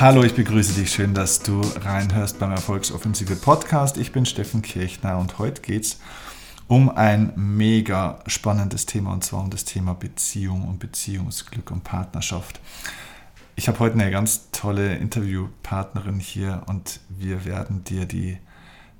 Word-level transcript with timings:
Hallo, 0.00 0.22
ich 0.22 0.36
begrüße 0.36 0.74
dich. 0.74 0.92
Schön, 0.92 1.12
dass 1.12 1.40
du 1.40 1.60
reinhörst 1.60 2.38
beim 2.38 2.52
Erfolgsoffensive 2.52 3.34
Podcast. 3.34 3.96
Ich 3.96 4.12
bin 4.12 4.26
Steffen 4.26 4.62
Kirchner 4.62 5.18
und 5.18 5.40
heute 5.40 5.60
geht 5.60 5.86
es 5.86 6.00
um 6.68 6.88
ein 6.88 7.32
mega 7.34 8.20
spannendes 8.28 8.86
Thema 8.86 9.12
und 9.12 9.24
zwar 9.24 9.40
um 9.40 9.50
das 9.50 9.64
Thema 9.64 9.94
Beziehung 9.94 10.68
und 10.68 10.78
Beziehungsglück 10.78 11.72
und 11.72 11.82
Partnerschaft. 11.82 12.60
Ich 13.56 13.66
habe 13.66 13.80
heute 13.80 13.94
eine 13.94 14.12
ganz 14.12 14.52
tolle 14.52 14.94
Interviewpartnerin 14.94 16.20
hier 16.20 16.62
und 16.66 17.00
wir 17.08 17.44
werden 17.44 17.82
dir 17.82 18.06
die 18.06 18.38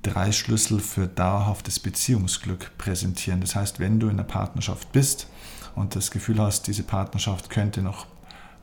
drei 0.01 0.33
Schlüssel 0.33 0.81
für 0.81 1.07
dauerhaftes 1.07 1.79
Beziehungsglück 1.79 2.77
präsentieren. 2.77 3.39
Das 3.39 3.55
heißt, 3.55 3.79
wenn 3.79 4.01
du 4.01 4.07
in 4.07 4.19
einer 4.19 4.23
Partnerschaft 4.23 4.91
bist 4.91 5.27
und 5.75 5.95
das 5.95 6.11
Gefühl 6.11 6.41
hast, 6.41 6.67
diese 6.67 6.83
Partnerschaft 6.83 7.49
könnte 7.49 7.81
noch 7.81 8.05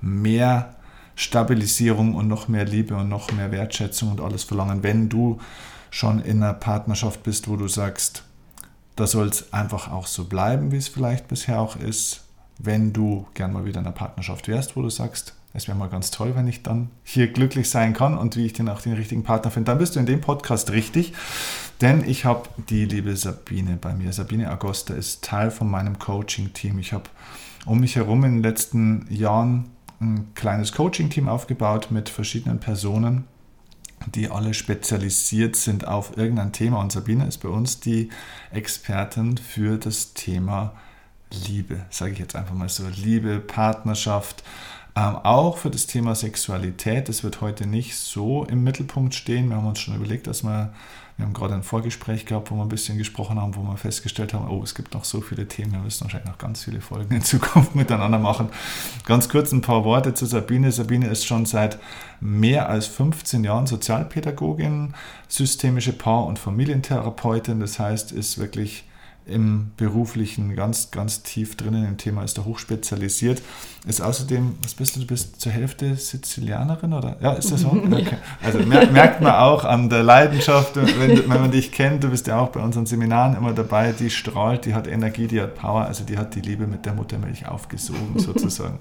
mehr 0.02 0.76
Stabilisierung 1.16 2.15
und 2.15 2.29
noch 2.29 2.47
mehr 2.47 2.65
Liebe 2.65 2.95
und 2.95 3.09
noch 3.09 3.33
mehr 3.33 3.51
Wertschätzung 3.51 4.11
und 4.12 4.20
alles 4.20 4.45
verlangen, 4.45 4.83
wenn 4.83 5.09
du 5.09 5.41
schon 5.91 6.20
in 6.20 6.43
einer 6.43 6.52
Partnerschaft 6.52 7.23
bist, 7.23 7.48
wo 7.48 7.57
du 7.57 7.69
sagst, 7.69 8.23
da 8.97 9.07
soll 9.07 9.29
es 9.29 9.52
einfach 9.52 9.91
auch 9.91 10.07
so 10.07 10.24
bleiben, 10.24 10.73
wie 10.73 10.77
es 10.77 10.88
vielleicht 10.88 11.27
bisher 11.27 11.60
auch 11.60 11.77
ist. 11.77 12.23
Wenn 12.59 12.93
du 12.93 13.27
gern 13.34 13.52
mal 13.52 13.65
wieder 13.65 13.80
in 13.80 13.87
einer 13.87 13.95
Partnerschaft 13.95 14.48
wärst, 14.48 14.77
wo 14.77 14.83
du 14.83 14.91
sagst, 14.91 15.34
es 15.52 15.69
wäre 15.69 15.77
mal 15.77 15.88
ganz 15.88 16.10
toll, 16.10 16.34
wenn 16.37 16.48
ich 16.48 16.62
dann 16.62 16.91
hier 17.02 17.29
glücklich 17.29 17.71
sein 17.71 17.95
kann 17.95 18.16
und 18.16 18.37
wie 18.37 18.45
ich 18.45 18.52
dann 18.52 18.68
auch 18.68 18.83
den 18.83 18.93
richtigen 18.93 19.23
Partner 19.23 19.51
finde, 19.51 19.71
dann 19.71 19.79
bist 19.79 19.96
du 19.96 20.01
in 20.01 20.07
dem 20.07 20.21
Podcast 20.21 20.71
richtig, 20.71 21.15
denn 21.80 22.07
ich 22.07 22.27
habe 22.27 22.49
die 22.68 22.85
liebe 22.85 23.16
Sabine 23.16 23.79
bei 23.80 23.95
mir. 23.95 24.12
Sabine 24.12 24.51
Agosta 24.51 24.93
ist 24.93 25.24
Teil 25.24 25.51
von 25.51 25.71
meinem 25.71 25.99
Coaching-Team. 25.99 26.79
Ich 26.79 26.93
habe 26.93 27.05
um 27.65 27.80
mich 27.80 27.96
herum 27.96 28.24
in 28.24 28.35
den 28.35 28.43
letzten 28.43 29.07
Jahren 29.10 29.71
ein 30.01 30.35
kleines 30.35 30.73
Coaching-Team 30.73 31.29
aufgebaut 31.29 31.91
mit 31.91 32.09
verschiedenen 32.09 32.61
Personen, 32.61 33.25
die 34.15 34.29
alle 34.29 34.55
spezialisiert 34.55 35.57
sind 35.57 35.87
auf 35.87 36.16
irgendein 36.16 36.52
Thema. 36.52 36.80
Und 36.80 36.93
Sabine 36.93 37.27
ist 37.27 37.39
bei 37.39 37.49
uns 37.49 37.80
die 37.80 38.11
Expertin 38.52 39.39
für 39.39 39.79
das 39.79 40.13
Thema 40.15 40.74
Liebe, 41.49 41.87
sage 41.91 42.13
ich 42.13 42.19
jetzt 42.19 42.37
einfach 42.37 42.55
mal 42.55 42.69
so. 42.69 42.85
Liebe, 42.95 43.41
Partnerschaft, 43.41 44.45
ähm, 44.95 45.17
auch 45.17 45.59
für 45.59 45.71
das 45.71 45.87
Thema 45.87 46.15
Sexualität. 46.15 47.09
Das 47.09 47.24
wird 47.24 47.41
heute 47.41 47.67
nicht 47.67 47.97
so 47.97 48.45
im 48.45 48.63
Mittelpunkt 48.65 49.15
stehen. 49.15 49.49
Wir 49.49 49.57
haben 49.57 49.67
uns 49.67 49.80
schon 49.80 49.97
überlegt, 49.97 50.27
dass 50.27 50.43
wir 50.43 50.73
wir 51.16 51.24
haben 51.24 51.32
gerade 51.32 51.54
ein 51.54 51.62
Vorgespräch 51.62 52.26
gehabt, 52.26 52.50
wo 52.50 52.56
wir 52.56 52.62
ein 52.62 52.68
bisschen 52.68 52.98
gesprochen 52.98 53.40
haben, 53.40 53.56
wo 53.56 53.62
wir 53.62 53.78
festgestellt 53.78 54.34
haben, 54.34 54.48
oh, 54.48 54.62
es 54.62 54.74
gibt 54.74 54.92
noch 54.92 55.04
so 55.04 55.22
viele 55.22 55.48
Themen, 55.48 55.72
wir 55.72 55.78
müssen 55.78 56.04
wahrscheinlich 56.04 56.28
noch 56.28 56.36
ganz 56.36 56.64
viele 56.64 56.82
Folgen 56.82 57.14
in 57.14 57.22
Zukunft 57.22 57.74
miteinander 57.74 58.18
machen. 58.18 58.50
Ganz 59.06 59.30
kurz 59.30 59.50
ein 59.52 59.62
paar 59.62 59.84
Worte 59.84 60.12
zu 60.12 60.26
Sabine. 60.26 60.70
Sabine 60.72 61.09
ist 61.09 61.24
schon 61.24 61.46
seit 61.46 61.78
mehr 62.20 62.68
als 62.68 62.87
15 62.87 63.44
Jahren 63.44 63.66
Sozialpädagogin, 63.66 64.92
systemische 65.28 65.94
Paar- 65.94 66.26
und 66.26 66.38
Familientherapeutin. 66.38 67.60
Das 67.60 67.78
heißt, 67.78 68.12
ist 68.12 68.37
wirklich 68.37 68.84
im 69.27 69.72
beruflichen 69.77 70.55
ganz, 70.55 70.93
ganz 70.93 71.22
tief 71.22 71.56
drinnen 71.56 71.84
im 71.84 71.97
Thema, 71.97 72.22
ist 72.22 72.38
da 72.38 72.44
hochspezialisiert. 72.44 73.43
Ist 73.87 74.00
außerdem, 74.00 74.55
was 74.62 74.75
bist 74.75 74.97
du, 74.97 75.00
du 75.00 75.06
bist 75.06 75.41
zur 75.41 75.53
Hälfte 75.53 75.97
Sizilianerin 75.97 76.93
oder? 76.93 77.16
Ja, 77.21 77.33
ist 77.33 77.50
das 77.53 77.60
so? 77.60 77.77
Okay. 77.97 78.19
Also 78.43 78.59
merkt 78.59 79.21
man 79.21 79.34
auch 79.34 79.65
an 79.65 79.88
der 79.88 80.03
Leidenschaft, 80.03 80.77
wenn, 80.77 81.28
wenn 81.28 81.41
man 81.41 81.50
dich 81.50 81.73
kennt, 81.73 82.05
du 82.05 82.09
bist 82.09 82.27
ja 82.27 82.39
auch 82.39 82.49
bei 82.49 82.61
unseren 82.61 82.87
Seminaren 82.87 83.37
immer 83.37 83.53
dabei, 83.53 83.93
die 83.93 84.11
strahlt, 84.11 84.65
die 84.67 84.75
hat 84.75 84.87
Energie, 84.87 85.27
die 85.27 85.41
hat 85.41 85.55
Power, 85.55 85.87
also 85.87 86.05
die 86.05 86.19
hat 86.19 86.34
die 86.34 86.41
Liebe 86.41 86.67
mit 86.67 86.84
der 86.84 86.95
Muttermilch 86.95 87.49
aufgesogen 87.49 88.15
sozusagen. 88.19 88.79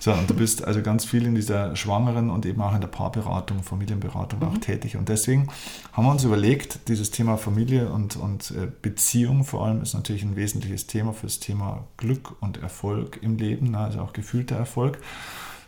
So, 0.00 0.12
und 0.12 0.30
du 0.30 0.34
bist 0.34 0.64
also 0.64 0.80
ganz 0.80 1.04
viel 1.04 1.26
in 1.26 1.34
dieser 1.34 1.74
Schwangeren 1.76 2.30
und 2.30 2.46
eben 2.46 2.62
auch 2.62 2.74
in 2.74 2.80
der 2.80 2.88
Paarberatung, 2.88 3.62
Familienberatung 3.62 4.42
auch 4.42 4.54
mhm. 4.54 4.60
tätig. 4.60 4.96
Und 4.96 5.08
deswegen 5.08 5.48
haben 5.92 6.04
wir 6.06 6.12
uns 6.12 6.24
überlegt, 6.24 6.88
dieses 6.88 7.10
Thema 7.10 7.36
Familie 7.36 7.90
und, 7.90 8.16
und 8.16 8.52
äh, 8.52 8.68
Beziehung 8.80 9.44
vor 9.44 9.66
allem 9.66 9.67
ist 9.74 9.94
natürlich 9.94 10.22
ein 10.22 10.36
wesentliches 10.36 10.86
Thema 10.86 11.12
für 11.12 11.26
das 11.26 11.38
Thema 11.38 11.86
Glück 11.96 12.40
und 12.40 12.58
Erfolg 12.58 13.18
im 13.22 13.36
Leben, 13.36 13.72
ne, 13.72 13.78
also 13.78 14.00
auch 14.00 14.12
gefühlter 14.12 14.56
Erfolg. 14.56 14.98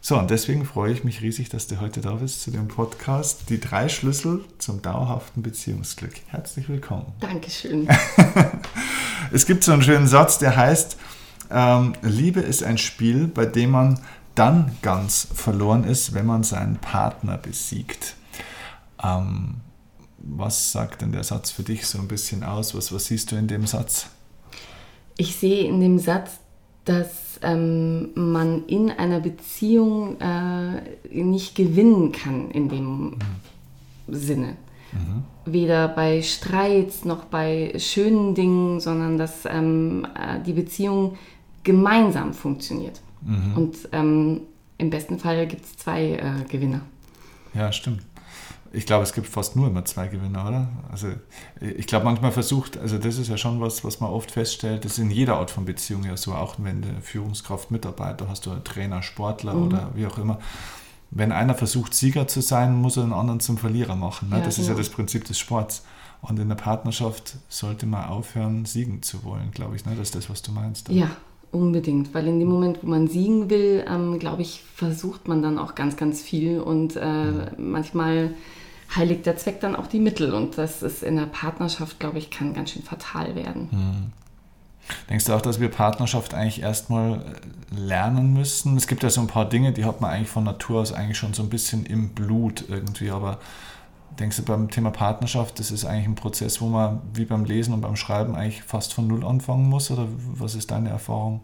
So, 0.03 0.19
und 0.19 0.31
deswegen 0.31 0.65
freue 0.65 0.93
ich 0.93 1.05
mich 1.05 1.21
riesig, 1.21 1.50
dass 1.50 1.66
du 1.66 1.78
heute 1.78 2.00
da 2.00 2.15
bist 2.15 2.41
zu 2.41 2.50
dem 2.50 2.69
Podcast. 2.69 3.50
Die 3.50 3.60
drei 3.60 3.91
Schlüssel 3.91 4.43
zum 4.56 4.81
dauerhaften 4.81 5.43
Beziehungsglück. 5.43 6.15
Herzlich 6.28 6.71
willkommen. 6.71 7.12
Dankeschön. 7.21 7.87
es 9.33 9.44
gibt 9.44 9.62
so 9.62 9.72
einen 9.72 9.83
schönen 9.83 10.06
Satz, 10.06 10.39
der 10.39 10.56
heißt, 10.56 10.97
ähm, 11.50 11.93
Liebe 12.00 12.41
ist 12.41 12.62
ein 12.62 12.78
Spiel, 12.78 13.27
bei 13.27 13.44
dem 13.44 13.72
man 13.72 14.00
dann 14.34 14.75
ganz 14.81 15.28
verloren 15.34 15.84
ist, 15.84 16.15
wenn 16.15 16.25
man 16.25 16.44
seinen 16.44 16.77
Partner 16.77 17.37
besiegt. 17.37 18.15
Ähm, 19.03 19.56
was 20.21 20.73
sagt 20.73 21.03
denn 21.03 21.13
der 21.13 21.25
Satz 21.25 21.51
für 21.51 21.63
dich 21.63 21.87
so 21.87 21.99
ein 21.99 22.09
bisschen 22.09 22.45
aus? 22.45 22.75
Was, 22.75 22.93
was 22.93 23.07
siehst 23.07 23.33
du 23.33 23.37
in 23.37 23.49
dem 23.49 23.67
Satz? 23.67 24.07
Ich 25.17 25.37
sehe 25.37 25.65
in 25.65 25.81
dem 25.81 25.99
Satz, 25.99 26.39
dass 26.85 27.39
ähm, 27.43 28.11
man 28.15 28.67
in 28.67 28.91
einer 28.91 29.21
Beziehung 29.21 30.21
äh, 30.21 30.81
nicht 31.13 31.55
gewinnen 31.55 32.13
kann 32.13 32.51
in 32.51 32.69
dem 32.69 33.11
mhm. 33.11 33.17
Sinne. 34.09 34.57
Mhm. 34.93 35.25
Weder 35.45 35.89
bei 35.89 36.23
Streits 36.23 37.05
noch 37.05 37.25
bei 37.25 37.73
schönen 37.79 38.35
Dingen, 38.35 38.81
sondern 38.81 39.19
dass 39.19 39.45
ähm, 39.47 40.07
äh, 40.15 40.41
die 40.45 40.53
Beziehung 40.53 41.17
gemeinsam 41.63 42.33
funktioniert. 42.33 43.01
Mhm. 43.23 43.57
Und 43.57 43.77
ähm, 43.93 44.41
im 44.79 44.91
besten 44.91 45.19
Fall 45.19 45.47
gibt 45.47 45.65
es 45.65 45.77
zwei 45.77 46.15
äh, 46.15 46.45
Gewinner. 46.49 46.81
Ja, 47.55 47.73
stimmt. 47.73 48.03
Ich 48.73 48.87
glaube, 48.87 49.03
es 49.03 49.13
gibt 49.13 49.27
fast 49.27 49.57
nur 49.57 49.67
immer 49.67 49.85
zwei 49.85 50.07
Gewinner, 50.07 50.47
oder? 50.47 50.69
Also 50.91 51.09
ich 51.61 51.87
glaube, 51.87 52.05
manchmal 52.05 52.31
versucht, 52.31 52.79
also 52.79 52.99
das 52.99 53.19
ist 53.19 53.29
ja 53.29 53.37
schon 53.37 53.61
was, 53.61 53.85
was 53.85 54.01
man 54.01 54.11
oft 54.11 54.31
feststellt, 54.31 54.85
das 54.85 54.93
ist 54.93 54.99
in 54.99 55.11
jeder 55.11 55.37
Art 55.37 55.51
von 55.51 55.65
Beziehung 55.65 56.05
ja 56.05 56.17
so, 56.17 56.35
auch 56.35 56.55
wenn 56.59 56.83
du 56.83 56.89
Führungskraft, 57.01 57.71
Mitarbeiter 57.71 58.29
hast 58.29 58.47
du 58.47 58.55
Trainer, 58.63 59.03
Sportler 59.03 59.55
mhm. 59.55 59.67
oder 59.67 59.91
wie 59.95 60.07
auch 60.07 60.19
immer. 60.19 60.39
Wenn 61.11 61.33
einer 61.33 61.55
versucht, 61.55 61.95
Sieger 61.95 62.29
zu 62.29 62.41
sein, 62.41 62.77
muss 62.77 62.97
er 62.97 63.03
den 63.03 63.13
anderen 63.13 63.41
zum 63.41 63.59
Verlierer 63.59 63.97
machen. 63.97 64.29
Ne? 64.29 64.39
Ja, 64.39 64.45
das 64.45 64.55
genau. 64.55 64.63
ist 64.63 64.69
ja 64.69 64.75
genau. 64.75 64.87
das 64.87 64.95
Prinzip 64.95 65.25
des 65.25 65.39
Sports. 65.39 65.85
Und 66.23 66.39
in 66.39 66.49
der 66.49 66.57
Partnerschaft 66.57 67.37
sollte 67.49 67.87
man 67.87 68.05
aufhören, 68.05 68.67
siegen 68.67 69.03
zu 69.03 69.25
wollen, 69.25 69.51
glaube 69.51 69.75
ich. 69.75 69.87
Ne? 69.87 69.93
Das 69.97 70.09
ist 70.09 70.15
das, 70.15 70.31
was 70.31 70.43
du 70.43 70.53
meinst. 70.53 70.89
Oder? 70.89 70.99
Ja, 70.99 71.11
Unbedingt, 71.53 72.15
weil 72.15 72.29
in 72.29 72.39
dem 72.39 72.49
Moment, 72.49 72.79
wo 72.83 72.87
man 72.87 73.09
siegen 73.09 73.51
will, 73.51 73.85
ähm, 73.89 74.21
glaube 74.21 74.43
ich, 74.43 74.63
versucht 74.75 75.27
man 75.27 75.43
dann 75.43 75.59
auch 75.59 75.75
ganz, 75.75 75.97
ganz 75.97 76.23
viel 76.23 76.61
und 76.61 76.95
äh, 76.95 77.25
mhm. 77.25 77.43
manchmal 77.59 78.35
heiligt 78.97 79.27
der 79.27 79.37
Zweck 79.37 79.61
dann 79.61 79.77
auch 79.77 79.87
die 79.87 80.01
Mittel 80.01 80.34
und 80.34 80.59
das 80.59 80.83
ist 80.83 81.03
in 81.03 81.17
der 81.17 81.27
Partnerschaft, 81.27 82.01
glaube 82.01 82.19
ich, 82.19 82.31
kann 82.31 82.55
ganz 82.55 82.71
schön 82.71 82.83
fatal 82.83 83.34
werden. 83.34 83.69
Mhm. 83.71 84.12
Denkst 85.09 85.27
du 85.27 85.34
auch, 85.34 85.41
dass 85.41 85.61
wir 85.61 85.69
Partnerschaft 85.69 86.34
eigentlich 86.34 86.62
erstmal 86.62 87.21
äh, 87.21 87.77
lernen 87.77 88.33
müssen? 88.33 88.77
Es 88.77 88.87
gibt 88.87 89.03
ja 89.03 89.11
so 89.11 89.21
ein 89.21 89.27
paar 89.27 89.49
Dinge, 89.49 89.73
die 89.73 89.84
hat 89.84 90.01
man 90.01 90.11
eigentlich 90.11 90.28
von 90.28 90.45
Natur 90.45 90.81
aus 90.81 90.93
eigentlich 90.93 91.19
schon 91.19 91.34
so 91.34 91.43
ein 91.43 91.51
bisschen 91.51 91.87
im 91.87 92.11
Blut 92.11 92.65
irgendwie, 92.69 93.11
aber 93.11 93.39
Denkst 94.19 94.38
du 94.38 94.43
beim 94.43 94.71
Thema 94.71 94.91
Partnerschaft, 94.91 95.59
das 95.59 95.71
ist 95.71 95.84
eigentlich 95.84 96.06
ein 96.06 96.15
Prozess, 96.15 96.60
wo 96.60 96.66
man 96.66 97.00
wie 97.15 97.25
beim 97.25 97.44
Lesen 97.44 97.72
und 97.72 97.81
beim 97.81 97.97
Schreiben 97.97 98.34
eigentlich 98.34 98.62
fast 98.62 98.93
von 98.93 99.06
Null 99.06 99.25
anfangen 99.25 99.69
muss? 99.69 99.91
Oder 99.91 100.09
was 100.34 100.54
ist 100.54 100.71
deine 100.71 100.91
Erfahrung? 100.91 101.41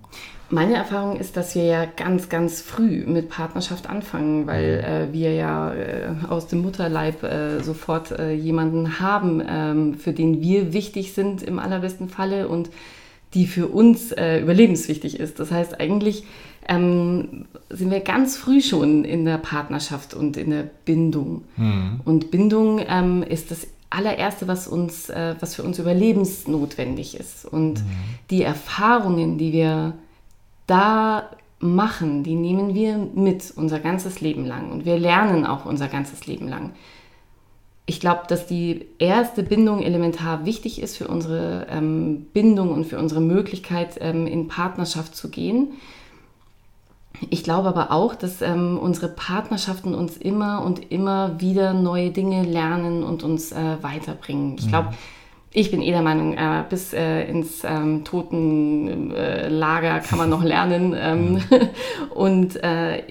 Meine 0.50 0.74
Erfahrung 0.74 1.16
ist, 1.16 1.36
dass 1.36 1.54
wir 1.54 1.64
ja 1.64 1.84
ganz, 1.84 2.28
ganz 2.28 2.60
früh 2.60 3.04
mit 3.06 3.28
Partnerschaft 3.28 3.88
anfangen, 3.88 4.46
weil 4.46 4.78
mhm. 4.78 4.84
äh, 4.84 5.12
wir 5.12 5.34
ja 5.34 5.72
äh, 5.72 6.08
aus 6.28 6.48
dem 6.48 6.62
Mutterleib 6.62 7.22
äh, 7.22 7.60
sofort 7.62 8.12
äh, 8.12 8.32
jemanden 8.32 9.00
haben, 9.00 9.42
ähm, 9.48 9.94
für 9.94 10.12
den 10.12 10.40
wir 10.40 10.72
wichtig 10.72 11.14
sind 11.14 11.42
im 11.42 11.58
allerbesten 11.58 12.08
Falle 12.08 12.48
und 12.48 12.70
die 13.34 13.46
für 13.46 13.66
uns 13.68 14.12
äh, 14.12 14.40
überlebenswichtig 14.40 15.18
ist. 15.20 15.40
Das 15.40 15.50
heißt, 15.50 15.80
eigentlich 15.80 16.24
ähm, 16.68 17.46
sind 17.70 17.90
wir 17.90 18.00
ganz 18.00 18.36
früh 18.36 18.60
schon 18.60 19.04
in 19.04 19.24
der 19.24 19.38
Partnerschaft 19.38 20.14
und 20.14 20.36
in 20.36 20.50
der 20.50 20.64
Bindung. 20.84 21.44
Mhm. 21.56 22.00
Und 22.04 22.30
Bindung 22.30 22.80
ähm, 22.86 23.22
ist 23.22 23.50
das 23.50 23.66
allererste, 23.90 24.48
was 24.48 24.68
uns, 24.68 25.08
äh, 25.08 25.36
was 25.40 25.54
für 25.54 25.62
uns 25.62 25.78
überlebensnotwendig 25.78 27.18
ist. 27.18 27.44
Und 27.44 27.80
mhm. 27.80 27.86
die 28.30 28.42
Erfahrungen, 28.42 29.38
die 29.38 29.52
wir 29.52 29.94
da 30.66 31.30
machen, 31.58 32.22
die 32.22 32.34
nehmen 32.34 32.74
wir 32.74 32.98
mit 32.98 33.52
unser 33.56 33.78
ganzes 33.80 34.20
Leben 34.20 34.44
lang. 34.44 34.70
Und 34.70 34.84
wir 34.84 34.98
lernen 34.98 35.46
auch 35.46 35.64
unser 35.64 35.88
ganzes 35.88 36.26
Leben 36.26 36.48
lang. 36.48 36.72
Ich 37.86 38.00
glaube, 38.00 38.22
dass 38.28 38.46
die 38.46 38.86
erste 38.98 39.44
Bindung 39.44 39.82
elementar 39.82 40.44
wichtig 40.44 40.82
ist 40.82 40.96
für 40.96 41.06
unsere 41.06 41.68
ähm, 41.70 42.26
Bindung 42.32 42.72
und 42.72 42.84
für 42.84 42.98
unsere 42.98 43.20
Möglichkeit, 43.20 43.96
ähm, 44.00 44.26
in 44.26 44.48
Partnerschaft 44.48 45.14
zu 45.14 45.30
gehen. 45.30 45.68
Ich 47.30 47.44
glaube 47.44 47.68
aber 47.68 47.92
auch, 47.92 48.14
dass 48.14 48.42
ähm, 48.42 48.78
unsere 48.78 49.08
Partnerschaften 49.08 49.94
uns 49.94 50.16
immer 50.16 50.62
und 50.64 50.90
immer 50.90 51.40
wieder 51.40 51.72
neue 51.72 52.10
Dinge 52.10 52.42
lernen 52.42 53.02
und 53.02 53.22
uns 53.22 53.52
äh, 53.52 53.76
weiterbringen. 53.82 54.56
Ich 54.58 54.68
glaube, 54.68 54.90
mhm. 54.90 54.94
ich 55.52 55.70
bin 55.70 55.82
eh 55.82 55.90
der 55.90 56.02
Meinung, 56.02 56.34
äh, 56.34 56.64
bis 56.68 56.92
äh, 56.92 57.24
ins 57.24 57.64
ähm, 57.64 58.04
Totenlager 58.04 60.00
kann 60.00 60.18
man 60.18 60.30
noch 60.30 60.42
lernen. 60.44 60.94
Ähm, 60.98 61.32
mhm. 61.34 61.42
und 62.14 62.62
äh, 62.62 63.02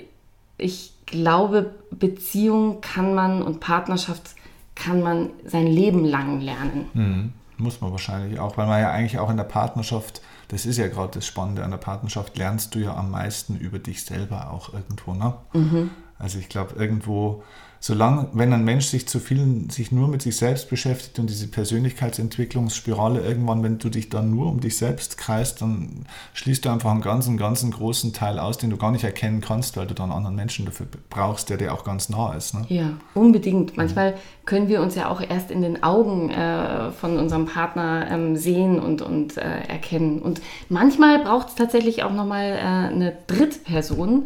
ich 0.58 0.94
glaube, 1.06 1.74
Beziehung 1.92 2.81
kann 2.81 3.13
man 3.13 3.42
und 3.42 3.60
Partnerschaft 3.60 4.36
kann 4.75 5.01
man 5.01 5.30
sein 5.46 5.68
Leben 5.68 6.06
lang 6.06 6.42
lernen. 6.42 6.90
Mhm. 6.94 7.34
Muss 7.58 7.80
man 7.80 7.92
wahrscheinlich 7.92 8.40
auch, 8.40 8.58
weil 8.58 8.68
man 8.68 8.81
ja 8.81 8.92
eigentlich 8.92 9.18
auch 9.18 9.30
in 9.30 9.38
der 9.38 9.46
Partnerschaft, 9.46 10.22
das 10.50 10.66
ist 10.66 10.78
ja 10.78 10.88
gerade 10.88 11.14
das 11.14 11.26
Spannende 11.26 11.64
an 11.64 11.72
der 11.72 11.78
Partnerschaft, 11.78 12.38
lernst 12.38 12.76
du 12.76 12.80
ja 12.80 12.96
am 12.96 13.12
meisten 13.12 13.58
über 13.58 13.80
dich 13.80 14.04
selber 14.04 14.52
auch 14.52 14.74
irgendwo. 14.74 15.14
Ne? 15.14 15.34
Mhm. 15.54 15.92
Also 16.18 16.40
ich 16.40 16.50
glaube, 16.50 16.76
irgendwo 16.76 17.44
solange, 17.86 18.30
wenn 18.34 18.52
ein 18.52 18.64
Mensch 18.64 18.88
sich 18.88 19.08
zu 19.08 19.20
viel, 19.20 19.68
sich 19.70 19.92
nur 19.92 20.08
mit 20.08 20.24
sich 20.24 20.38
selbst 20.38 20.72
beschäftigt 20.72 21.20
und 21.20 21.30
diese 21.30 21.48
Persönlichkeitsentwicklungsspirale 21.48 23.22
irgendwann, 23.22 23.62
wenn 23.62 23.78
du 23.78 23.90
dich 23.90 24.10
dann 24.10 24.32
nur 24.32 24.48
um 24.48 24.60
dich 24.60 24.76
selbst 24.76 25.20
kreist, 25.20 25.62
dann 25.62 26.08
schließt 26.34 26.66
du 26.66 26.70
einfach 26.70 26.90
einen 26.90 27.02
ganzen, 27.02 27.38
ganzen 27.38 27.70
großen 27.70 28.12
Teil 28.12 28.40
aus, 28.40 28.58
den 28.58 28.72
du 28.72 28.78
gar 28.78 28.90
nicht 28.90 29.04
erkennen 29.04 29.40
kannst, 29.40 29.78
weil 29.78 29.86
du 29.86 29.94
dann 29.94 30.12
anderen 30.12 30.36
Menschen 30.36 30.66
dafür 30.66 30.88
brauchst, 31.12 31.52
der 31.52 31.58
dir 31.58 31.76
auch 31.76 31.84
ganz 31.84 32.10
nah 32.10 32.34
ist. 32.34 32.56
Ne? 32.56 32.66
Ja, 32.70 32.94
unbedingt. 33.14 33.78
Manchmal 33.78 34.16
können 34.46 34.68
wir 34.68 34.82
uns 34.82 34.96
ja 34.96 35.08
auch 35.08 35.22
erst 35.22 35.52
in 35.52 35.62
den 35.62 35.84
Augen 35.84 36.32
äh, 36.32 36.92
von 36.92 37.20
unserem 37.20 37.46
Partner 37.46 38.08
ähm, 38.10 38.36
sehen 38.36 38.80
und, 38.80 39.04
und 39.04 39.38
äh, 39.38 39.42
erkennen. 39.42 40.24
Und 40.24 40.42
manchmal 40.70 41.20
braucht 41.20 41.50
es 41.50 41.56
tatsächlich 41.56 42.02
auch 42.02 42.14
nochmal 42.14 42.54
äh, 42.54 42.62
eine 42.92 43.16
Drittperson, 43.28 44.26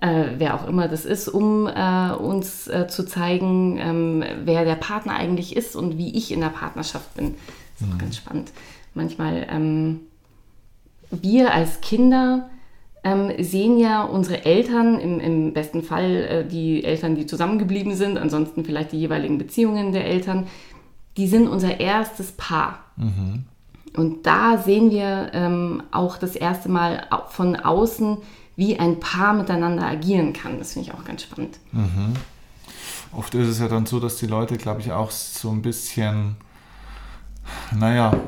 äh, 0.00 0.24
wer 0.38 0.54
auch 0.54 0.66
immer 0.68 0.88
das 0.88 1.04
ist, 1.04 1.28
um 1.28 1.66
äh, 1.66 2.12
uns 2.12 2.68
äh, 2.68 2.86
zu 2.88 3.06
zeigen, 3.06 3.78
ähm, 3.78 4.24
wer 4.44 4.64
der 4.64 4.76
Partner 4.76 5.14
eigentlich 5.14 5.56
ist 5.56 5.76
und 5.76 5.98
wie 5.98 6.16
ich 6.16 6.32
in 6.32 6.40
der 6.40 6.48
Partnerschaft 6.48 7.14
bin. 7.14 7.34
Das 7.34 7.82
ist 7.82 7.86
mhm. 7.88 7.94
auch 7.94 7.98
ganz 7.98 8.16
spannend. 8.16 8.52
Manchmal, 8.94 9.46
ähm, 9.50 10.00
wir 11.10 11.52
als 11.52 11.80
Kinder 11.80 12.48
ähm, 13.04 13.32
sehen 13.38 13.78
ja 13.78 14.02
unsere 14.02 14.44
Eltern, 14.44 14.98
im, 14.98 15.20
im 15.20 15.52
besten 15.52 15.82
Fall 15.82 16.14
äh, 16.14 16.44
die 16.46 16.84
Eltern, 16.84 17.14
die 17.14 17.26
zusammengeblieben 17.26 17.94
sind, 17.94 18.18
ansonsten 18.18 18.64
vielleicht 18.64 18.92
die 18.92 18.98
jeweiligen 18.98 19.38
Beziehungen 19.38 19.92
der 19.92 20.04
Eltern, 20.04 20.46
die 21.16 21.26
sind 21.26 21.48
unser 21.48 21.80
erstes 21.80 22.32
Paar. 22.32 22.84
Mhm. 22.96 23.44
Und 23.96 24.26
da 24.26 24.58
sehen 24.58 24.90
wir 24.90 25.30
ähm, 25.32 25.82
auch 25.90 26.18
das 26.18 26.36
erste 26.36 26.68
Mal 26.68 27.06
von 27.30 27.56
außen, 27.56 28.18
wie 28.58 28.76
ein 28.76 28.98
Paar 28.98 29.34
miteinander 29.34 29.86
agieren 29.86 30.32
kann. 30.32 30.58
Das 30.58 30.72
finde 30.72 30.88
ich 30.88 30.94
auch 30.94 31.04
ganz 31.04 31.22
spannend. 31.22 31.60
Mhm. 31.70 32.14
Oft 33.12 33.32
ist 33.36 33.46
es 33.46 33.60
ja 33.60 33.68
dann 33.68 33.86
so, 33.86 34.00
dass 34.00 34.16
die 34.16 34.26
Leute, 34.26 34.56
glaube 34.56 34.80
ich, 34.80 34.90
auch 34.90 35.12
so 35.12 35.50
ein 35.50 35.62
bisschen, 35.62 36.34
naja, 37.72 38.20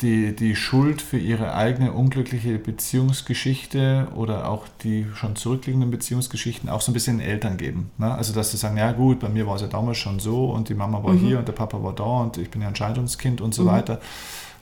die, 0.00 0.36
die 0.36 0.54
Schuld 0.54 1.02
für 1.02 1.18
ihre 1.18 1.56
eigene 1.56 1.92
unglückliche 1.92 2.58
Beziehungsgeschichte 2.58 4.06
oder 4.14 4.48
auch 4.48 4.68
die 4.84 5.08
schon 5.16 5.34
zurückliegenden 5.34 5.90
Beziehungsgeschichten 5.90 6.68
auch 6.68 6.80
so 6.80 6.92
ein 6.92 6.94
bisschen 6.94 7.18
den 7.18 7.26
Eltern 7.26 7.56
geben. 7.56 7.90
Ne? 7.98 8.14
Also, 8.14 8.32
dass 8.32 8.52
sie 8.52 8.58
sagen, 8.58 8.76
ja 8.76 8.92
gut, 8.92 9.18
bei 9.18 9.28
mir 9.28 9.48
war 9.48 9.56
es 9.56 9.62
ja 9.62 9.66
damals 9.66 9.98
schon 9.98 10.20
so 10.20 10.52
und 10.52 10.68
die 10.68 10.74
Mama 10.74 11.02
war 11.02 11.14
mhm. 11.14 11.18
hier 11.18 11.38
und 11.40 11.48
der 11.48 11.54
Papa 11.54 11.82
war 11.82 11.92
da 11.92 12.04
und 12.04 12.38
ich 12.38 12.52
bin 12.52 12.62
ja 12.62 12.68
ein 12.68 12.76
Scheidungskind 12.76 13.40
und 13.40 13.52
so 13.52 13.64
mhm. 13.64 13.66
weiter 13.66 14.00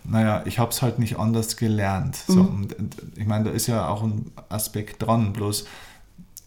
naja, 0.04 0.42
ich 0.46 0.58
habe 0.58 0.70
es 0.70 0.82
halt 0.82 0.98
nicht 0.98 1.18
anders 1.18 1.56
gelernt. 1.56 2.16
So, 2.16 2.42
mhm. 2.42 2.62
und, 2.62 2.72
und, 2.78 2.96
ich 3.16 3.26
meine, 3.26 3.44
da 3.44 3.50
ist 3.50 3.66
ja 3.66 3.88
auch 3.88 4.02
ein 4.02 4.32
Aspekt 4.48 5.02
dran, 5.02 5.32
bloß 5.32 5.66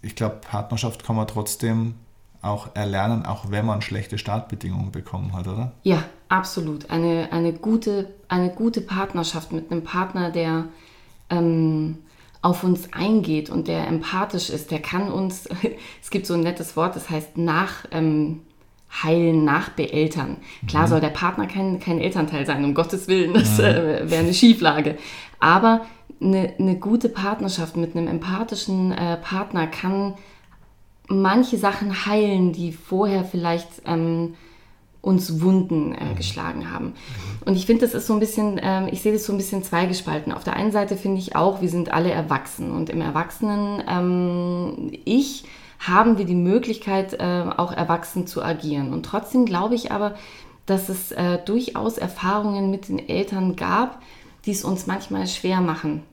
ich 0.04 0.16
glaube, 0.16 0.36
Partnerschaft 0.42 1.04
kann 1.04 1.16
man 1.16 1.28
trotzdem 1.28 1.96
auch 2.42 2.76
erlernen, 2.76 3.26
auch 3.26 3.50
wenn 3.52 3.66
man 3.66 3.82
schlechte 3.82 4.18
Startbedingungen 4.18 4.92
bekommen 4.92 5.34
hat, 5.34 5.48
oder? 5.48 5.72
Ja, 5.84 6.04
absolut. 6.28 6.90
Eine, 6.90 7.32
eine, 7.32 7.54
gute, 7.54 8.14
eine 8.28 8.50
gute 8.50 8.82
Partnerschaft 8.82 9.54
mit 9.54 9.72
einem 9.72 9.84
Partner, 9.84 10.30
der 10.30 10.66
ähm, 11.30 12.00
auf 12.42 12.66
uns 12.66 12.92
eingeht 12.92 13.50
und 13.50 13.70
der 13.70 13.88
empathisch 13.88 14.50
ist, 14.50 14.72
der 14.72 14.82
kann 14.82 15.10
uns, 15.10 15.48
es 16.02 16.10
gibt 16.10 16.28
so 16.28 16.34
ein 16.34 16.42
nettes 16.42 16.76
Wort, 16.76 16.98
das 16.98 17.10
heißt 17.10 17.38
nach, 17.38 17.86
ähm, 17.92 18.42
heilen, 19.02 19.44
nachbeeltern. 19.44 20.38
Klar 20.68 20.84
mhm. 20.84 20.90
soll 20.90 21.02
der 21.02 21.10
Partner 21.10 21.48
kein, 21.48 21.80
kein 21.80 22.00
Elternteil 22.00 22.46
sein, 22.46 22.64
um 22.64 22.74
Gottes 22.74 23.08
Willen, 23.08 23.34
das 23.34 23.58
mhm. 23.58 23.64
äh, 23.64 24.12
wäre 24.12 24.24
eine 24.24 24.34
Schieflage. 24.34 24.98
Aber 25.40 25.86
eine, 26.22 26.54
eine, 26.60 26.78
gute 26.78 27.10
Partnerschaft 27.10 27.76
mit 27.76 27.96
einem 27.96 28.08
empathischen 28.08 28.92
äh, 28.92 29.18
Partner 29.18 29.68
kann 29.68 30.14
manche 31.08 31.58
Sachen 31.58 32.06
heilen, 32.06 32.54
die 32.54 32.72
vorher 32.72 33.26
vielleicht 33.26 33.68
ähm, 33.86 34.36
uns 35.02 35.42
Wunden 35.42 35.94
äh, 35.94 36.06
mhm. 36.06 36.16
geschlagen 36.16 36.72
haben. 36.72 36.94
Und 37.46 37.56
ich 37.56 37.66
finde, 37.66 37.86
das 37.86 37.94
ist 37.94 38.08
so 38.08 38.14
ein 38.14 38.20
bisschen, 38.20 38.60
ähm, 38.64 38.88
ich 38.90 39.02
sehe 39.02 39.12
das 39.12 39.26
so 39.26 39.34
ein 39.34 39.38
bisschen 39.38 39.64
zweigespalten. 39.64 40.32
Auf 40.32 40.46
der 40.46 40.56
einen 40.56 40.72
Seite 40.72 40.96
finde 40.96 41.20
ich 41.20 41.36
auch, 41.36 41.62
wir 41.62 41.70
sind 41.70 41.92
alle 41.92 42.12
erwachsen 42.12 42.72
und 42.72 42.90
im 42.90 43.02
Erwachsenen 43.02 43.84
ähm, 43.90 44.92
ich 45.04 45.44
haben 45.88 46.18
wir 46.18 46.26
die 46.26 46.36
Möglichkeit, 46.36 47.14
äh, 47.14 47.46
auch 47.58 47.72
erwachsen 47.72 48.28
zu 48.28 48.44
agieren. 48.44 48.94
Und 48.94 49.06
trotzdem 49.06 49.46
glaube 49.46 49.76
ich 49.76 49.92
aber, 49.92 50.16
dass 50.66 50.90
es 50.90 51.12
äh, 51.12 51.40
durchaus 51.44 51.98
Erfahrungen 51.98 52.72
mit 52.72 52.88
den 52.88 53.10
Eltern 53.10 53.56
gab, 53.56 54.02
die 54.46 54.52
es 54.52 54.64
uns 54.64 54.88
manchmal 54.88 55.28
schwer 55.28 55.62
machen, 55.62 56.04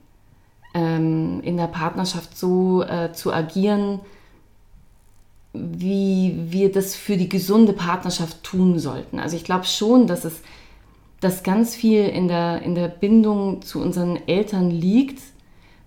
ähm, 0.73 1.41
in 1.43 1.57
der 1.57 1.67
Partnerschaft 1.67 2.37
so 2.37 2.83
äh, 2.83 3.13
zu 3.13 3.33
agieren, 3.33 3.99
wie 5.53 6.35
wir 6.49 6.71
das 6.71 6.95
für 6.95 7.17
die 7.17 7.29
gesunde 7.29 7.73
Partnerschaft 7.73 8.43
tun 8.43 8.79
sollten. 8.79 9.19
Also 9.19 9.35
ich 9.35 9.43
glaube 9.43 9.65
schon, 9.65 10.07
dass 10.07 10.25
es 10.25 10.41
dass 11.21 11.43
ganz 11.43 11.75
viel 11.75 12.07
in 12.07 12.27
der, 12.27 12.63
in 12.63 12.75
der 12.75 12.87
Bindung 12.87 13.61
zu 13.61 13.79
unseren 13.79 14.27
Eltern 14.27 14.71
liegt, 14.71 15.21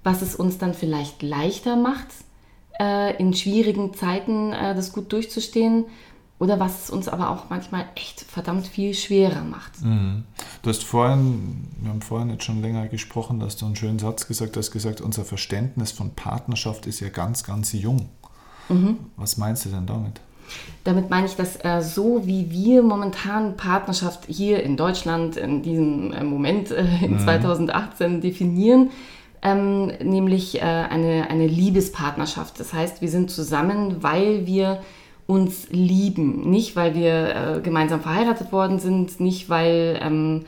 was 0.04 0.22
es 0.22 0.36
uns 0.36 0.58
dann 0.58 0.74
vielleicht 0.74 1.22
leichter 1.22 1.76
macht, 1.76 2.06
äh, 2.80 3.16
in 3.16 3.34
schwierigen 3.34 3.94
Zeiten 3.94 4.52
äh, 4.52 4.74
das 4.74 4.92
gut 4.92 5.12
durchzustehen 5.12 5.84
oder 6.38 6.58
was 6.58 6.84
es 6.84 6.90
uns 6.90 7.08
aber 7.08 7.30
auch 7.30 7.48
manchmal 7.48 7.86
echt 7.94 8.20
verdammt 8.20 8.66
viel 8.66 8.92
schwerer 8.94 9.44
macht. 9.44 9.82
Mhm. 9.82 10.24
Du 10.62 10.70
hast 10.70 10.82
vorhin, 10.82 11.68
wir 11.80 11.90
haben 11.90 12.02
vorhin 12.02 12.30
jetzt 12.30 12.44
schon 12.44 12.60
länger 12.60 12.88
gesprochen, 12.88 13.38
dass 13.38 13.56
du 13.56 13.66
einen 13.66 13.76
schönen 13.76 13.98
Satz 13.98 14.26
gesagt 14.26 14.56
hast, 14.56 14.70
gesagt, 14.70 15.00
unser 15.00 15.24
Verständnis 15.24 15.92
von 15.92 16.10
Partnerschaft 16.14 16.86
ist 16.86 17.00
ja 17.00 17.08
ganz, 17.08 17.44
ganz 17.44 17.72
jung. 17.72 18.08
Mhm. 18.68 18.98
Was 19.16 19.36
meinst 19.36 19.64
du 19.64 19.68
denn 19.68 19.86
damit? 19.86 20.20
Damit 20.82 21.08
meine 21.08 21.26
ich, 21.26 21.36
dass 21.36 21.56
äh, 21.64 21.80
so 21.80 22.26
wie 22.26 22.50
wir 22.50 22.82
momentan 22.82 23.56
Partnerschaft 23.56 24.26
hier 24.26 24.62
in 24.62 24.76
Deutschland 24.76 25.36
in 25.36 25.62
diesem 25.62 26.12
äh, 26.12 26.22
Moment 26.22 26.70
äh, 26.70 26.84
in 27.02 27.14
mhm. 27.14 27.20
2018 27.20 28.20
definieren, 28.20 28.90
ähm, 29.44 29.86
nämlich 30.02 30.56
äh, 30.56 30.62
eine, 30.62 31.28
eine 31.30 31.46
Liebespartnerschaft. 31.46 32.58
Das 32.58 32.72
heißt, 32.72 33.02
wir 33.02 33.08
sind 33.08 33.30
zusammen, 33.30 34.02
weil 34.02 34.46
wir 34.46 34.82
uns 35.26 35.68
lieben, 35.70 36.50
nicht 36.50 36.76
weil 36.76 36.94
wir 36.94 37.56
äh, 37.56 37.60
gemeinsam 37.60 38.00
verheiratet 38.00 38.52
worden 38.52 38.78
sind, 38.78 39.20
nicht 39.20 39.48
weil 39.48 39.98
ähm, 40.02 40.44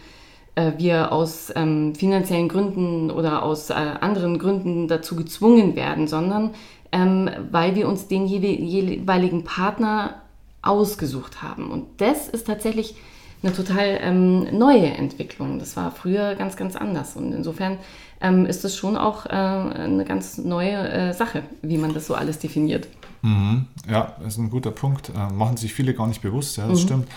äh, 0.55 0.73
wir 0.79 1.13
aus 1.13 1.53
ähm, 1.55 1.95
finanziellen 1.95 2.49
Gründen 2.49 3.11
oder 3.11 3.43
aus 3.43 3.71
äh, 3.71 3.75
anderen 3.75 4.39
Gründen 4.39 4.89
dazu 4.89 5.15
gezwungen 5.17 5.77
werden, 5.77 6.09
sondern 6.09 6.51
ähm, 6.93 7.31
weil 7.51 7.75
wir 7.75 7.89
uns 7.89 8.09
den 8.09 8.27
jeweiligen 8.27 9.45
Partner 9.45 10.23
ausgesucht 10.63 11.43
haben. 11.43 11.71
Und 11.71 11.87
das 11.99 12.29
ist 12.29 12.47
tatsächlich 12.47 12.97
eine 13.43 13.53
total 13.53 13.99
ähm, 14.01 14.59
neue 14.59 14.87
Entwicklung. 14.87 15.59
Das 15.59 15.77
war 15.77 15.91
früher 15.91 16.35
ganz, 16.35 16.57
ganz 16.57 16.77
anders. 16.77 17.17
Und 17.17 17.33
insofern 17.33 17.79
ähm, 18.21 18.47
ist 18.47 18.65
das 18.65 18.77
schon 18.77 18.97
auch 18.97 19.27
äh, 19.27 19.31
eine 19.31 20.05
ganz 20.05 20.39
neue 20.39 20.89
äh, 20.89 21.13
Sache, 21.13 21.43
wie 21.63 21.79
man 21.79 21.95
das 21.95 22.07
so 22.07 22.15
alles 22.15 22.39
definiert. 22.39 22.89
Mhm. 23.23 23.67
Ja, 23.89 24.15
das 24.19 24.35
ist 24.35 24.39
ein 24.39 24.51
guter 24.51 24.71
Punkt. 24.71 25.11
Äh, 25.11 25.33
machen 25.33 25.57
sich 25.57 25.75
viele 25.75 25.95
gar 25.95 26.07
nicht 26.07 26.23
bewusst, 26.23 26.57
ja, 26.57 26.67
das 26.67 26.81
mhm. 26.81 26.85
stimmt. 26.85 27.09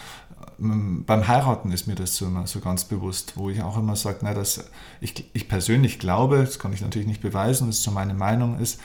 Ähm, 0.59 1.03
beim 1.05 1.27
Heiraten 1.27 1.71
ist 1.71 1.87
mir 1.87 1.95
das 1.95 2.15
so, 2.15 2.25
immer 2.25 2.47
so 2.47 2.59
ganz 2.59 2.83
bewusst, 2.83 3.33
wo 3.35 3.49
ich 3.49 3.61
auch 3.61 3.77
immer 3.77 3.95
sage, 3.95 4.19
dass 4.33 4.69
ich, 5.01 5.25
ich 5.33 5.47
persönlich 5.47 5.99
glaube, 5.99 6.39
das 6.39 6.59
kann 6.59 6.73
ich 6.73 6.81
natürlich 6.81 7.07
nicht 7.07 7.21
beweisen, 7.21 7.67
das 7.67 7.77
ist 7.77 7.83
so 7.83 7.91
meine 7.91 8.13
Meinung, 8.13 8.59
ist, 8.59 8.79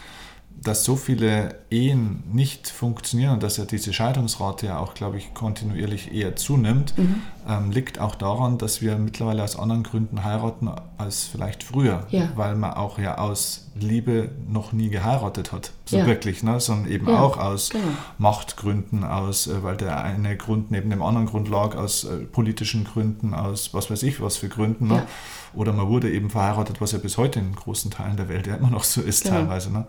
dass 0.65 0.83
so 0.83 0.97
viele 0.97 1.57
Ehen 1.71 2.25
nicht 2.33 2.69
funktionieren 2.69 3.35
und 3.35 3.43
dass 3.43 3.59
ja 3.59 3.67
diese 3.67 3.93
Scheidungsrate 3.93 4.67
ja 4.67 4.79
auch, 4.79 4.95
glaube 4.95 5.19
ich, 5.19 5.35
kontinuierlich 5.35 6.15
eher 6.15 6.37
zunimmt, 6.37 6.97
mhm. 6.97 7.23
ähm, 7.47 7.71
liegt 7.71 7.99
auch 7.99 8.15
daran, 8.15 8.57
dass 8.57 8.81
wir 8.81 8.97
mittlerweile 8.97 9.45
aus 9.45 9.59
anderen 9.59 9.83
Gründen 9.83 10.25
heiraten 10.25 10.71
als 10.97 11.25
vielleicht 11.25 11.63
früher, 11.63 12.07
ja. 12.09 12.31
weil 12.35 12.57
man 12.57 12.73
auch 12.73 12.99
ja 12.99 13.19
aus 13.19 13.69
Liebe 13.75 14.31
noch 14.49 14.73
nie 14.73 14.89
geheiratet 14.89 15.53
hat, 15.53 15.73
so 15.85 15.99
ja. 15.99 16.07
wirklich, 16.07 16.43
ne? 16.43 16.59
sondern 16.61 16.91
eben 16.91 17.09
ja, 17.09 17.21
auch 17.21 17.37
aus 17.37 17.69
genau. 17.69 17.85
Machtgründen, 18.17 19.05
aus, 19.05 19.47
äh, 19.47 19.63
weil 19.63 19.77
der 19.77 20.03
eine 20.03 20.37
Grund 20.37 20.71
neben 20.71 20.89
dem 20.89 21.03
anderen 21.03 21.27
Grund 21.27 21.49
lag, 21.49 21.77
aus 21.77 22.05
äh, 22.05 22.19
politischen 22.19 22.85
Gründen, 22.85 23.35
aus 23.35 23.75
was 23.75 23.91
weiß 23.91 24.03
ich 24.03 24.23
was 24.23 24.39
für 24.39 24.49
Gründen. 24.49 24.89
Ne? 24.89 25.07
Oder 25.53 25.73
man 25.73 25.89
wurde 25.89 26.11
eben 26.11 26.31
verheiratet, 26.31 26.81
was 26.81 26.93
ja 26.93 26.99
bis 26.99 27.19
heute 27.19 27.39
in 27.39 27.55
großen 27.55 27.91
Teilen 27.91 28.17
der 28.17 28.29
Welt 28.29 28.47
ja 28.47 28.57
immer 28.57 28.71
noch 28.71 28.85
so 28.85 29.03
ist 29.03 29.25
genau. 29.25 29.37
teilweise. 29.37 29.71
Ne? 29.73 29.87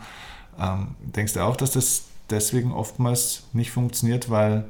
Ähm, 0.60 0.96
denkst 1.00 1.34
du 1.34 1.42
auch, 1.42 1.56
dass 1.56 1.72
das 1.72 2.04
deswegen 2.30 2.72
oftmals 2.72 3.44
nicht 3.54 3.72
funktioniert, 3.72 4.30
weil, 4.30 4.66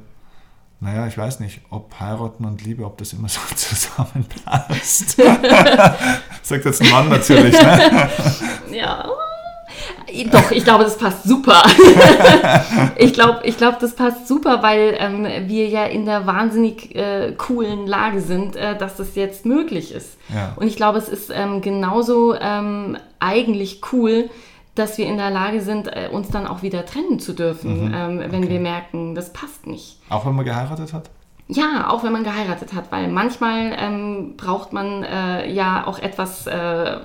naja, 0.80 1.06
ich 1.06 1.16
weiß 1.16 1.40
nicht, 1.40 1.60
ob 1.70 1.98
heiraten 2.00 2.44
und 2.44 2.64
Liebe, 2.64 2.84
ob 2.84 2.98
das 2.98 3.12
immer 3.12 3.28
so 3.28 3.40
zusammenpasst. 3.54 5.16
Sagt 6.42 6.64
jetzt 6.64 6.82
ein 6.82 6.90
Mann 6.90 7.08
natürlich, 7.08 7.54
ne? 7.54 8.10
ja. 8.72 9.08
Doch, 10.32 10.50
ich 10.50 10.64
glaube, 10.64 10.84
das 10.84 10.96
passt 10.96 11.24
super. 11.24 11.62
ich 12.96 13.12
glaube, 13.12 13.40
ich 13.42 13.58
glaub, 13.58 13.80
das 13.80 13.94
passt 13.94 14.26
super, 14.26 14.62
weil 14.62 14.96
ähm, 14.98 15.26
wir 15.48 15.68
ja 15.68 15.84
in 15.84 16.06
der 16.06 16.26
wahnsinnig 16.26 16.94
äh, 16.94 17.32
coolen 17.36 17.86
Lage 17.86 18.20
sind, 18.20 18.56
äh, 18.56 18.78
dass 18.78 18.96
das 18.96 19.14
jetzt 19.14 19.44
möglich 19.44 19.92
ist. 19.92 20.16
Ja. 20.32 20.54
Und 20.56 20.68
ich 20.68 20.76
glaube, 20.76 20.98
es 20.98 21.08
ist 21.08 21.30
ähm, 21.34 21.60
genauso 21.60 22.34
ähm, 22.34 22.96
eigentlich 23.18 23.80
cool, 23.92 24.30
dass 24.76 24.98
wir 24.98 25.06
in 25.06 25.16
der 25.16 25.30
Lage 25.30 25.60
sind, 25.60 25.88
äh, 25.88 26.08
uns 26.12 26.28
dann 26.28 26.46
auch 26.46 26.62
wieder 26.62 26.86
trennen 26.86 27.18
zu 27.18 27.32
dürfen, 27.32 27.88
mhm. 27.88 27.94
Ähm, 27.94 28.18
wenn 28.30 28.44
okay. 28.44 28.50
wir 28.50 28.60
merken, 28.60 29.14
das 29.14 29.32
passt 29.32 29.66
nicht. 29.66 29.98
Auch 30.08 30.24
wenn 30.24 30.36
man 30.36 30.44
geheiratet 30.44 30.92
hat? 30.92 31.10
Ja, 31.48 31.88
auch 31.90 32.02
wenn 32.02 32.12
man 32.12 32.24
geheiratet 32.24 32.72
hat, 32.72 32.90
weil 32.90 33.08
manchmal 33.08 33.74
ähm, 33.78 34.34
braucht 34.36 34.72
man 34.72 35.04
äh, 35.04 35.50
ja 35.50 35.86
auch 35.86 35.98
etwas, 35.98 36.46
äh, 36.46 36.96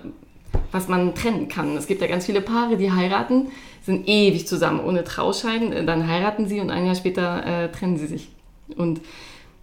was 0.71 0.87
man 0.87 1.13
trennen 1.13 1.47
kann. 1.47 1.77
Es 1.77 1.87
gibt 1.87 2.01
ja 2.01 2.07
ganz 2.07 2.25
viele 2.25 2.41
Paare, 2.41 2.77
die 2.77 2.91
heiraten, 2.91 3.47
sind 3.83 4.07
ewig 4.07 4.47
zusammen 4.47 4.79
ohne 4.79 5.03
Trauschein, 5.03 5.71
äh, 5.71 5.85
dann 5.85 6.07
heiraten 6.07 6.47
sie 6.47 6.59
und 6.59 6.71
ein 6.71 6.85
Jahr 6.85 6.95
später 6.95 7.45
äh, 7.45 7.71
trennen 7.71 7.97
sie 7.97 8.07
sich. 8.07 8.29
Und 8.75 9.01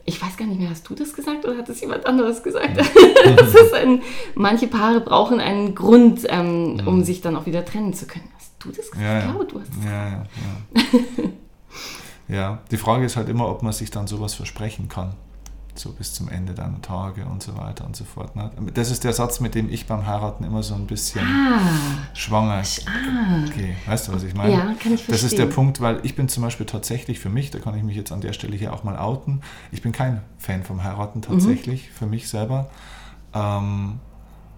ich 0.08 0.22
weiß 0.22 0.36
gar 0.38 0.46
nicht 0.46 0.58
mehr, 0.58 0.70
hast 0.70 0.88
du 0.88 0.94
das 0.94 1.12
gesagt 1.12 1.44
oder 1.44 1.58
hat 1.58 1.68
es 1.68 1.80
jemand 1.80 2.06
anderes 2.06 2.42
gesagt? 2.42 2.78
ein, 3.74 4.02
manche 4.34 4.66
Paare 4.66 5.00
brauchen 5.00 5.38
einen 5.38 5.74
Grund, 5.74 6.26
ähm, 6.28 6.80
um 6.86 7.04
sich 7.04 7.20
dann 7.20 7.36
auch 7.36 7.44
wieder 7.44 7.64
trennen 7.64 7.92
zu 7.92 8.06
können. 8.06 8.28
Hast 8.36 8.52
du 8.58 8.70
das 8.70 8.90
gesagt? 8.90 9.00
Ja, 9.00 9.18
ich 9.18 9.24
glaube, 9.24 9.44
du 9.44 9.60
hast 9.60 9.68
es 9.68 9.84
ja, 9.84 10.04
gesagt. 10.04 10.30
Ja, 10.74 11.22
ja. 11.22 11.28
Ja, 12.30 12.58
die 12.70 12.76
Frage 12.76 13.06
ist 13.06 13.16
halt 13.16 13.28
immer, 13.30 13.48
ob 13.48 13.62
man 13.62 13.72
sich 13.72 13.90
dann 13.90 14.06
sowas 14.06 14.34
versprechen 14.34 14.88
kann. 14.88 15.14
So 15.78 15.92
bis 15.92 16.12
zum 16.12 16.28
Ende 16.28 16.54
deiner 16.54 16.80
Tage 16.82 17.24
und 17.24 17.42
so 17.42 17.56
weiter 17.56 17.86
und 17.86 17.94
so 17.94 18.04
fort. 18.04 18.34
Ne? 18.34 18.50
Das 18.74 18.90
ist 18.90 19.04
der 19.04 19.12
Satz, 19.12 19.40
mit 19.40 19.54
dem 19.54 19.70
ich 19.70 19.86
beim 19.86 20.06
Heiraten 20.06 20.44
immer 20.44 20.62
so 20.62 20.74
ein 20.74 20.86
bisschen 20.86 21.24
ah, 21.24 21.60
schwanger 22.14 22.62
ah. 22.86 23.44
gehe. 23.54 23.76
Weißt 23.86 24.08
du, 24.08 24.12
was 24.12 24.22
ich 24.24 24.34
meine? 24.34 24.52
Ja, 24.52 24.60
kann 24.60 24.74
ich 24.74 25.04
verstehen. 25.04 25.12
Das 25.12 25.22
ist 25.22 25.38
der 25.38 25.46
Punkt, 25.46 25.80
weil 25.80 26.00
ich 26.02 26.16
bin 26.16 26.28
zum 26.28 26.42
Beispiel 26.42 26.66
tatsächlich 26.66 27.20
für 27.20 27.28
mich, 27.28 27.50
da 27.50 27.58
kann 27.58 27.76
ich 27.76 27.82
mich 27.84 27.96
jetzt 27.96 28.12
an 28.12 28.20
der 28.20 28.32
Stelle 28.32 28.56
hier 28.56 28.72
auch 28.72 28.84
mal 28.84 28.98
outen, 28.98 29.40
ich 29.70 29.82
bin 29.82 29.92
kein 29.92 30.22
Fan 30.38 30.64
vom 30.64 30.82
Heiraten 30.82 31.22
tatsächlich, 31.22 31.88
mhm. 31.88 31.92
für 31.94 32.06
mich 32.06 32.28
selber, 32.28 32.70
ähm, 33.34 34.00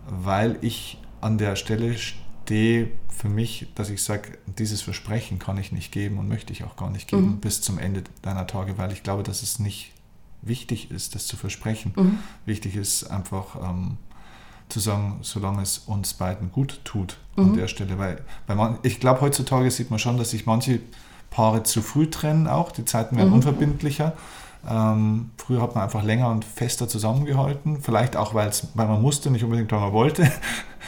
weil 0.09 0.57
ich 0.63 0.99
an 1.21 1.37
der 1.37 1.57
Stelle 1.57 1.97
stehe 1.99 2.89
für 3.09 3.29
mich, 3.29 3.67
dass 3.75 3.91
ich 3.91 4.03
sage, 4.03 4.39
dieses 4.47 4.81
Versprechen 4.81 5.39
kann 5.39 5.59
ich 5.59 5.73
nicht 5.73 5.93
geben 5.93 6.19
und 6.19 6.29
möchte 6.29 6.53
ich 6.53 6.65
auch 6.65 6.77
gar 6.77 6.91
nicht 6.91 7.09
geben 7.09 7.33
mhm. 7.33 7.41
bis 7.41 7.61
zum 7.61 7.79
Ende 7.79 8.03
deiner 8.23 8.47
Tage, 8.47 8.79
weil 8.79 8.93
ich 8.93 9.03
glaube, 9.03 9.23
dass 9.23 9.43
es 9.43 9.59
nicht 9.59 9.93
wichtig 10.43 10.91
ist, 10.91 11.15
das 11.15 11.27
zu 11.27 11.37
versprechen. 11.37 11.93
Mhm. 11.97 12.19
Wichtig 12.47 12.77
ist 12.77 13.05
einfach 13.05 13.57
ähm, 13.63 13.97
zu 14.69 14.81
sagen, 14.81 15.19
solange 15.23 15.63
es 15.63 15.79
uns 15.79 16.15
beiden 16.15 16.53
gut 16.53 16.81
tut 16.85 17.19
mhm. 17.37 17.45
an 17.45 17.57
der 17.57 17.69
Stelle. 17.69 17.99
Weil, 17.99 18.23
weil 18.47 18.57
man, 18.57 18.79
ich 18.83 19.01
glaube, 19.01 19.21
heutzutage 19.21 19.71
sieht 19.71 19.91
man 19.91 19.99
schon, 19.99 20.17
dass 20.17 20.31
sich 20.31 20.47
manche 20.47 20.81
Paare 21.31 21.63
zu 21.63 21.83
früh 21.83 22.09
trennen 22.09 22.47
auch. 22.47 22.73
Die 22.73 22.85
Zeiten 22.85 23.17
werden 23.17 23.29
mhm. 23.29 23.37
unverbindlicher. 23.37 24.15
Ähm, 24.69 25.31
früher 25.37 25.63
hat 25.63 25.75
man 25.75 25.85
einfach 25.85 26.03
länger 26.03 26.29
und 26.29 26.45
fester 26.45 26.89
zusammengehalten. 26.89 27.81
Vielleicht 27.81 28.17
auch, 28.17 28.35
weil 28.35 28.51
man 28.75 29.01
musste, 29.01 29.31
nicht 29.31 29.45
unbedingt, 29.45 29.71
weil 29.73 29.81
man 29.81 29.93
wollte. 29.93 30.31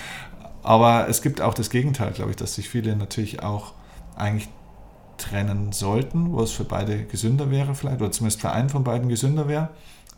Aber 0.63 1.09
es 1.09 1.23
gibt 1.23 1.41
auch 1.41 1.55
das 1.55 1.71
Gegenteil, 1.71 2.13
glaube 2.13 2.31
ich, 2.31 2.37
dass 2.37 2.55
sich 2.55 2.69
viele 2.69 2.95
natürlich 2.95 3.43
auch 3.43 3.73
eigentlich 4.15 4.49
trennen 5.23 5.73
sollten, 5.73 6.33
wo 6.33 6.43
es 6.43 6.51
für 6.51 6.65
beide 6.65 7.05
gesünder 7.05 7.51
wäre 7.51 7.75
vielleicht, 7.75 8.01
oder 8.01 8.11
zumindest 8.11 8.41
für 8.41 8.51
einen 8.51 8.69
von 8.69 8.85
beiden 8.85 9.09
gesünder 9.09 9.49
wäre, 9.49 9.69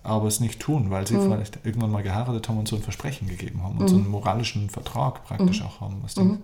aber 0.02 0.26
es 0.26 0.40
nicht 0.40 0.60
tun, 0.60 0.90
weil 0.90 1.06
sie 1.06 1.14
mhm. 1.14 1.22
vielleicht 1.22 1.58
irgendwann 1.64 1.90
mal 1.90 2.02
geheiratet 2.02 2.48
haben 2.48 2.58
und 2.58 2.68
so 2.68 2.76
ein 2.76 2.82
Versprechen 2.82 3.28
gegeben 3.28 3.62
haben 3.62 3.78
und 3.78 3.84
mhm. 3.84 3.88
so 3.88 3.96
einen 3.96 4.08
moralischen 4.08 4.68
Vertrag 4.70 5.24
praktisch 5.24 5.60
mhm. 5.60 5.66
auch 5.66 5.80
haben. 5.80 5.96
Was 6.02 6.16
mhm. 6.16 6.38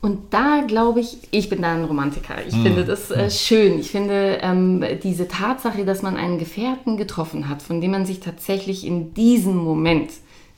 Und 0.00 0.32
da 0.32 0.62
glaube 0.66 1.00
ich, 1.00 1.18
ich 1.30 1.50
bin 1.50 1.60
da 1.60 1.74
ein 1.74 1.84
Romantiker. 1.84 2.36
Ich 2.46 2.56
mhm. 2.56 2.62
finde 2.62 2.84
das 2.84 3.10
äh, 3.10 3.30
schön. 3.30 3.78
Ich 3.78 3.90
finde 3.90 4.38
ähm, 4.40 4.82
diese 5.02 5.28
Tatsache, 5.28 5.84
dass 5.84 6.00
man 6.00 6.16
einen 6.16 6.38
Gefährten 6.38 6.96
getroffen 6.96 7.48
hat, 7.48 7.60
von 7.60 7.82
dem 7.82 7.90
man 7.90 8.06
sich 8.06 8.20
tatsächlich 8.20 8.86
in 8.86 9.12
diesem 9.12 9.56
Moment 9.56 10.10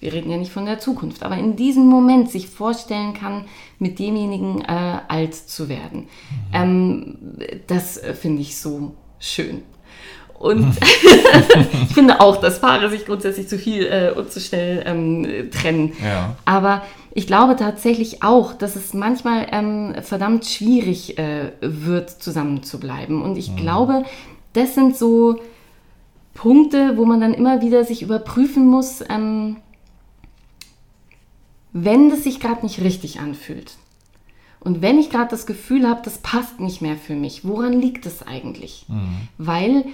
wir 0.03 0.13
reden 0.13 0.31
ja 0.31 0.37
nicht 0.37 0.51
von 0.51 0.67
der 0.67 0.81
Zukunft, 0.81 1.23
aber 1.23 1.37
in 1.37 1.55
diesem 1.55 1.87
Moment 1.87 2.29
sich 2.29 2.49
vorstellen 2.49 3.15
kann, 3.15 3.45
mit 3.79 4.01
demjenigen 4.01 4.61
äh, 4.63 4.99
alt 5.07 5.35
zu 5.35 5.69
werden. 5.69 6.01
Mhm. 6.01 6.07
Ähm, 6.53 7.19
das 7.69 7.99
äh, 7.99 8.13
finde 8.13 8.43
ich 8.43 8.59
so 8.59 8.95
schön. 9.21 9.63
Und 10.41 10.77
ich 11.89 11.95
finde 11.95 12.21
auch, 12.21 12.39
dass 12.39 12.61
Paare 12.61 12.91
sich 12.91 13.07
grundsätzlich 13.07 13.47
zu 13.47 13.59
viel 13.59 13.87
äh, 13.87 14.11
und 14.11 14.33
zu 14.33 14.41
schnell 14.41 14.83
ähm, 14.85 15.51
trennen. 15.53 15.93
Ja. 16.03 16.37
Aber 16.45 16.83
ich 17.13 17.29
glaube 17.29 17.55
tatsächlich 17.55 18.25
auch, 18.25 18.55
dass 18.55 18.75
es 18.75 18.95
manchmal 18.95 19.47
ähm, 19.53 19.95
verdammt 20.03 20.47
schwierig 20.47 21.17
äh, 21.17 21.53
wird, 21.61 22.11
zusammenzubleiben. 22.11 23.23
Und 23.23 23.39
ich 23.39 23.53
mhm. 23.53 23.57
glaube, 23.57 24.05
das 24.53 24.75
sind 24.75 24.97
so 24.97 25.39
Punkte, 26.35 26.97
wo 26.97 27.05
man 27.05 27.21
dann 27.21 27.35
immer 27.35 27.61
wieder 27.61 27.85
sich 27.85 28.03
überprüfen 28.03 28.67
muss, 28.67 29.05
ähm, 29.09 29.59
wenn 31.73 32.11
das 32.11 32.25
sich 32.25 32.41
gerade 32.41 32.63
nicht 32.63 32.81
richtig 32.81 33.21
anfühlt 33.21 33.77
und 34.61 34.81
wenn 34.81 34.99
ich 34.99 35.11
gerade 35.11 35.31
das 35.31 35.47
Gefühl 35.47 35.89
habe, 35.89 36.03
das 36.05 36.19
passt 36.19 36.61
nicht 36.61 36.83
mehr 36.83 36.97
für 36.97 37.15
mich, 37.15 37.45
woran 37.45 37.73
liegt 37.73 38.07
es 38.07 38.27
eigentlich? 38.27 38.85
Mhm. 38.89 39.29
Weil 39.39 39.85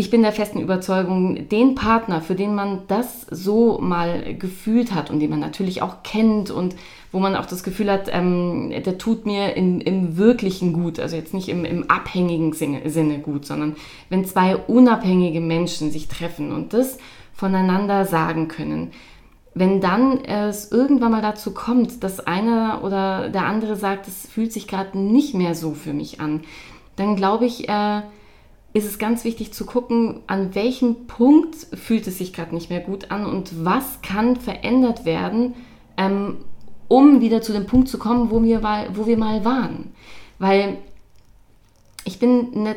ich 0.00 0.10
bin 0.10 0.22
der 0.22 0.32
festen 0.32 0.60
Überzeugung, 0.60 1.48
den 1.48 1.74
Partner, 1.74 2.22
für 2.22 2.36
den 2.36 2.54
man 2.54 2.82
das 2.86 3.26
so 3.30 3.78
mal 3.80 4.34
gefühlt 4.36 4.94
hat 4.94 5.10
und 5.10 5.18
den 5.18 5.28
man 5.28 5.40
natürlich 5.40 5.82
auch 5.82 6.04
kennt 6.04 6.50
und 6.50 6.76
wo 7.10 7.18
man 7.18 7.34
auch 7.34 7.46
das 7.46 7.64
Gefühl 7.64 7.90
hat, 7.90 8.08
ähm, 8.12 8.70
der 8.70 8.96
tut 8.96 9.26
mir 9.26 9.56
im, 9.56 9.80
im 9.80 10.16
wirklichen 10.16 10.72
gut, 10.72 11.00
also 11.00 11.16
jetzt 11.16 11.34
nicht 11.34 11.48
im, 11.48 11.64
im 11.64 11.90
abhängigen 11.90 12.52
Sinne, 12.52 12.88
Sinne 12.88 13.18
gut, 13.18 13.44
sondern 13.44 13.74
wenn 14.08 14.24
zwei 14.24 14.56
unabhängige 14.56 15.40
Menschen 15.40 15.90
sich 15.90 16.06
treffen 16.06 16.52
und 16.52 16.72
das 16.72 16.98
voneinander 17.34 18.04
sagen 18.04 18.46
können, 18.46 18.92
wenn 19.54 19.80
dann 19.80 20.24
es 20.24 20.70
irgendwann 20.70 21.12
mal 21.12 21.22
dazu 21.22 21.52
kommt, 21.52 22.04
dass 22.04 22.20
einer 22.20 22.82
oder 22.84 23.28
der 23.28 23.44
andere 23.46 23.76
sagt, 23.76 24.06
es 24.08 24.26
fühlt 24.26 24.52
sich 24.52 24.68
gerade 24.68 24.98
nicht 24.98 25.34
mehr 25.34 25.54
so 25.54 25.72
für 25.74 25.92
mich 25.92 26.20
an, 26.20 26.42
dann 26.96 27.16
glaube 27.16 27.46
ich, 27.46 27.68
äh, 27.68 28.02
ist 28.72 28.84
es 28.84 28.98
ganz 28.98 29.24
wichtig 29.24 29.52
zu 29.52 29.64
gucken, 29.66 30.20
an 30.26 30.54
welchem 30.54 31.06
Punkt 31.06 31.56
fühlt 31.74 32.06
es 32.06 32.18
sich 32.18 32.32
gerade 32.32 32.54
nicht 32.54 32.70
mehr 32.70 32.80
gut 32.80 33.10
an 33.10 33.26
und 33.26 33.64
was 33.64 34.02
kann 34.02 34.36
verändert 34.36 35.04
werden, 35.04 35.54
ähm, 35.96 36.38
um 36.86 37.20
wieder 37.20 37.42
zu 37.42 37.52
dem 37.52 37.66
Punkt 37.66 37.88
zu 37.88 37.98
kommen, 37.98 38.30
wo 38.30 38.42
wir, 38.42 38.62
wo 38.94 39.06
wir 39.06 39.16
mal 39.16 39.44
waren. 39.44 39.92
Weil 40.38 40.78
ich 42.04 42.18
bin 42.18 42.62
ne, 42.62 42.76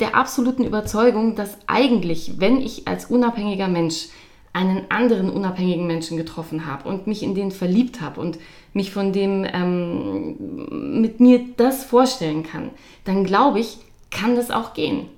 der 0.00 0.16
absoluten 0.16 0.64
Überzeugung, 0.64 1.36
dass 1.36 1.58
eigentlich, 1.66 2.38
wenn 2.38 2.60
ich 2.60 2.88
als 2.88 3.06
unabhängiger 3.06 3.68
Mensch 3.68 4.08
einen 4.56 4.90
anderen 4.90 5.28
unabhängigen 5.28 5.86
Menschen 5.86 6.16
getroffen 6.16 6.64
habe 6.64 6.88
und 6.88 7.06
mich 7.06 7.22
in 7.22 7.34
den 7.34 7.50
verliebt 7.50 8.00
habe 8.00 8.22
und 8.22 8.38
mich 8.72 8.90
von 8.90 9.12
dem 9.12 9.44
ähm, 9.52 10.98
mit 10.98 11.20
mir 11.20 11.44
das 11.58 11.84
vorstellen 11.84 12.42
kann, 12.42 12.70
dann 13.04 13.24
glaube 13.24 13.60
ich, 13.60 13.76
kann 14.10 14.34
das 14.34 14.50
auch 14.50 14.72
gehen. 14.72 15.08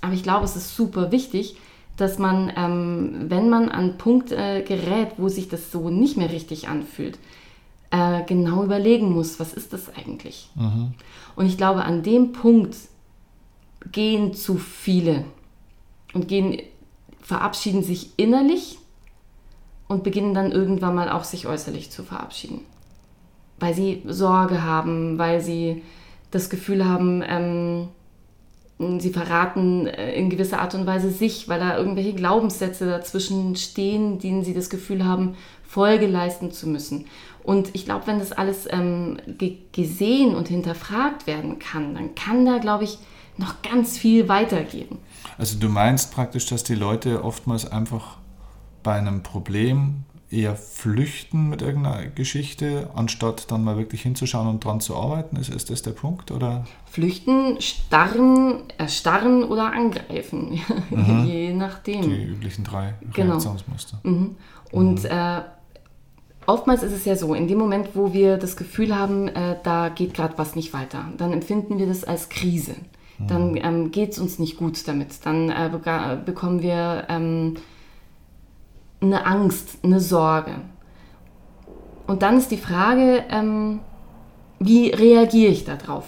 Aber 0.00 0.12
ich 0.12 0.24
glaube, 0.24 0.44
es 0.44 0.56
ist 0.56 0.74
super 0.74 1.12
wichtig, 1.12 1.56
dass 1.96 2.18
man, 2.18 2.52
ähm, 2.56 3.26
wenn 3.28 3.48
man 3.48 3.68
an 3.68 3.96
Punkt 3.96 4.32
äh, 4.32 4.62
gerät, 4.62 5.12
wo 5.18 5.28
sich 5.28 5.48
das 5.48 5.70
so 5.70 5.88
nicht 5.88 6.16
mehr 6.16 6.32
richtig 6.32 6.66
anfühlt, 6.66 7.20
äh, 7.92 8.24
genau 8.26 8.64
überlegen 8.64 9.12
muss, 9.12 9.38
was 9.38 9.54
ist 9.54 9.72
das 9.72 9.88
eigentlich? 9.94 10.50
Mhm. 10.56 10.94
Und 11.36 11.46
ich 11.46 11.56
glaube, 11.56 11.84
an 11.84 12.02
dem 12.02 12.32
Punkt 12.32 12.74
gehen 13.92 14.34
zu 14.34 14.56
viele 14.56 15.26
und 16.12 16.26
gehen 16.26 16.60
verabschieden 17.24 17.82
sich 17.82 18.10
innerlich 18.18 18.78
und 19.88 20.04
beginnen 20.04 20.34
dann 20.34 20.52
irgendwann 20.52 20.94
mal 20.94 21.10
auch 21.10 21.24
sich 21.24 21.46
äußerlich 21.46 21.90
zu 21.90 22.04
verabschieden. 22.04 22.60
Weil 23.58 23.74
sie 23.74 24.02
Sorge 24.06 24.62
haben, 24.62 25.18
weil 25.18 25.40
sie 25.40 25.82
das 26.30 26.50
Gefühl 26.50 26.84
haben, 26.84 27.22
ähm, 27.26 27.88
sie 29.00 29.10
verraten 29.10 29.86
äh, 29.86 30.14
in 30.14 30.28
gewisser 30.28 30.60
Art 30.60 30.74
und 30.74 30.86
Weise 30.86 31.10
sich, 31.10 31.48
weil 31.48 31.60
da 31.60 31.78
irgendwelche 31.78 32.12
Glaubenssätze 32.12 32.86
dazwischen 32.86 33.56
stehen, 33.56 34.18
denen 34.18 34.44
sie 34.44 34.52
das 34.52 34.68
Gefühl 34.68 35.04
haben, 35.04 35.34
Folge 35.66 36.06
leisten 36.06 36.52
zu 36.52 36.68
müssen. 36.68 37.06
Und 37.42 37.74
ich 37.74 37.86
glaube, 37.86 38.06
wenn 38.06 38.18
das 38.18 38.32
alles 38.32 38.68
ähm, 38.70 39.16
gesehen 39.72 40.34
und 40.34 40.48
hinterfragt 40.48 41.26
werden 41.26 41.58
kann, 41.58 41.94
dann 41.94 42.14
kann 42.14 42.44
da, 42.44 42.58
glaube 42.58 42.84
ich, 42.84 42.98
noch 43.38 43.62
ganz 43.62 43.96
viel 43.96 44.28
weitergehen. 44.28 44.98
Also 45.38 45.58
du 45.58 45.68
meinst 45.68 46.12
praktisch, 46.12 46.46
dass 46.46 46.64
die 46.64 46.74
Leute 46.74 47.24
oftmals 47.24 47.70
einfach 47.70 48.18
bei 48.82 48.94
einem 48.94 49.22
Problem 49.22 50.04
eher 50.34 50.56
flüchten 50.56 51.48
mit 51.48 51.62
irgendeiner 51.62 52.06
Geschichte, 52.06 52.90
anstatt 52.94 53.50
dann 53.50 53.64
mal 53.64 53.76
wirklich 53.76 54.02
hinzuschauen 54.02 54.48
und 54.48 54.64
dran 54.64 54.80
zu 54.80 54.96
arbeiten? 54.96 55.36
Ist, 55.36 55.48
ist 55.50 55.70
das 55.70 55.82
der 55.82 55.92
Punkt? 55.92 56.30
Oder? 56.30 56.64
Flüchten, 56.90 57.60
starren, 57.60 58.64
erstarren 58.76 59.44
oder 59.44 59.72
angreifen, 59.72 60.60
mhm. 60.90 61.24
je 61.24 61.54
nachdem. 61.54 62.02
Die 62.02 62.24
üblichen 62.24 62.64
drei 62.64 62.94
genau. 63.12 63.32
Reaktionsmuster. 63.32 64.00
Mhm. 64.02 64.36
Und 64.72 65.04
mhm. 65.04 65.10
äh, 65.10 65.42
oftmals 66.46 66.82
ist 66.82 66.92
es 66.92 67.04
ja 67.04 67.16
so, 67.16 67.34
in 67.34 67.48
dem 67.48 67.58
Moment, 67.58 67.90
wo 67.94 68.12
wir 68.12 68.36
das 68.36 68.56
Gefühl 68.56 68.94
haben, 68.94 69.28
äh, 69.28 69.56
da 69.62 69.88
geht 69.88 70.14
gerade 70.14 70.36
was 70.36 70.56
nicht 70.56 70.72
weiter, 70.72 71.04
dann 71.16 71.32
empfinden 71.32 71.78
wir 71.78 71.86
das 71.86 72.04
als 72.04 72.28
Krise. 72.28 72.74
Dann 73.18 73.52
mhm. 73.52 73.60
ähm, 73.62 73.90
geht 73.90 74.12
es 74.12 74.18
uns 74.18 74.38
nicht 74.38 74.56
gut 74.56 74.86
damit. 74.88 75.24
Dann 75.24 75.50
äh, 75.50 75.70
bekommen 76.24 76.62
wir 76.62 77.04
ähm, 77.08 77.54
eine 79.00 79.26
Angst, 79.26 79.78
eine 79.82 80.00
Sorge. 80.00 80.56
Und 82.06 82.22
dann 82.22 82.36
ist 82.38 82.50
die 82.50 82.56
Frage, 82.56 83.24
ähm, 83.30 83.80
wie 84.58 84.90
reagiere 84.90 85.52
ich 85.52 85.64
darauf? 85.64 86.06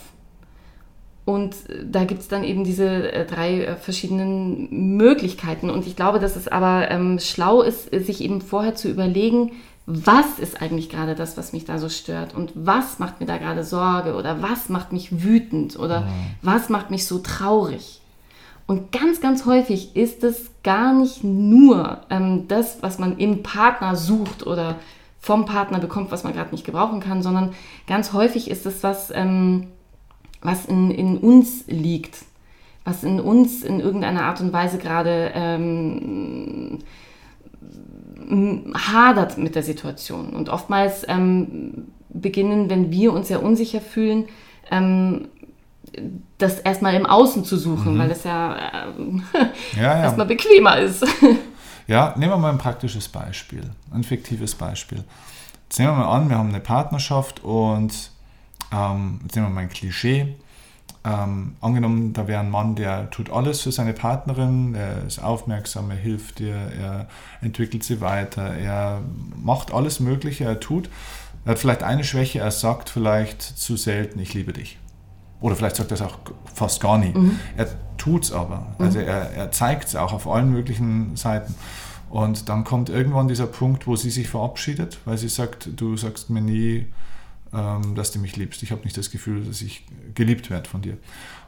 Und 1.25 1.55
äh, 1.69 1.85
da 1.85 2.05
gibt 2.05 2.23
es 2.23 2.29
dann 2.29 2.45
eben 2.45 2.65
diese 2.65 3.13
äh, 3.13 3.27
drei 3.27 3.65
äh, 3.65 3.77
verschiedenen 3.77 4.97
Möglichkeiten. 4.97 5.71
Und 5.71 5.87
ich 5.87 5.97
glaube, 5.97 6.19
dass 6.19 6.37
es 6.37 6.49
aber 6.49 6.91
ähm, 6.91 7.19
schlau 7.19 7.63
ist, 7.63 7.91
sich 7.91 8.23
eben 8.23 8.41
vorher 8.41 8.75
zu 8.75 8.89
überlegen, 8.89 9.53
was 9.87 10.41
ist 10.41 10.61
eigentlich 10.61 10.91
gerade 10.91 11.15
das, 11.15 11.37
was 11.37 11.53
mich 11.53 11.65
da 11.65 11.79
so 11.79 11.89
stört 11.89 12.35
und 12.35 12.51
was 12.55 12.99
macht 12.99 13.21
mir 13.21 13.27
da 13.27 13.39
gerade 13.39 13.63
Sorge 13.63 14.15
oder 14.17 14.43
was 14.43 14.69
macht 14.69 14.93
mich 14.93 15.23
wütend 15.23 15.79
oder 15.79 16.01
mhm. 16.03 16.11
was 16.43 16.69
macht 16.69 16.91
mich 16.91 17.07
so 17.07 17.19
traurig. 17.19 18.01
Und 18.67 18.91
ganz, 18.91 19.21
ganz 19.21 19.47
häufig 19.47 19.95
ist 19.95 20.25
es 20.25 20.51
gar 20.65 20.93
nicht 20.93 21.23
nur 21.23 22.01
ähm, 22.11 22.49
das, 22.49 22.83
was 22.83 22.99
man 22.99 23.17
im 23.19 23.45
Partner 23.45 23.95
sucht 23.95 24.45
oder 24.45 24.75
vom 25.21 25.45
Partner 25.45 25.79
bekommt, 25.79 26.11
was 26.11 26.25
man 26.25 26.33
gerade 26.33 26.51
nicht 26.51 26.65
gebrauchen 26.65 26.99
kann, 26.99 27.23
sondern 27.23 27.53
ganz 27.87 28.13
häufig 28.13 28.51
ist 28.51 28.67
es 28.67 28.83
was, 28.83 29.13
ähm, 29.15 29.69
was 30.41 30.67
in, 30.67 30.91
in 30.91 31.19
uns 31.19 31.65
liegt, 31.69 32.19
was 32.85 33.05
in 33.05 33.21
uns 33.21 33.63
in 33.63 33.79
irgendeiner 33.79 34.25
Art 34.25 34.41
und 34.41 34.53
Weise 34.53 34.79
gerade 34.79 35.31
ähm, 35.35 36.81
hadert 38.75 39.39
mit 39.39 39.55
der 39.55 39.63
Situation. 39.63 40.31
Und 40.31 40.49
oftmals 40.49 41.05
ähm, 41.09 41.89
beginnen, 42.09 42.71
wenn 42.71 42.91
wir 42.91 43.13
uns 43.13 43.29
sehr 43.29 43.43
unsicher 43.43 43.81
fühlen, 43.81 44.27
ähm, 44.71 45.29
das 46.39 46.61
erstmal 46.61 46.95
im 46.95 47.07
Außen 47.07 47.45
zu 47.45 47.57
suchen, 47.57 47.95
mhm. 47.95 47.99
weil 47.99 48.11
es 48.11 48.25
ja, 48.25 48.57
äh, 48.57 48.87
ja, 49.77 49.83
ja. 49.83 50.03
erstmal 50.03 50.27
bequemer 50.27 50.79
ist. 50.79 51.05
Ja, 51.89 52.15
nehmen 52.17 52.33
wir 52.33 52.37
mal 52.37 52.51
ein 52.51 52.59
praktisches 52.59 53.09
Beispiel, 53.09 53.71
ein 53.93 54.03
fiktives 54.03 54.57
Beispiel. 54.57 55.05
Jetzt 55.69 55.79
nehmen 55.79 55.93
wir 55.93 56.05
mal 56.05 56.17
an, 56.17 56.29
wir 56.29 56.37
haben 56.37 56.49
eine 56.49 56.59
Partnerschaft 56.59 57.45
und 57.45 58.11
ähm, 58.73 59.21
jetzt 59.23 59.37
nehmen 59.37 59.47
wir 59.47 59.55
mal 59.55 59.61
ein 59.61 59.69
Klischee. 59.69 60.35
Ähm, 61.07 61.55
angenommen, 61.61 62.15
da 62.15 62.27
wäre 62.27 62.41
ein 62.41 62.51
Mann, 62.51 62.75
der 62.75 63.11
tut 63.11 63.31
alles 63.31 63.61
für 63.61 63.71
seine 63.71 63.93
Partnerin, 63.93 64.75
er 64.75 65.07
ist 65.07 65.23
aufmerksam, 65.23 65.89
er 65.91 65.97
hilft 65.97 66.41
ihr, 66.41 66.57
er 66.57 67.07
entwickelt 67.41 67.85
sie 67.85 68.01
weiter, 68.01 68.43
er 68.43 69.03
macht 69.37 69.73
alles 69.73 70.01
Mögliche, 70.01 70.45
er 70.45 70.59
tut. 70.59 70.91
Er 71.45 71.53
hat 71.53 71.61
vielleicht 71.61 71.85
eine 71.85 72.03
Schwäche, 72.03 72.41
er 72.41 72.51
sagt 72.51 72.91
vielleicht 72.91 73.41
zu 73.41 73.77
selten, 73.77 74.19
ich 74.19 74.35
liebe 74.35 74.53
dich. 74.53 74.79
Oder 75.41 75.55
vielleicht 75.55 75.77
sagt 75.77 75.93
er 75.93 75.95
es 75.95 76.03
auch 76.03 76.19
fast 76.53 76.81
gar 76.81 76.99
nie. 76.99 77.13
Mhm. 77.17 77.39
Er 77.57 77.69
tut 77.99 78.25
es 78.25 78.33
aber. 78.33 78.67
Also 78.79 78.99
mhm. 78.99 79.05
er, 79.05 79.31
er 79.31 79.53
zeigt 79.53 79.89
es 79.89 79.95
auch 79.95 80.13
auf 80.13 80.27
allen 80.27 80.51
möglichen 80.51 81.15
Seiten. 81.15 81.55
Und 82.11 82.49
dann 82.49 82.65
kommt 82.65 82.89
irgendwann 82.89 83.29
dieser 83.29 83.47
Punkt, 83.47 83.87
wo 83.87 83.95
sie 83.95 84.11
sich 84.11 84.29
verabschiedet, 84.29 84.99
weil 85.05 85.19
sie 85.19 85.29
sagt, 85.29 85.69
du 85.77 85.97
sagst 85.97 86.31
mir 86.31 86.41
nie, 86.41 86.87
dass 87.95 88.13
du 88.13 88.19
mich 88.19 88.37
liebst. 88.37 88.63
Ich 88.63 88.73
habe 88.73 88.83
nicht 88.83 88.97
das 88.97 89.11
Gefühl, 89.11 89.45
dass 89.45 89.63
ich 89.63 89.85
geliebt 90.15 90.51
werde 90.51 90.69
von 90.69 90.83
dir. 90.83 90.99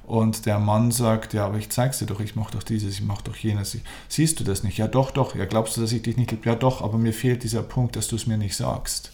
Und 0.06 0.46
der 0.46 0.58
Mann 0.58 0.90
sagt, 0.90 1.34
ja, 1.34 1.44
aber 1.44 1.58
ich 1.58 1.68
zeig's 1.68 1.98
dir 1.98 2.06
doch, 2.06 2.20
ich 2.20 2.35
mache 2.35 2.52
doch 2.52 2.62
dieses, 2.62 2.94
ich 2.94 3.02
mache 3.02 3.24
doch 3.24 3.37
jenes. 3.37 3.76
Siehst 4.09 4.40
du 4.40 4.44
das 4.44 4.62
nicht? 4.62 4.78
Ja, 4.78 4.88
doch, 4.88 5.11
doch. 5.11 5.35
Ja, 5.35 5.44
glaubst 5.44 5.76
du, 5.76 5.83
dass 5.83 5.92
ich 5.92 6.00
dich 6.02 6.16
nicht 6.16 6.30
liebe? 6.30 6.48
Ja, 6.48 6.54
doch, 6.54 6.80
aber 6.80 6.96
mir 6.96 7.12
fehlt 7.12 7.42
dieser 7.42 7.62
Punkt, 7.62 7.94
dass 7.94 8.09
du 8.09 8.16
es 8.16 8.26
mir 8.26 8.38
nicht 8.38 8.56
sagst. 8.56 9.12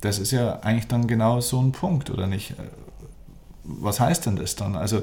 Das 0.00 0.18
ist 0.18 0.30
ja 0.30 0.60
eigentlich 0.60 0.88
dann 0.88 1.06
genau 1.06 1.42
so 1.42 1.60
ein 1.60 1.72
Punkt, 1.72 2.08
oder 2.08 2.26
nicht? 2.26 2.54
Was 3.64 4.00
heißt 4.00 4.24
denn 4.24 4.36
das 4.36 4.56
dann? 4.56 4.74
Also, 4.74 5.02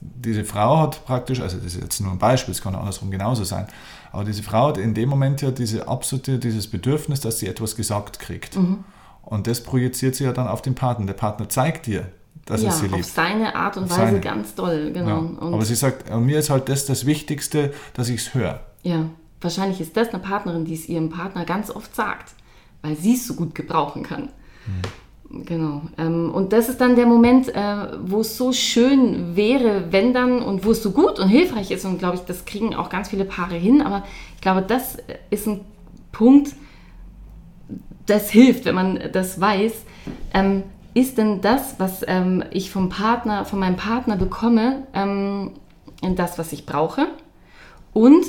diese 0.00 0.44
Frau 0.44 0.78
hat 0.78 1.04
praktisch, 1.04 1.40
also 1.40 1.58
das 1.58 1.74
ist 1.74 1.82
jetzt 1.82 2.00
nur 2.00 2.12
ein 2.12 2.18
Beispiel, 2.18 2.52
es 2.52 2.62
kann 2.62 2.74
auch 2.74 2.80
andersrum 2.80 3.10
genauso 3.10 3.44
sein, 3.44 3.66
aber 4.12 4.24
diese 4.24 4.42
Frau 4.42 4.68
hat 4.68 4.78
in 4.78 4.94
dem 4.94 5.08
Moment 5.08 5.42
ja 5.42 5.50
diese 5.50 5.88
absolute, 5.88 6.38
dieses 6.38 6.68
Bedürfnis, 6.68 7.20
dass 7.20 7.40
sie 7.40 7.48
etwas 7.48 7.76
gesagt 7.76 8.18
kriegt. 8.18 8.56
Mhm. 8.56 8.84
Und 9.28 9.46
das 9.46 9.62
projiziert 9.62 10.14
sie 10.14 10.24
ja 10.24 10.32
dann 10.32 10.48
auf 10.48 10.62
den 10.62 10.74
Partner. 10.74 11.04
Der 11.04 11.12
Partner 11.12 11.50
zeigt 11.50 11.86
dir, 11.86 12.06
dass 12.46 12.62
ja, 12.62 12.68
er 12.68 12.74
sie 12.74 12.86
liebt. 12.86 13.00
auf 13.00 13.04
seine 13.04 13.54
Art 13.54 13.76
und 13.76 13.84
auf 13.84 13.90
Weise 13.90 14.02
seine. 14.06 14.20
ganz 14.20 14.54
doll, 14.54 14.90
genau. 14.92 15.22
Ja. 15.22 15.42
Aber 15.48 15.64
sie 15.66 15.74
sagt, 15.74 16.10
mir 16.18 16.38
ist 16.38 16.48
halt 16.48 16.70
das 16.70 16.86
das 16.86 17.04
Wichtigste, 17.04 17.74
dass 17.92 18.08
ich 18.08 18.22
es 18.22 18.34
höre. 18.34 18.60
Ja, 18.84 19.04
wahrscheinlich 19.42 19.82
ist 19.82 19.94
das 19.98 20.08
eine 20.08 20.22
Partnerin, 20.22 20.64
die 20.64 20.72
es 20.72 20.88
ihrem 20.88 21.10
Partner 21.10 21.44
ganz 21.44 21.70
oft 21.70 21.94
sagt, 21.94 22.32
weil 22.80 22.96
sie 22.96 23.14
es 23.14 23.26
so 23.26 23.34
gut 23.34 23.54
gebrauchen 23.54 24.02
kann. 24.02 24.30
Hm. 24.64 25.44
Genau. 25.44 25.82
Ähm, 25.98 26.30
und 26.32 26.54
das 26.54 26.70
ist 26.70 26.80
dann 26.80 26.96
der 26.96 27.04
Moment, 27.04 27.54
äh, 27.54 27.98
wo 28.00 28.20
es 28.20 28.38
so 28.38 28.54
schön 28.54 29.36
wäre, 29.36 29.88
wenn 29.90 30.14
dann, 30.14 30.40
und 30.40 30.64
wo 30.64 30.70
es 30.70 30.82
so 30.82 30.92
gut 30.92 31.18
und 31.18 31.28
hilfreich 31.28 31.70
ist, 31.70 31.84
und 31.84 31.98
glaube 31.98 32.16
ich, 32.16 32.22
das 32.22 32.46
kriegen 32.46 32.74
auch 32.74 32.88
ganz 32.88 33.10
viele 33.10 33.26
Paare 33.26 33.56
hin, 33.56 33.82
aber 33.82 34.04
ich 34.36 34.40
glaube, 34.40 34.62
das 34.62 34.96
ist 35.28 35.46
ein 35.46 35.60
Punkt, 36.12 36.54
das 38.06 38.30
hilft, 38.30 38.64
wenn 38.64 38.74
man 38.74 38.98
das 39.12 39.40
weiß. 39.40 39.72
Ähm, 40.34 40.62
ist 40.94 41.18
denn 41.18 41.40
das, 41.40 41.78
was 41.78 42.04
ähm, 42.08 42.42
ich 42.50 42.70
vom 42.70 42.88
Partner, 42.88 43.44
von 43.44 43.58
meinem 43.58 43.76
Partner 43.76 44.16
bekomme, 44.16 44.86
ähm, 44.94 45.52
das, 46.16 46.38
was 46.38 46.52
ich 46.52 46.66
brauche? 46.66 47.06
Und 47.92 48.24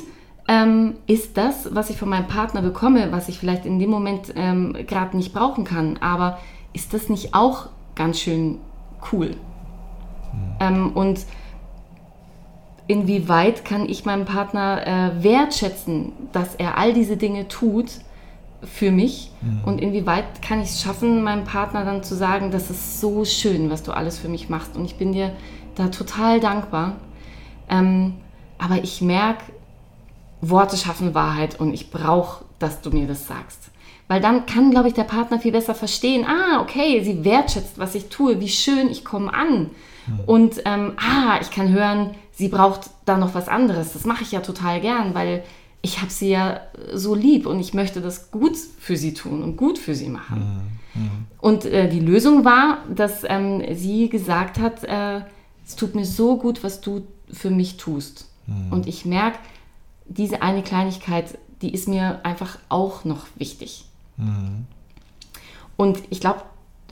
ähm, 0.48 0.96
ist 1.08 1.38
das, 1.38 1.74
was 1.74 1.90
ich 1.90 1.98
von 1.98 2.10
meinem 2.10 2.28
Partner 2.28 2.62
bekomme, 2.62 3.12
was 3.12 3.30
ich 3.30 3.40
vielleicht 3.40 3.66
in 3.66 3.80
dem 3.80 3.90
Moment 3.90 4.34
ähm, 4.36 4.76
gerade 4.88 5.16
nicht 5.16 5.34
brauchen 5.34 5.64
kann, 5.64 5.98
aber 5.98 6.40
ist 6.74 6.94
das 6.94 7.08
nicht 7.10 7.34
auch 7.34 7.70
ganz 7.96 8.20
schön 8.20 8.58
cool? 9.12 9.36
Mhm. 10.60 10.92
und 10.94 11.26
inwieweit 12.88 13.66
kann 13.66 13.88
ich 13.88 14.06
meinem 14.06 14.26
Partner 14.26 14.86
äh, 14.86 15.24
wertschätzen, 15.24 16.12
dass 16.34 16.56
er 16.56 16.78
all 16.78 16.94
diese 16.94 17.18
Dinge 17.18 17.48
tut, 17.48 17.92
für 18.64 18.92
mich 18.92 19.32
mhm. 19.42 19.62
und 19.66 19.82
inwieweit 19.82 20.42
kann 20.42 20.62
ich 20.62 20.70
es 20.70 20.82
schaffen, 20.82 21.24
meinem 21.24 21.46
Partner 21.46 21.86
dann 21.86 22.04
zu 22.04 22.16
sagen, 22.16 22.52
das 22.52 22.70
ist 22.70 23.00
so 23.00 23.24
schön, 23.26 23.70
was 23.70 23.84
du 23.84 23.92
alles 23.92 24.20
für 24.20 24.28
mich 24.28 24.50
machst 24.50 24.76
und 24.76 24.86
ich 24.86 24.96
bin 24.96 25.14
dir 25.14 25.32
da 25.76 25.88
total 25.88 26.40
dankbar. 26.40 26.98
Ähm, 27.70 28.16
aber 28.58 28.84
ich 28.84 29.02
merke, 29.02 29.44
Worte 30.42 30.78
schaffen 30.78 31.14
Wahrheit 31.14 31.60
und 31.60 31.74
ich 31.74 31.92
brauche, 31.92 32.44
dass 32.60 32.82
du 32.82 32.92
mir 32.92 33.08
das 33.08 33.28
sagst. 33.28 33.72
Weil 34.08 34.22
dann 34.22 34.46
kann, 34.46 34.72
glaube 34.72 34.88
ich, 34.88 34.94
der 34.94 35.04
Partner 35.04 35.40
viel 35.40 35.52
besser 35.52 35.76
verstehen, 35.76 36.26
ah, 36.26 36.62
okay, 36.62 37.04
sie 37.04 37.24
wertschätzt, 37.24 37.78
was 37.78 37.96
ich 37.96 38.10
tue, 38.10 38.40
wie 38.40 38.50
schön 38.50 38.90
ich 38.90 39.06
komme 39.06 39.34
an. 39.34 39.70
Mhm. 40.08 40.20
Und 40.26 40.62
ähm, 40.66 40.94
ah, 40.98 41.38
ich 41.42 41.52
kann 41.52 41.70
hören, 41.70 42.16
sie 42.32 42.48
braucht 42.48 42.90
da 43.06 43.18
noch 43.18 43.36
was 43.36 43.48
anderes. 43.48 43.94
Das 43.94 44.06
mache 44.06 44.24
ich 44.24 44.32
ja 44.32 44.40
total 44.40 44.82
gern, 44.82 45.14
weil 45.14 45.44
ich 45.82 46.02
habe 46.02 46.12
sie 46.12 46.30
ja 46.30 46.62
so 46.94 47.16
lieb 47.16 47.46
und 47.46 47.60
ich 47.60 47.74
möchte 47.74 48.02
das 48.02 48.32
gut 48.32 48.58
für 48.58 48.98
sie 48.98 49.14
tun 49.14 49.44
und 49.44 49.56
gut 49.56 49.78
für 49.78 49.96
sie 49.96 50.10
machen. 50.10 50.70
Mhm. 50.94 51.02
mhm. 51.02 51.10
Und 51.40 51.66
äh, 51.66 51.90
die 51.90 52.02
Lösung 52.02 52.44
war, 52.44 52.80
dass 52.94 53.24
ähm, 53.24 53.64
sie 53.74 54.10
gesagt 54.10 54.60
hat, 54.60 54.84
äh, 54.84 55.22
es 55.66 55.76
tut 55.76 55.96
mir 55.96 56.06
so 56.06 56.38
gut, 56.38 56.64
was 56.64 56.82
du 56.82 57.04
für 57.32 57.50
mich 57.50 57.78
tust. 57.78 58.30
Mhm. 58.48 58.72
Und 58.72 58.88
ich 58.88 59.06
merke, 59.06 59.40
diese 60.06 60.42
eine 60.42 60.64
Kleinigkeit, 60.64 61.38
die 61.62 61.74
ist 61.74 61.88
mir 61.88 62.26
einfach 62.26 62.58
auch 62.68 63.06
noch 63.06 63.28
wichtig. 63.38 63.86
Und 65.78 66.00
ich 66.10 66.20
glaube, 66.20 66.42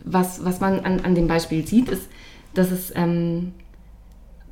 was, 0.06 0.45
was 0.45 0.60
man 0.60 0.80
an, 0.82 1.02
an 1.02 1.15
dem 1.15 1.28
Beispiel 1.28 1.67
sieht, 1.67 1.89
ist, 1.89 2.08
dass 2.54 2.71
es 2.71 2.93
ähm, 2.95 3.54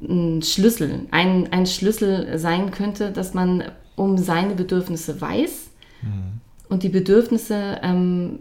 ein 0.02 0.42
Schlüssel, 0.42 1.06
ein, 1.12 1.52
ein 1.54 1.66
Schlüssel 1.66 2.38
sein 2.38 2.72
könnte, 2.72 3.12
dass 3.12 3.34
man 3.34 3.64
um 3.96 4.18
seine 4.18 4.56
Bedürfnisse 4.56 5.20
weiß 5.20 5.68
mhm. 6.02 6.42
und 6.70 6.84
die 6.84 6.90
Bedürfnisse 6.90 7.80
ähm, 7.82 8.40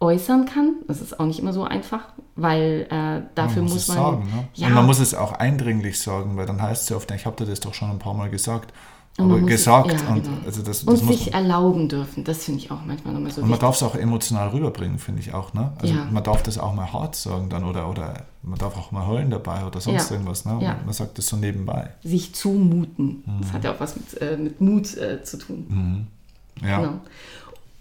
äußern 0.00 0.46
kann. 0.46 0.76
Das 0.88 1.00
ist 1.00 1.18
auch 1.18 1.26
nicht 1.26 1.38
immer 1.38 1.52
so 1.52 1.64
einfach, 1.64 2.08
weil 2.34 2.86
äh, 2.90 3.22
dafür 3.34 3.62
man 3.62 3.72
muss, 3.72 3.88
muss 3.88 3.88
man. 3.88 3.96
Sagen, 3.96 4.24
ne? 4.24 4.48
ja. 4.54 4.66
Und 4.66 4.74
man 4.74 4.86
muss 4.86 4.98
es 4.98 5.14
auch 5.14 5.32
eindringlich 5.32 6.00
sagen, 6.00 6.36
weil 6.36 6.46
dann 6.46 6.60
heißt 6.60 6.82
es 6.82 6.88
ja 6.88 6.96
oft, 6.96 7.10
ich 7.12 7.24
habe 7.24 7.36
dir 7.36 7.48
das 7.48 7.60
doch 7.60 7.72
schon 7.72 7.90
ein 7.90 7.98
paar 7.98 8.14
Mal 8.14 8.28
gesagt. 8.28 8.72
Aber 9.18 9.40
gesagt 9.40 9.92
ja, 9.92 10.08
und, 10.08 10.22
genau. 10.22 10.36
also 10.46 10.62
das, 10.62 10.84
und 10.84 10.96
sich 10.96 11.32
man, 11.32 11.44
erlauben 11.44 11.88
dürfen, 11.88 12.24
das 12.24 12.44
finde 12.44 12.60
ich 12.60 12.70
auch 12.70 12.82
manchmal 12.86 13.12
nochmal 13.12 13.30
so 13.30 13.42
Und 13.42 13.50
man 13.50 13.58
darf 13.58 13.76
es 13.76 13.82
auch 13.82 13.94
emotional 13.94 14.48
rüberbringen, 14.48 14.98
finde 14.98 15.20
ich 15.20 15.34
auch. 15.34 15.52
Ne? 15.52 15.72
Also 15.78 15.94
ja. 15.94 16.08
man 16.10 16.24
darf 16.24 16.42
das 16.42 16.56
auch 16.56 16.72
mal 16.72 16.90
hart 16.90 17.14
sagen 17.14 17.50
dann 17.50 17.64
oder, 17.64 17.90
oder 17.90 18.24
man 18.42 18.58
darf 18.58 18.76
auch 18.78 18.90
mal 18.90 19.06
heulen 19.06 19.30
dabei 19.30 19.66
oder 19.66 19.80
sonst 19.80 20.08
ja. 20.08 20.16
irgendwas. 20.16 20.46
Ne? 20.46 20.76
Man 20.84 20.94
sagt 20.94 21.18
das 21.18 21.26
so 21.26 21.36
nebenbei. 21.36 21.90
Sich 22.02 22.34
zumuten. 22.34 23.22
Mhm. 23.26 23.40
Das 23.42 23.52
hat 23.52 23.64
ja 23.64 23.72
auch 23.74 23.80
was 23.80 23.96
mit, 23.96 24.22
äh, 24.22 24.36
mit 24.38 24.60
Mut 24.62 24.96
äh, 24.96 25.22
zu 25.22 25.36
tun. 25.36 25.66
Mhm. 25.68 26.66
Ja. 26.66 26.80
Genau. 26.80 26.92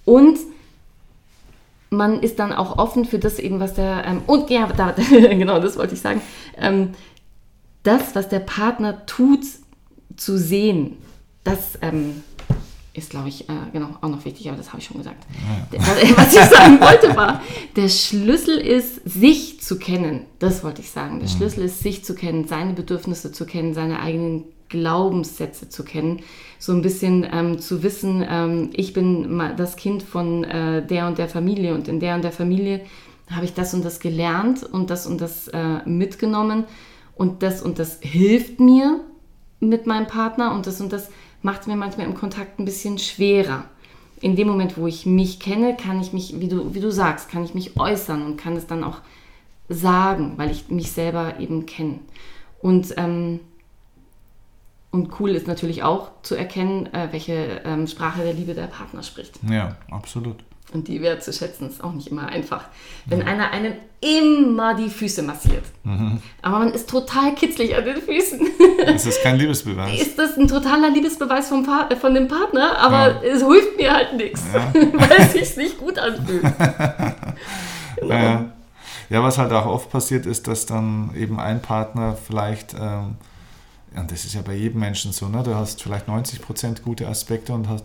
Und 0.03 0.37
man 1.91 2.19
ist 2.19 2.39
dann 2.39 2.51
auch 2.51 2.77
offen 2.77 3.05
für 3.05 3.19
das 3.19 3.39
eben, 3.39 3.61
was 3.61 3.75
der, 3.75 4.03
ähm, 4.05 4.21
und 4.27 4.49
ja, 4.49 4.67
da, 4.67 4.91
genau, 5.09 5.61
das 5.61 5.77
wollte 5.77 5.93
ich 5.93 6.01
sagen, 6.01 6.21
ähm, 6.57 6.89
das, 7.83 8.15
was 8.15 8.27
der 8.27 8.39
Partner 8.39 9.05
tut, 9.05 9.45
zu 10.17 10.37
sehen 10.37 10.97
das, 11.43 11.77
ähm, 11.81 12.23
ist, 12.93 13.09
glaube 13.09 13.29
ich, 13.29 13.47
äh, 13.47 13.53
genau, 13.71 13.89
auch 14.01 14.09
noch 14.09 14.25
wichtig, 14.25 14.49
aber 14.49 14.57
das 14.57 14.69
habe 14.69 14.79
ich 14.79 14.85
schon 14.85 14.97
gesagt. 14.97 15.25
Ja. 15.71 15.79
Was 16.17 16.33
ich 16.33 16.41
sagen 16.41 16.79
wollte 16.81 17.15
war, 17.15 17.41
der 17.75 17.87
Schlüssel 17.87 18.57
ist, 18.57 19.01
sich 19.05 19.61
zu 19.61 19.79
kennen. 19.79 20.25
Das 20.39 20.63
wollte 20.63 20.81
ich 20.81 20.91
sagen. 20.91 21.19
Der 21.19 21.29
mhm. 21.29 21.33
Schlüssel 21.33 21.63
ist, 21.63 21.79
sich 21.79 22.03
zu 22.03 22.15
kennen, 22.15 22.47
seine 22.47 22.73
Bedürfnisse 22.73 23.31
zu 23.31 23.45
kennen, 23.45 23.73
seine 23.73 24.01
eigenen 24.01 24.43
Glaubenssätze 24.67 25.69
zu 25.69 25.83
kennen. 25.83 26.21
So 26.59 26.73
ein 26.73 26.81
bisschen 26.81 27.25
ähm, 27.31 27.59
zu 27.59 27.81
wissen, 27.81 28.25
ähm, 28.29 28.69
ich 28.73 28.93
bin 28.93 29.41
das 29.55 29.77
Kind 29.77 30.03
von 30.03 30.43
äh, 30.43 30.85
der 30.85 31.07
und 31.07 31.17
der 31.17 31.29
Familie 31.29 31.73
und 31.73 31.87
in 31.87 31.99
der 31.99 32.15
und 32.15 32.23
der 32.23 32.31
Familie 32.31 32.81
habe 33.29 33.45
ich 33.45 33.53
das 33.53 33.73
und 33.73 33.85
das 33.85 34.01
gelernt 34.01 34.63
und 34.63 34.89
das 34.89 35.07
und 35.07 35.21
das 35.21 35.47
äh, 35.47 35.79
mitgenommen 35.85 36.65
und 37.15 37.41
das 37.43 37.61
und 37.61 37.79
das 37.79 37.99
hilft 38.01 38.59
mir 38.59 38.99
mit 39.61 39.87
meinem 39.87 40.07
Partner 40.07 40.53
und 40.53 40.67
das 40.67 40.81
und 40.81 40.91
das 40.91 41.09
macht 41.41 41.61
es 41.61 41.67
mir 41.67 41.75
manchmal 41.75 42.05
im 42.05 42.15
Kontakt 42.15 42.59
ein 42.59 42.65
bisschen 42.65 42.97
schwerer. 42.97 43.65
In 44.21 44.35
dem 44.35 44.47
Moment, 44.47 44.77
wo 44.77 44.85
ich 44.87 45.05
mich 45.05 45.39
kenne, 45.39 45.75
kann 45.75 45.99
ich 45.99 46.13
mich, 46.13 46.39
wie 46.39 46.47
du, 46.47 46.75
wie 46.75 46.79
du 46.79 46.91
sagst, 46.91 47.29
kann 47.29 47.43
ich 47.43 47.55
mich 47.55 47.77
äußern 47.77 48.23
und 48.23 48.37
kann 48.37 48.55
es 48.55 48.67
dann 48.67 48.83
auch 48.83 48.99
sagen, 49.67 50.33
weil 50.37 50.51
ich 50.51 50.69
mich 50.69 50.91
selber 50.91 51.39
eben 51.39 51.65
kenne. 51.65 51.99
Und, 52.61 52.93
ähm, 52.97 53.39
und 54.91 55.19
cool 55.19 55.31
ist 55.31 55.47
natürlich 55.47 55.83
auch 55.83 56.11
zu 56.21 56.35
erkennen, 56.35 56.93
äh, 56.93 57.07
welche 57.11 57.61
ähm, 57.65 57.87
Sprache 57.87 58.23
der 58.23 58.33
Liebe 58.33 58.53
der 58.53 58.67
Partner 58.67 59.01
spricht. 59.01 59.39
Ja, 59.49 59.77
absolut. 59.89 60.43
Und 60.73 60.87
die 60.87 61.01
wertzuschätzen 61.01 61.69
ist 61.69 61.83
auch 61.83 61.91
nicht 61.91 62.07
immer 62.07 62.27
einfach. 62.27 62.65
Wenn 63.05 63.19
ja. 63.19 63.25
einer 63.25 63.51
einem 63.51 63.73
immer 63.99 64.73
die 64.73 64.89
Füße 64.89 65.21
massiert, 65.21 65.63
mhm. 65.83 66.21
aber 66.41 66.59
man 66.59 66.73
ist 66.73 66.89
total 66.89 67.35
kitzlig 67.35 67.75
an 67.75 67.85
den 67.85 68.01
Füßen. 68.01 68.39
Das 68.85 69.05
ist 69.05 69.21
kein 69.21 69.37
Liebesbeweis. 69.37 70.01
Ist 70.01 70.17
das 70.17 70.37
ein 70.37 70.47
totaler 70.47 70.89
Liebesbeweis 70.89 71.49
vom 71.49 71.67
äh, 71.89 71.95
von 71.95 72.13
dem 72.15 72.27
Partner, 72.27 72.77
aber 72.79 73.23
ja. 73.23 73.33
es 73.33 73.43
hilft 73.43 73.77
mir 73.77 73.93
halt 73.93 74.13
nichts, 74.17 74.43
ja. 74.53 74.73
weil 74.73 75.19
es 75.19 75.33
sich 75.33 75.57
nicht 75.57 75.77
gut 75.77 75.99
anfühlt. 75.99 76.41
genau. 77.95 78.09
ja. 78.09 78.45
ja, 79.09 79.23
was 79.23 79.37
halt 79.37 79.51
auch 79.51 79.67
oft 79.67 79.91
passiert 79.91 80.25
ist, 80.25 80.47
dass 80.47 80.65
dann 80.65 81.11
eben 81.15 81.39
ein 81.39 81.61
Partner 81.61 82.15
vielleicht... 82.15 82.73
Ähm, 82.73 83.17
und 83.93 84.09
das 84.09 84.23
ist 84.23 84.35
ja 84.35 84.41
bei 84.41 84.53
jedem 84.53 84.79
Menschen 84.79 85.11
so, 85.11 85.27
ne? 85.27 85.43
du 85.43 85.53
hast 85.53 85.83
vielleicht 85.83 86.07
90% 86.07 86.81
gute 86.81 87.09
Aspekte 87.09 87.51
und 87.51 87.67
hast, 87.67 87.83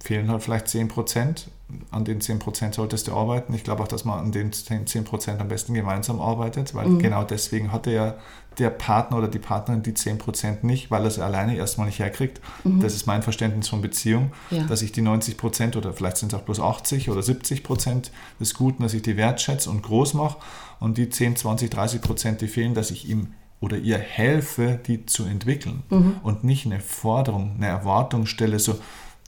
fehlen 0.00 0.30
halt 0.30 0.42
vielleicht 0.42 0.66
10% 0.66 1.48
an 1.90 2.04
den 2.04 2.20
10% 2.20 2.74
solltest 2.74 3.08
du 3.08 3.12
arbeiten. 3.12 3.52
Ich 3.52 3.62
glaube 3.62 3.82
auch, 3.82 3.88
dass 3.88 4.04
man 4.04 4.18
an 4.18 4.32
den 4.32 4.52
10% 4.52 5.38
am 5.38 5.48
besten 5.48 5.74
gemeinsam 5.74 6.20
arbeitet, 6.20 6.74
weil 6.74 6.86
mhm. 6.86 6.98
genau 6.98 7.24
deswegen 7.24 7.72
hatte 7.72 7.90
ja 7.90 8.14
der 8.58 8.70
Partner 8.70 9.18
oder 9.18 9.28
die 9.28 9.38
Partnerin 9.38 9.82
die 9.82 9.92
10% 9.92 10.58
nicht, 10.62 10.90
weil 10.90 11.04
er 11.04 11.10
sie 11.10 11.22
alleine 11.22 11.56
erstmal 11.56 11.86
nicht 11.86 11.98
herkriegt. 11.98 12.40
Mhm. 12.64 12.80
Das 12.80 12.94
ist 12.94 13.06
mein 13.06 13.22
Verständnis 13.22 13.68
von 13.68 13.82
Beziehung, 13.82 14.32
ja. 14.50 14.64
dass 14.64 14.82
ich 14.82 14.92
die 14.92 15.02
90% 15.02 15.76
oder 15.76 15.92
vielleicht 15.92 16.16
sind 16.16 16.32
es 16.32 16.38
auch 16.38 16.42
bloß 16.42 16.60
80 16.60 17.10
oder 17.10 17.20
70% 17.20 18.10
des 18.40 18.54
Guten, 18.54 18.82
dass 18.82 18.94
ich 18.94 19.02
die 19.02 19.16
wertschätze 19.16 19.70
und 19.70 19.82
groß 19.82 20.14
mache 20.14 20.38
und 20.80 20.96
die 20.96 21.10
10, 21.10 21.36
20, 21.36 21.70
30%, 21.70 22.36
die 22.36 22.48
fehlen, 22.48 22.74
dass 22.74 22.90
ich 22.90 23.08
ihm 23.08 23.34
oder 23.60 23.76
ihr 23.76 23.98
helfe, 23.98 24.78
die 24.86 25.04
zu 25.04 25.24
entwickeln 25.24 25.82
mhm. 25.90 26.16
und 26.22 26.44
nicht 26.44 26.64
eine 26.64 26.80
Forderung, 26.80 27.56
eine 27.56 27.66
Erwartung 27.66 28.26
stelle, 28.26 28.58
so, 28.58 28.78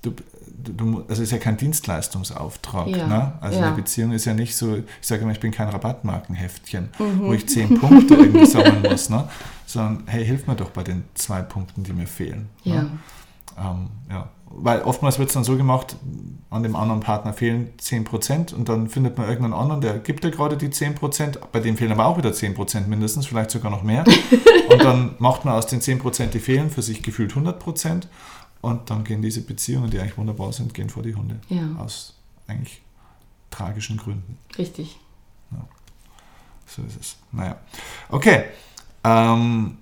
du, 0.03 0.15
du, 0.63 1.05
das 1.07 1.19
ist 1.19 1.33
ja 1.33 1.39
kein 1.39 1.57
Dienstleistungsauftrag. 1.57 2.89
Ja, 2.89 3.07
ne? 3.07 3.33
Also 3.41 3.59
ja. 3.59 3.67
eine 3.67 3.77
Beziehung 3.77 4.13
ist 4.13 4.25
ja 4.25 4.35
nicht 4.35 4.57
so, 4.57 4.77
ich 4.77 4.85
sage 5.01 5.23
immer, 5.23 5.33
ich 5.33 5.41
bin 5.41 5.51
kein 5.51 5.69
Rabattmarkenheftchen, 5.69 6.91
mhm. 6.99 7.21
wo 7.21 7.33
ich 7.33 7.49
zehn 7.49 7.79
Punkte 7.79 8.15
irgendwie 8.15 8.47
sammeln 8.47 8.83
muss, 8.83 9.11
ne? 9.11 9.29
sondern 9.67 10.05
hey, 10.07 10.25
hilf 10.25 10.47
mir 10.47 10.57
doch 10.57 10.71
bei 10.71 10.83
den 10.83 11.05
zwei 11.15 11.43
Punkten, 11.43 11.85
die 11.85 11.93
mir 11.93 12.07
fehlen. 12.07 12.49
Ne? 12.65 12.75
Ja. 12.75 12.83
Ne? 12.83 12.91
Ähm, 13.59 13.89
ja. 14.11 14.29
Weil 14.53 14.83
oftmals 14.83 15.21
wird 15.21 15.29
es 15.29 15.35
dann 15.35 15.45
so 15.45 15.57
gemacht, 15.57 15.95
an 16.51 16.65
dem 16.65 16.75
anderen 16.75 17.01
Partner 17.01 17.33
fehlen 17.33 17.69
10% 17.81 18.53
und 18.53 18.69
dann 18.69 18.89
findet 18.89 19.17
man 19.17 19.29
irgendeinen 19.29 19.55
anderen, 19.55 19.81
der 19.81 19.99
gibt 19.99 20.25
dir 20.25 20.33
gerade 20.33 20.57
die 20.57 20.71
10%, 20.71 21.39
bei 21.53 21.61
dem 21.61 21.77
fehlen 21.77 21.93
aber 21.93 22.07
auch 22.07 22.19
wieder 22.19 22.31
10% 22.31 22.89
mindestens, 22.89 23.27
vielleicht 23.27 23.53
sogar 23.53 23.71
noch 23.71 23.85
mehr. 23.85 24.05
und 24.71 24.83
dann 24.83 25.15
macht 25.21 25.45
man 25.45 25.55
aus 25.55 25.67
den 25.69 25.81
10%, 25.81 26.27
die 26.27 26.41
fehlen, 26.41 26.69
für 26.69 26.83
sich 26.83 27.05
gefühlt 27.05 27.33
100% 27.33 28.07
und 28.61 28.91
dann 28.91 29.05
gehen 29.05 29.23
diese 29.23 29.43
Beziehungen, 29.43 29.91
die 29.91 29.99
eigentlich 29.99 30.19
wunderbar 30.19 30.53
sind, 30.53 30.75
gehen 30.75 30.91
vor 30.91 31.03
die 31.03 31.15
Hunde. 31.15 31.41
Ja. 31.49 31.77
Aus 31.79 32.15
eigentlich 32.47 32.83
tragischen 33.51 33.97
Gründen. 33.97 34.39
Richtig. 34.59 34.99
Ja. 35.51 35.67
So 36.67 36.83
ist 36.83 37.01
es. 37.01 37.17
Naja. 37.33 37.57
Okay. 38.09 38.45
Ähm, 39.03 39.79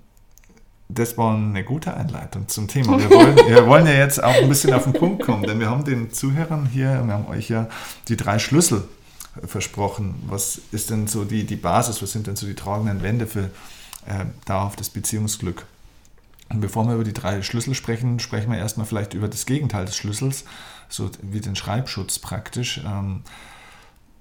das 0.87 1.17
war 1.17 1.35
eine 1.35 1.63
gute 1.63 1.93
Einleitung 1.93 2.47
zum 2.47 2.67
Thema. 2.67 2.97
Wir 2.97 3.09
wollen, 3.11 3.35
wir 3.47 3.67
wollen 3.67 3.85
ja 3.85 3.93
jetzt 3.93 4.23
auch 4.23 4.33
ein 4.33 4.49
bisschen 4.49 4.73
auf 4.73 4.85
den 4.85 4.93
Punkt 4.93 5.23
kommen, 5.23 5.43
denn 5.43 5.59
wir 5.59 5.69
haben 5.69 5.83
den 5.83 6.11
Zuhörern 6.11 6.65
hier, 6.65 7.05
wir 7.05 7.13
haben 7.13 7.27
euch 7.27 7.49
ja 7.49 7.67
die 8.07 8.17
drei 8.17 8.39
Schlüssel 8.39 8.87
versprochen. 9.45 10.15
Was 10.27 10.59
ist 10.71 10.89
denn 10.89 11.07
so 11.07 11.25
die, 11.25 11.45
die 11.45 11.57
Basis, 11.57 12.01
was 12.01 12.11
sind 12.11 12.27
denn 12.27 12.35
so 12.35 12.47
die 12.47 12.55
tragenden 12.55 13.03
Wände 13.03 13.27
für 13.27 13.45
äh, 14.05 14.25
da 14.45 14.63
auf 14.63 14.75
das 14.75 14.89
Beziehungsglück? 14.89 15.65
Und 16.49 16.61
bevor 16.61 16.85
wir 16.87 16.95
über 16.95 17.03
die 17.03 17.13
drei 17.13 17.41
Schlüssel 17.43 17.75
sprechen, 17.75 18.19
sprechen 18.19 18.51
wir 18.51 18.57
erstmal 18.57 18.87
vielleicht 18.87 19.13
über 19.13 19.27
das 19.27 19.45
Gegenteil 19.45 19.85
des 19.85 19.95
Schlüssels, 19.95 20.45
so 20.87 21.09
wie 21.21 21.41
den 21.41 21.55
Schreibschutz 21.55 22.17
praktisch. 22.19 22.81
Ähm, 22.85 23.21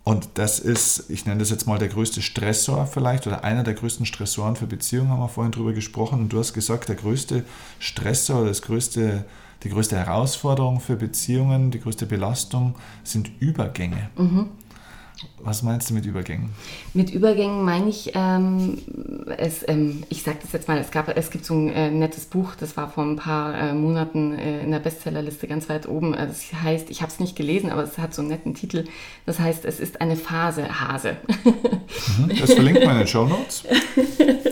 und 0.04 0.28
das 0.34 0.58
ist, 0.58 1.10
ich 1.10 1.26
nenne 1.26 1.40
das 1.40 1.50
jetzt 1.50 1.66
mal 1.66 1.78
der 1.78 1.88
größte 1.88 2.22
Stressor 2.22 2.86
vielleicht 2.86 3.26
oder 3.26 3.44
einer 3.44 3.62
der 3.62 3.74
größten 3.74 4.06
Stressoren 4.06 4.56
für 4.56 4.66
Beziehungen, 4.66 5.10
haben 5.10 5.20
wir 5.20 5.28
vorhin 5.28 5.52
drüber 5.52 5.72
gesprochen. 5.72 6.20
Und 6.20 6.32
du 6.32 6.38
hast 6.38 6.54
gesagt, 6.54 6.88
der 6.88 6.96
größte 6.96 7.44
Stressor, 7.78 8.46
das 8.46 8.62
größte, 8.62 9.24
die 9.64 9.68
größte 9.68 9.96
Herausforderung 9.96 10.80
für 10.80 10.96
Beziehungen, 10.96 11.70
die 11.70 11.80
größte 11.80 12.06
Belastung 12.06 12.76
sind 13.04 13.30
Übergänge. 13.40 14.08
Mhm. 14.16 14.48
Was 15.40 15.62
meinst 15.62 15.88
du 15.90 15.94
mit 15.94 16.04
Übergängen? 16.04 16.50
Mit 16.94 17.10
Übergängen 17.10 17.64
meine 17.64 17.88
ich, 17.88 18.12
ähm, 18.14 18.78
es, 19.36 19.66
ähm, 19.66 20.02
ich 20.08 20.22
sage 20.22 20.38
das 20.42 20.52
jetzt 20.52 20.68
mal, 20.68 20.78
es, 20.78 20.90
gab, 20.90 21.16
es 21.16 21.30
gibt 21.30 21.44
so 21.44 21.54
ein 21.54 21.70
äh, 21.70 21.90
nettes 21.90 22.26
Buch, 22.26 22.54
das 22.58 22.76
war 22.76 22.90
vor 22.90 23.04
ein 23.04 23.16
paar 23.16 23.56
äh, 23.56 23.72
Monaten 23.72 24.36
äh, 24.38 24.62
in 24.62 24.70
der 24.70 24.78
Bestsellerliste 24.78 25.46
ganz 25.46 25.68
weit 25.68 25.88
oben. 25.88 26.12
Das 26.12 26.52
heißt, 26.62 26.90
ich 26.90 27.02
habe 27.02 27.12
es 27.12 27.20
nicht 27.20 27.36
gelesen, 27.36 27.70
aber 27.70 27.84
es 27.84 27.98
hat 27.98 28.14
so 28.14 28.22
einen 28.22 28.30
netten 28.30 28.54
Titel. 28.54 28.84
Das 29.26 29.38
heißt, 29.38 29.64
es 29.64 29.80
ist 29.80 30.00
eine 30.00 30.16
Phase 30.16 30.80
Hase. 30.80 31.16
Mhm, 32.18 32.36
das 32.40 32.52
verlinkt 32.52 32.84
man 32.84 32.92
in 32.92 32.98
den 32.98 33.06
Show 33.06 33.24
Notes. 33.24 33.64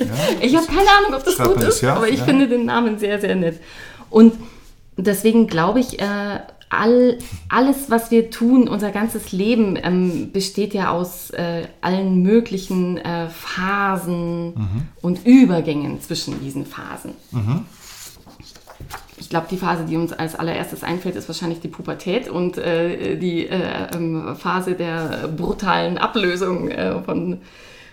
Ja, 0.06 0.12
ich 0.40 0.54
habe 0.54 0.66
keine 0.66 0.88
Ahnung, 0.98 1.14
ob 1.14 1.24
das 1.24 1.36
gut 1.36 1.60
ist, 1.62 1.80
ja, 1.80 1.96
aber 1.96 2.08
ich 2.08 2.20
ja. 2.20 2.24
finde 2.24 2.48
den 2.48 2.64
Namen 2.64 2.98
sehr, 2.98 3.20
sehr 3.20 3.34
nett. 3.34 3.60
Und 4.08 4.34
deswegen 4.96 5.46
glaube 5.46 5.80
ich, 5.80 6.00
äh, 6.00 6.38
all, 6.68 7.18
alles, 7.48 7.90
was 7.90 8.10
wir 8.10 8.30
tun, 8.30 8.68
unser 8.68 8.90
ganzes 8.90 9.32
Leben 9.32 9.78
ähm, 9.82 10.32
besteht 10.32 10.74
ja 10.74 10.90
aus 10.90 11.30
äh, 11.30 11.68
allen 11.80 12.22
möglichen 12.22 12.98
äh, 12.98 13.28
Phasen 13.28 14.54
mhm. 14.54 14.82
und 15.02 15.26
Übergängen 15.26 16.00
zwischen 16.00 16.40
diesen 16.40 16.66
Phasen. 16.66 17.12
Mhm. 17.30 17.66
Ich 19.18 19.30
glaube, 19.30 19.46
die 19.50 19.56
Phase, 19.56 19.84
die 19.84 19.96
uns 19.96 20.12
als 20.12 20.34
allererstes 20.34 20.84
einfällt, 20.84 21.16
ist 21.16 21.28
wahrscheinlich 21.28 21.60
die 21.60 21.68
Pubertät 21.68 22.28
und 22.28 22.58
äh, 22.58 23.16
die 23.16 23.46
äh, 23.46 23.88
ähm, 23.94 24.36
Phase 24.36 24.74
der 24.74 25.28
brutalen 25.34 25.98
Ablösung 25.98 26.68
äh, 26.68 27.00
von 27.02 27.38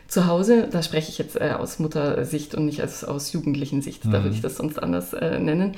zu 0.08 0.28
Hause. 0.28 0.68
Da 0.70 0.84
spreche 0.84 1.10
ich 1.10 1.18
jetzt 1.18 1.40
äh, 1.40 1.56
aus 1.58 1.80
Muttersicht 1.80 2.54
und 2.56 2.66
nicht 2.66 2.82
als, 2.82 3.04
aus 3.04 3.32
jugendlichen 3.32 3.82
Sicht. 3.82 4.06
Mhm. 4.06 4.12
Da 4.12 4.24
würde 4.24 4.36
ich 4.36 4.42
das 4.42 4.58
sonst 4.58 4.82
anders 4.82 5.14
nennen. 5.14 5.76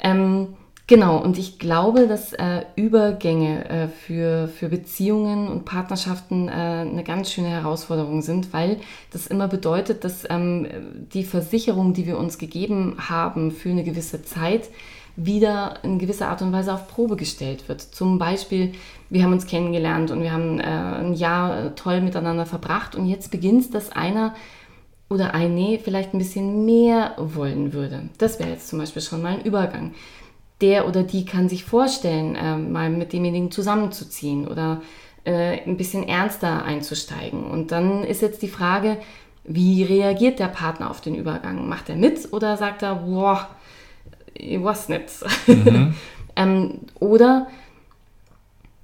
Ähm, 0.00 0.48
Genau, 0.88 1.22
und 1.22 1.36
ich 1.36 1.58
glaube, 1.58 2.08
dass 2.08 2.32
äh, 2.32 2.64
Übergänge 2.74 3.68
äh, 3.68 3.88
für, 3.88 4.48
für 4.48 4.70
Beziehungen 4.70 5.46
und 5.46 5.66
Partnerschaften 5.66 6.48
äh, 6.48 6.52
eine 6.52 7.04
ganz 7.04 7.30
schöne 7.30 7.50
Herausforderung 7.50 8.22
sind, 8.22 8.54
weil 8.54 8.78
das 9.10 9.26
immer 9.26 9.48
bedeutet, 9.48 10.02
dass 10.02 10.24
ähm, 10.30 10.66
die 11.12 11.24
Versicherung, 11.24 11.92
die 11.92 12.06
wir 12.06 12.16
uns 12.16 12.38
gegeben 12.38 12.96
haben 13.06 13.50
für 13.50 13.68
eine 13.68 13.84
gewisse 13.84 14.22
Zeit, 14.22 14.70
wieder 15.14 15.74
in 15.82 15.98
gewisser 15.98 16.28
Art 16.30 16.40
und 16.40 16.52
Weise 16.52 16.72
auf 16.72 16.88
Probe 16.88 17.16
gestellt 17.16 17.68
wird. 17.68 17.82
Zum 17.82 18.18
Beispiel, 18.18 18.72
wir 19.10 19.22
haben 19.22 19.34
uns 19.34 19.46
kennengelernt 19.46 20.10
und 20.10 20.22
wir 20.22 20.32
haben 20.32 20.58
äh, 20.58 20.62
ein 20.62 21.12
Jahr 21.12 21.66
äh, 21.66 21.70
toll 21.74 22.00
miteinander 22.00 22.46
verbracht 22.46 22.94
und 22.94 23.04
jetzt 23.04 23.30
beginnt 23.30 23.60
es, 23.60 23.70
dass 23.70 23.92
einer 23.92 24.34
oder 25.10 25.34
eine 25.34 25.78
vielleicht 25.82 26.14
ein 26.14 26.18
bisschen 26.18 26.64
mehr 26.64 27.14
wollen 27.18 27.74
würde. 27.74 28.08
Das 28.16 28.38
wäre 28.38 28.48
jetzt 28.48 28.68
zum 28.68 28.78
Beispiel 28.78 29.02
schon 29.02 29.20
mal 29.20 29.34
ein 29.34 29.44
Übergang 29.44 29.92
der 30.60 30.88
oder 30.88 31.02
die 31.02 31.24
kann 31.24 31.48
sich 31.48 31.64
vorstellen, 31.64 32.34
äh, 32.34 32.56
mal 32.56 32.90
mit 32.90 33.12
demjenigen 33.12 33.50
zusammenzuziehen 33.50 34.48
oder 34.48 34.82
äh, 35.24 35.60
ein 35.66 35.76
bisschen 35.76 36.08
ernster 36.08 36.64
einzusteigen. 36.64 37.44
Und 37.44 37.70
dann 37.70 38.04
ist 38.04 38.22
jetzt 38.22 38.42
die 38.42 38.48
Frage, 38.48 38.96
wie 39.44 39.82
reagiert 39.82 40.38
der 40.38 40.48
Partner 40.48 40.90
auf 40.90 41.00
den 41.00 41.14
Übergang? 41.14 41.68
Macht 41.68 41.88
er 41.88 41.96
mit 41.96 42.32
oder 42.32 42.56
sagt 42.56 42.82
er, 42.82 42.96
boah, 42.96 43.48
ich 44.34 44.62
weiß 44.62 44.88
nicht. 44.90 45.04
Mhm. 45.46 45.94
ähm, 46.36 46.80
oder 47.00 47.46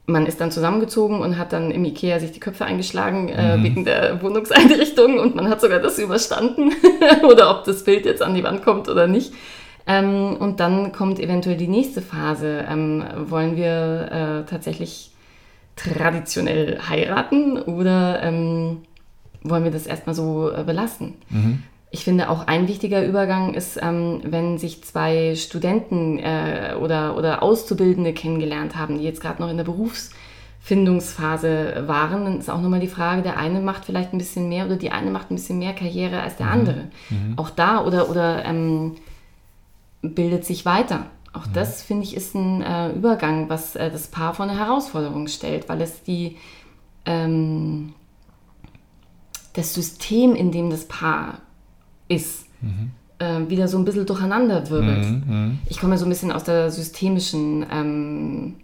man 0.07 0.27
ist 0.27 0.41
dann 0.41 0.51
zusammengezogen 0.51 1.21
und 1.21 1.39
hat 1.39 1.53
dann 1.53 1.71
im 1.71 1.85
Ikea 1.85 2.21
sich 2.21 2.33
die 2.33 2.41
Köpfe 2.41 2.65
eingeschlagen 2.67 3.31
äh, 3.31 3.57
mhm. 3.57 3.65
wegen 3.65 3.85
der 3.85 4.21
Wohnungseinrichtung 4.23 5.19
und 5.19 5.35
man 5.35 5.49
hat 5.49 5.61
sogar 5.61 5.79
das 5.79 5.99
überstanden 5.99 6.73
oder 7.31 7.51
ob 7.51 7.65
das 7.65 7.85
Bild 7.85 8.05
jetzt 8.05 8.21
an 8.21 8.35
die 8.35 8.45
Wand 8.45 8.63
kommt 8.63 8.89
oder 8.89 9.07
nicht. 9.07 9.33
Ähm, 9.87 10.37
und 10.39 10.61
dann 10.61 10.93
kommt 10.93 11.19
eventuell 11.21 11.57
die 11.57 11.69
nächste 11.69 12.03
Phase. 12.03 12.65
Ähm, 12.69 13.03
wollen 13.27 13.57
wir 13.57 14.45
äh, 14.47 14.51
tatsächlich 14.51 15.13
traditionell 15.77 16.81
heiraten 16.89 17.59
oder 17.59 18.23
ähm, 18.23 18.83
wollen 19.43 19.65
wir 19.65 19.71
das 19.71 19.87
erstmal 19.87 20.15
so 20.15 20.51
äh, 20.51 20.65
belassen? 20.65 21.15
Mhm. 21.31 21.63
Ich 21.91 22.05
finde 22.05 22.29
auch 22.29 22.47
ein 22.49 22.67
wichtiger 22.67 23.07
Übergang 23.07 23.55
ist, 23.55 23.79
ähm, 23.81 24.21
wenn 24.25 24.59
sich 24.59 24.83
zwei 24.83 25.37
Studenten 25.37 26.19
äh, 26.19 26.75
oder, 26.81 27.17
oder 27.17 27.41
Auszubildende 27.43 28.13
kennengelernt 28.13 28.77
haben, 28.77 28.99
die 28.99 29.05
jetzt 29.05 29.21
gerade 29.21 29.41
noch 29.41 29.49
in 29.49 29.57
der 29.57 29.65
Berufsfindungsphase 29.65 31.85
waren, 31.87 32.25
dann 32.25 32.41
ist 32.41 32.51
auch 32.51 32.61
nochmal 32.61 32.81
die 32.81 32.89
Frage, 32.89 33.23
der 33.23 33.39
eine 33.39 33.61
macht 33.61 33.85
vielleicht 33.85 34.13
ein 34.13 34.19
bisschen 34.19 34.49
mehr 34.49 34.67
oder 34.67 34.75
die 34.75 34.91
eine 34.91 35.13
macht 35.13 35.31
ein 35.31 35.37
bisschen 35.37 35.61
mehr 35.61 35.73
Karriere 35.73 36.21
als 36.21 36.35
der 36.37 36.47
mhm. 36.47 36.53
andere. 36.53 36.89
Mhm. 37.11 37.35
Auch 37.37 37.51
da 37.51 37.85
oder, 37.85 38.11
oder 38.11 38.45
ähm, 38.45 38.97
bildet 40.11 40.45
sich 40.45 40.65
weiter. 40.65 41.07
Auch 41.33 41.47
mhm. 41.47 41.53
das, 41.53 41.83
finde 41.83 42.05
ich, 42.05 42.17
ist 42.17 42.35
ein 42.35 42.63
äh, 42.63 42.93
Übergang, 42.93 43.49
was 43.49 43.77
äh, 43.77 43.91
das 43.91 44.07
Paar 44.07 44.35
vor 44.35 44.47
eine 44.47 44.59
Herausforderung 44.59 45.27
stellt, 45.29 45.69
weil 45.69 45.81
es 45.81 46.03
die, 46.03 46.37
ähm, 47.05 47.93
das 49.55 49.75
System, 49.75 50.35
in 50.35 50.53
dem 50.53 50.71
das 50.71 50.87
Paar 50.87 51.39
ist, 52.09 52.47
mhm. 52.61 52.93
äh, 53.19 53.49
wieder 53.49 53.69
so 53.69 53.79
ein 53.79 53.85
bisschen 53.85 54.07
durcheinander 54.07 54.69
wirbelt. 54.71 55.05
Mhm, 55.05 55.23
mhm. 55.27 55.59
Ich 55.67 55.81
komme 55.81 55.99
so 55.99 56.07
ein 56.07 56.11
bisschen 56.11 56.33
aus 56.33 56.45
der 56.45 56.71
systemischen 56.71 57.67
ähm, 57.71 58.55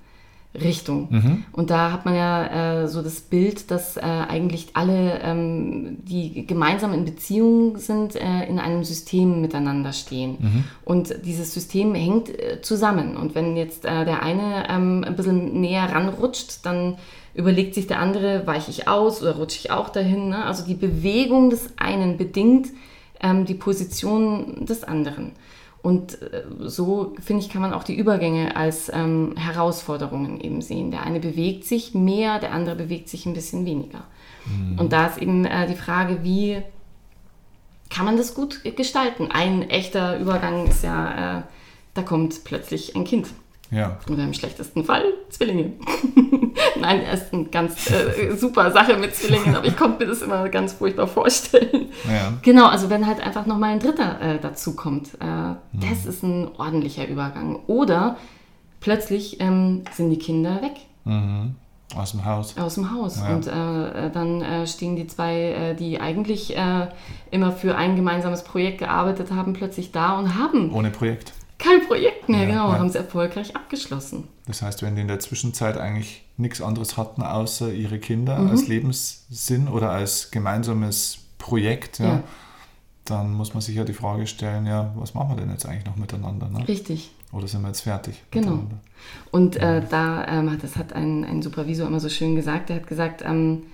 Richtung. 0.53 1.07
Mhm. 1.11 1.45
Und 1.53 1.71
da 1.71 1.93
hat 1.93 2.05
man 2.05 2.17
ja 2.17 2.83
äh, 2.83 2.89
so 2.89 3.03
das 3.03 3.21
Bild, 3.21 3.71
dass 3.71 3.97
äh, 3.97 4.01
eigentlich 4.01 4.71
alle, 4.75 5.21
ähm, 5.23 5.99
die 6.03 6.45
gemeinsam 6.45 6.93
in 6.93 7.05
Beziehung 7.05 7.79
sind, 7.79 8.17
äh, 8.17 8.49
in 8.49 8.59
einem 8.59 8.83
System 8.83 9.41
miteinander 9.41 9.93
stehen. 9.93 10.39
Mhm. 10.41 10.65
Und 10.85 11.15
dieses 11.25 11.55
System 11.55 11.95
hängt 11.95 12.31
äh, 12.31 12.61
zusammen. 12.63 13.17
Und 13.17 13.37
wenn 13.37 13.57
jetzt 13.57 13.85
äh, 13.85 14.05
der 14.05 14.25
eine 14.25 14.69
ähm, 14.69 15.05
ein 15.07 15.15
bisschen 15.15 15.61
näher 15.61 15.85
ranrutscht, 15.93 16.67
dann 16.67 16.97
überlegt 17.33 17.75
sich 17.75 17.87
der 17.87 18.01
andere, 18.01 18.45
weiche 18.47 18.73
ich 18.73 18.89
aus 18.89 19.23
oder 19.23 19.37
rutsche 19.37 19.61
ich 19.61 19.71
auch 19.71 19.89
dahin. 19.89 20.31
Ne? 20.31 20.45
Also 20.45 20.65
die 20.65 20.75
Bewegung 20.75 21.51
des 21.51 21.71
einen 21.77 22.17
bedingt 22.17 22.69
ähm, 23.23 23.45
die 23.45 23.55
Position 23.55 24.67
des 24.67 24.83
anderen. 24.83 25.33
Und 25.83 26.21
äh, 26.21 26.45
so, 26.59 27.15
finde 27.23 27.43
ich, 27.43 27.51
kann 27.51 27.63
man 27.63 27.73
auch 27.73 27.85
die 27.85 27.97
Übergänge 27.97 28.55
als 28.57 28.91
ähm, 28.93 29.35
Herausforderungen 29.37 30.41
eben 30.41 30.61
sehen. 30.61 30.91
Der 30.91 31.05
eine 31.05 31.21
bewegt 31.21 31.65
sich 31.65 31.95
mehr, 31.95 32.39
der 32.39 32.53
andere 32.53 32.77
bewegt 32.77 33.09
sich 33.09 33.25
ein 33.27 33.33
bisschen 33.33 33.65
weniger. 33.65 34.05
Mhm. 34.45 34.79
Und 34.79 34.93
da 34.93 35.07
ist 35.07 35.19
eben 35.19 35.45
äh, 35.47 35.67
die 35.67 35.77
Frage, 35.77 36.23
wie 36.23 36.63
kann 37.89 38.05
man 38.05 38.17
das 38.17 38.35
gut 38.35 38.63
gestalten? 38.77 39.29
Ein 39.31 39.69
echter 39.69 40.19
Übergang 40.19 40.67
ist 40.67 40.85
ja, 40.85 41.39
äh, 41.39 41.43
da 41.95 42.03
kommt 42.03 42.45
plötzlich 42.45 42.95
ein 42.95 43.05
Kind. 43.05 43.29
Ja. 43.71 43.99
Oder 44.11 44.25
im 44.25 44.35
schlechtesten 44.35 44.85
Fall 44.85 45.05
Zwillinge. 45.29 45.73
Nein, 46.81 47.03
er 47.03 47.15
ist 47.15 47.33
eine 47.33 47.45
ganz 47.45 47.89
äh, 47.91 48.35
super 48.37 48.73
Sache 48.73 48.97
mit 48.97 49.15
Zwillingen, 49.15 49.55
aber 49.55 49.67
ich 49.67 49.77
konnte 49.77 50.05
mir 50.05 50.11
das 50.11 50.23
immer 50.23 50.49
ganz 50.49 50.73
furchtbar 50.73 51.07
vorstellen. 51.07 51.89
Ja. 52.09 52.33
Genau, 52.43 52.67
also 52.67 52.91
wenn 52.91 53.07
halt 53.07 53.21
einfach 53.21 53.47
nochmal 53.47 53.71
ein 53.71 53.79
Dritter 53.79 54.21
äh, 54.21 54.39
dazu 54.41 54.75
kommt, 54.75 55.11
äh, 55.21 55.25
mhm. 55.25 55.57
das 55.73 56.05
ist 56.07 56.23
ein 56.25 56.49
ordentlicher 56.59 57.07
Übergang. 57.07 57.61
Oder 57.69 58.17
plötzlich 58.81 59.41
ähm, 59.41 59.83
sind 59.93 60.11
die 60.11 60.19
Kinder 60.19 60.61
weg. 60.63 60.75
Mhm. 61.05 61.55
Aus 61.97 62.13
dem 62.13 62.25
Haus. 62.25 62.57
Aus 62.57 62.75
dem 62.75 62.93
Haus. 62.93 63.21
Ja. 63.21 63.35
Und 63.35 63.47
äh, 63.47 64.11
dann 64.11 64.43
äh, 64.43 64.67
stehen 64.67 64.95
die 64.95 65.07
zwei, 65.09 65.35
äh, 65.35 65.75
die 65.75 66.01
eigentlich 66.01 66.57
äh, 66.57 66.87
immer 67.31 67.51
für 67.51 67.77
ein 67.77 67.97
gemeinsames 67.97 68.45
Projekt 68.45 68.79
gearbeitet 68.79 69.33
haben, 69.33 69.55
plötzlich 69.55 69.91
da 69.91 70.17
und 70.19 70.39
haben. 70.39 70.73
Ohne 70.73 70.91
Projekt 70.91 71.33
kein 71.61 71.87
Projekt 71.87 72.29
mehr, 72.29 72.41
ja, 72.41 72.47
genau, 72.47 72.73
ja. 72.73 72.79
haben 72.79 72.91
sie 72.91 72.99
erfolgreich 72.99 73.55
abgeschlossen. 73.55 74.29
Das 74.47 74.63
heißt, 74.63 74.83
wenn 74.83 74.95
die 74.97 75.03
in 75.03 75.09
der 75.09 75.21
Zwischenzeit 75.21 75.79
eigentlich 75.79 76.25
nichts 76.37 76.61
anderes 76.61 76.97
hatten, 76.97 77.23
außer 77.23 77.73
ihre 77.73 77.99
Kinder 77.99 78.39
mhm. 78.39 78.51
als 78.51 78.67
Lebenssinn 78.67 79.69
oder 79.69 79.91
als 79.91 80.31
gemeinsames 80.31 81.19
Projekt, 81.39 81.99
ja, 81.99 82.07
ja, 82.07 82.23
dann 83.05 83.33
muss 83.33 83.55
man 83.55 83.61
sich 83.61 83.77
ja 83.77 83.85
die 83.85 83.93
Frage 83.93 84.27
stellen, 84.27 84.67
ja, 84.67 84.93
was 84.97 85.15
machen 85.15 85.31
wir 85.31 85.37
denn 85.37 85.51
jetzt 85.51 85.67
eigentlich 85.67 85.87
noch 85.87 85.97
miteinander? 85.97 86.49
Ne? 86.49 86.67
Richtig. 86.67 87.13
Oder 87.33 87.47
sind 87.47 87.63
wir 87.63 87.69
jetzt 87.69 87.83
fertig? 87.83 88.23
Genau. 88.31 88.65
Und 89.31 89.57
äh, 89.57 89.83
da, 89.89 90.27
ähm, 90.27 90.59
das 90.61 90.77
hat 90.77 90.93
ein, 90.93 91.25
ein 91.25 91.43
Supervisor 91.43 91.87
immer 91.87 92.01
so 92.01 92.09
schön 92.09 92.35
gesagt, 92.35 92.71
er 92.71 92.77
hat 92.77 92.87
gesagt, 92.87 93.23
ähm, 93.25 93.65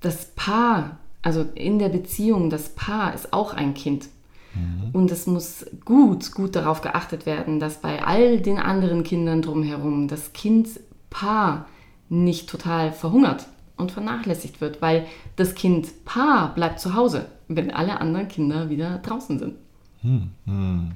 das 0.00 0.26
Paar, 0.36 0.98
also 1.22 1.42
in 1.54 1.78
der 1.78 1.88
Beziehung, 1.88 2.50
das 2.50 2.70
Paar 2.70 3.14
ist 3.14 3.32
auch 3.32 3.54
ein 3.54 3.74
Kind. 3.74 4.08
Mhm. 4.54 4.90
Und 4.92 5.10
es 5.10 5.26
muss 5.26 5.66
gut, 5.84 6.32
gut 6.32 6.56
darauf 6.56 6.80
geachtet 6.80 7.26
werden, 7.26 7.60
dass 7.60 7.80
bei 7.80 8.02
all 8.02 8.40
den 8.40 8.58
anderen 8.58 9.02
Kindern 9.02 9.42
drumherum 9.42 10.08
das 10.08 10.32
Kindpaar 10.32 11.66
nicht 12.08 12.48
total 12.48 12.92
verhungert 12.92 13.46
und 13.76 13.92
vernachlässigt 13.92 14.60
wird, 14.60 14.82
weil 14.82 15.06
das 15.36 15.54
Kindpaar 15.54 16.54
bleibt 16.54 16.80
zu 16.80 16.94
Hause, 16.94 17.26
wenn 17.48 17.70
alle 17.70 18.00
anderen 18.00 18.28
Kinder 18.28 18.70
wieder 18.70 18.98
draußen 18.98 19.38
sind. 19.38 19.54
Hm, 20.00 20.30
hm. 20.44 20.92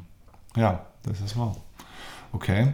Ja, 0.56 0.86
das 1.02 1.20
ist 1.20 1.36
wahr. 1.36 1.56
Okay. 2.32 2.72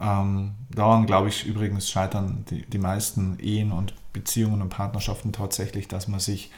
Ähm, 0.00 0.52
daran 0.70 1.06
glaube 1.06 1.28
ich 1.28 1.46
übrigens 1.46 1.88
scheitern 1.88 2.44
die, 2.50 2.66
die 2.66 2.78
meisten 2.78 3.38
Ehen 3.38 3.72
und 3.72 3.94
Beziehungen 4.12 4.62
und 4.62 4.68
Partnerschaften 4.68 5.32
tatsächlich, 5.32 5.88
dass 5.88 6.08
man 6.08 6.20
sich 6.20 6.50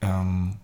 ähm, 0.00 0.56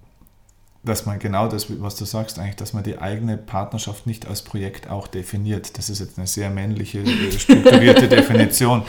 dass 0.87 1.05
man 1.05 1.19
genau 1.19 1.49
das, 1.49 1.67
was 1.81 1.97
du 1.97 2.05
sagst, 2.05 2.39
eigentlich, 2.39 2.57
dass 2.57 2.73
man 2.73 2.83
die 2.83 2.99
eigene 2.99 3.37
Partnerschaft 3.37 4.07
nicht 4.07 4.27
als 4.27 4.43
Projekt 4.43 4.89
auch 4.89 5.07
definiert. 5.07 5.77
Das 5.77 5.91
ist 5.91 5.99
jetzt 5.99 6.19
eine 6.19 6.27
sehr 6.27 6.51
männliche, 6.51 7.01
äh, 7.01 7.33
strukturierte 7.39 8.09
Definition, 8.09 8.83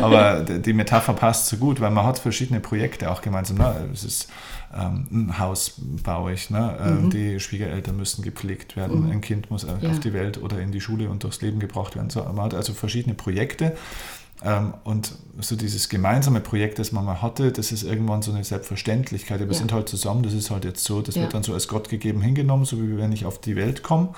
aber 0.00 0.40
die 0.40 0.72
Metapher 0.72 1.12
passt 1.12 1.48
so 1.48 1.56
gut, 1.56 1.80
weil 1.80 1.90
man 1.90 2.06
hat 2.06 2.18
verschiedene 2.18 2.60
Projekte 2.60 3.10
auch 3.10 3.20
gemeinsam. 3.20 3.58
Ne? 3.58 3.88
Es 3.92 4.04
ist 4.04 4.28
ähm, 4.72 5.06
ein 5.10 5.38
Haus 5.38 5.74
baue 5.78 6.32
ich, 6.32 6.48
ne? 6.50 6.78
Ähm, 6.80 7.04
mhm. 7.04 7.10
die 7.10 7.40
Schwiegereltern 7.40 7.96
müssen 7.96 8.22
gepflegt 8.22 8.76
werden, 8.76 9.06
mhm. 9.06 9.10
ein 9.10 9.20
Kind 9.20 9.50
muss 9.50 9.64
ja. 9.64 9.90
auf 9.90 9.98
die 9.98 10.12
Welt 10.12 10.40
oder 10.40 10.60
in 10.60 10.70
die 10.70 10.80
Schule 10.80 11.10
und 11.10 11.24
durchs 11.24 11.42
Leben 11.42 11.58
gebracht 11.58 11.96
werden. 11.96 12.10
So, 12.10 12.22
man 12.22 12.44
hat 12.44 12.54
also 12.54 12.72
verschiedene 12.72 13.14
Projekte 13.14 13.76
und 14.84 15.12
so 15.40 15.54
dieses 15.54 15.88
gemeinsame 15.90 16.40
Projekt, 16.40 16.78
das 16.78 16.92
man 16.92 17.04
mal 17.04 17.20
hatte, 17.20 17.52
das 17.52 17.72
ist 17.72 17.82
irgendwann 17.82 18.22
so 18.22 18.32
eine 18.32 18.42
Selbstverständlichkeit. 18.42 19.40
Wir 19.40 19.46
ja. 19.46 19.52
sind 19.52 19.72
halt 19.72 19.88
zusammen, 19.88 20.22
das 20.22 20.32
ist 20.32 20.50
halt 20.50 20.64
jetzt 20.64 20.82
so, 20.84 21.02
das 21.02 21.14
ja. 21.14 21.22
wird 21.22 21.34
dann 21.34 21.42
so 21.42 21.52
als 21.52 21.68
Gott 21.68 21.90
gegeben 21.90 22.22
hingenommen, 22.22 22.64
so 22.64 22.80
wie 22.80 22.96
wenn 22.96 23.12
ich 23.12 23.26
auf 23.26 23.40
die 23.40 23.54
Welt 23.56 23.82
komme. 23.82 24.14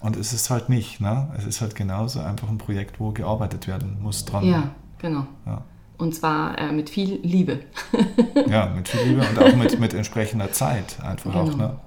Und 0.00 0.16
es 0.16 0.34
ist 0.34 0.50
halt 0.50 0.68
nicht. 0.68 1.00
Ne? 1.00 1.32
Es 1.38 1.46
ist 1.46 1.62
halt 1.62 1.74
genauso 1.74 2.20
einfach 2.20 2.48
ein 2.48 2.58
Projekt, 2.58 3.00
wo 3.00 3.12
gearbeitet 3.12 3.66
werden 3.66 3.96
muss 4.02 4.26
dran. 4.26 4.44
Ja, 4.44 4.74
genau. 4.98 5.26
Ja. 5.46 5.64
Und 5.96 6.14
zwar 6.14 6.58
äh, 6.58 6.72
mit 6.72 6.90
viel 6.90 7.18
Liebe. 7.22 7.60
ja, 8.48 8.66
mit 8.66 8.88
viel 8.88 9.08
Liebe 9.08 9.26
und 9.26 9.38
auch 9.38 9.56
mit, 9.56 9.80
mit 9.80 9.94
entsprechender 9.94 10.52
Zeit 10.52 11.02
einfach 11.02 11.32
genau. 11.32 11.44
auch. 11.44 11.56
Ne? 11.56 11.80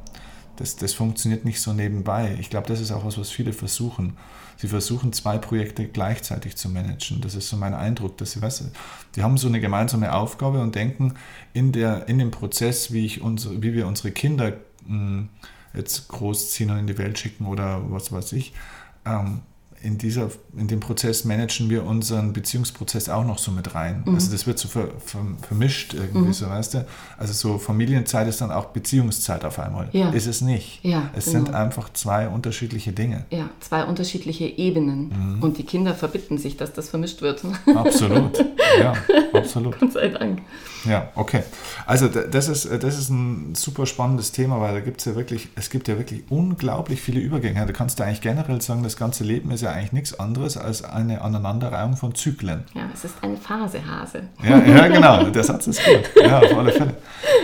Das, 0.55 0.75
das 0.75 0.93
funktioniert 0.93 1.45
nicht 1.45 1.61
so 1.61 1.73
nebenbei. 1.73 2.35
Ich 2.39 2.49
glaube, 2.49 2.67
das 2.67 2.81
ist 2.81 2.91
auch 2.91 3.05
was, 3.05 3.19
was 3.19 3.29
viele 3.29 3.53
versuchen. 3.53 4.17
Sie 4.59 4.67
versuchen 4.67 5.13
zwei 5.13 5.37
Projekte 5.37 5.87
gleichzeitig 5.87 6.57
zu 6.57 6.67
managen. 6.67 7.21
Das 7.21 7.33
ist 7.33 7.47
so 7.47 7.55
mein 7.55 7.73
Eindruck, 7.73 8.17
dass 8.17 8.33
sie, 8.33 8.41
weißt, 8.41 8.65
die 9.15 9.23
haben 9.23 9.37
so 9.37 9.47
eine 9.47 9.61
gemeinsame 9.61 10.13
Aufgabe 10.13 10.59
und 10.59 10.75
denken 10.75 11.13
in, 11.53 11.71
der, 11.71 12.09
in 12.09 12.19
dem 12.19 12.29
Prozess, 12.29 12.91
wie, 12.91 13.05
ich 13.05 13.21
unsere, 13.21 13.63
wie 13.63 13.73
wir 13.73 13.87
unsere 13.87 14.11
Kinder 14.11 14.57
mh, 14.85 14.89
hm, 14.89 15.29
jetzt 15.73 16.09
großziehen 16.09 16.71
und 16.71 16.79
in 16.79 16.87
die 16.87 16.97
Welt 16.97 17.17
schicken 17.17 17.45
oder 17.45 17.89
was 17.89 18.11
weiß 18.11 18.33
ich, 18.33 18.51
ähm, 19.05 19.43
in, 19.81 19.97
dieser, 19.97 20.29
in 20.57 20.67
dem 20.67 20.79
Prozess 20.79 21.23
managen 21.23 21.69
wir 21.69 21.85
unseren 21.85 22.33
Beziehungsprozess 22.33 23.09
auch 23.09 23.23
noch 23.23 23.37
so 23.37 23.51
mit 23.51 23.75
rein. 23.75 24.03
Mhm. 24.05 24.15
Also 24.15 24.31
das 24.31 24.45
wird 24.45 24.59
so 24.59 24.67
ver, 24.67 24.89
ver, 25.05 25.21
vermischt 25.41 25.93
irgendwie, 25.93 26.27
mhm. 26.27 26.33
so 26.33 26.49
weißt 26.49 26.73
du. 26.73 26.85
Also 27.17 27.33
so 27.33 27.57
Familienzeit 27.57 28.27
ist 28.27 28.41
dann 28.41 28.51
auch 28.51 28.65
Beziehungszeit 28.65 29.45
auf 29.45 29.57
einmal. 29.59 29.89
Ja. 29.93 30.09
Ist 30.09 30.27
es 30.27 30.41
nicht. 30.41 30.83
Ja, 30.83 31.09
es 31.15 31.25
genau. 31.25 31.45
sind 31.45 31.55
einfach 31.55 31.93
zwei 31.93 32.27
unterschiedliche 32.27 32.91
Dinge. 32.91 33.25
Ja, 33.29 33.49
zwei 33.61 33.85
unterschiedliche 33.85 34.45
Ebenen. 34.45 35.35
Mhm. 35.35 35.43
Und 35.43 35.57
die 35.57 35.63
Kinder 35.63 35.95
verbitten 35.95 36.37
sich, 36.37 36.57
dass 36.57 36.73
das 36.73 36.89
vermischt 36.89 37.21
wird. 37.21 37.43
Absolut. 37.73 38.45
Ja, 38.79 38.93
absolut. 39.33 39.79
Gott 39.79 39.93
sei 39.93 40.09
Dank. 40.09 40.41
Ja, 40.85 41.11
okay. 41.15 41.43
Also 41.85 42.07
das 42.07 42.47
ist, 42.47 42.65
das 42.65 42.97
ist 42.97 43.09
ein 43.09 43.55
super 43.55 43.85
spannendes 43.85 44.31
Thema, 44.31 44.61
weil 44.61 44.73
da 44.73 44.79
gibt 44.79 44.99
es 44.99 45.05
ja 45.05 45.15
wirklich, 45.15 45.49
es 45.55 45.69
gibt 45.69 45.87
ja 45.87 45.97
wirklich 45.97 46.23
unglaublich 46.29 47.01
viele 47.01 47.19
Übergänge. 47.19 47.65
Du 47.65 47.73
kannst 47.73 47.99
ja 47.99 48.05
eigentlich 48.05 48.21
generell 48.21 48.61
sagen, 48.61 48.83
das 48.83 48.95
ganze 48.95 49.23
Leben 49.23 49.51
ist 49.51 49.61
ja 49.61 49.68
ja 49.69 49.75
eigentlich 49.75 49.93
nichts 49.93 50.19
anderes 50.19 50.57
als 50.57 50.83
eine 50.83 51.21
Aneinanderreihung 51.21 51.95
von 51.95 52.15
Zyklen. 52.15 52.63
Ja, 52.73 52.89
es 52.93 53.05
ist 53.05 53.15
eine 53.21 53.37
Phase, 53.37 53.79
Hase. 53.85 54.23
Ja, 54.43 54.57
ja 54.59 54.87
genau, 54.87 55.23
der 55.29 55.43
Satz 55.43 55.67
ist 55.67 55.81
gut. 55.83 56.23
Ja, 56.23 56.39
auf 56.39 56.57
alle 56.57 56.71
Fälle. 56.71 56.95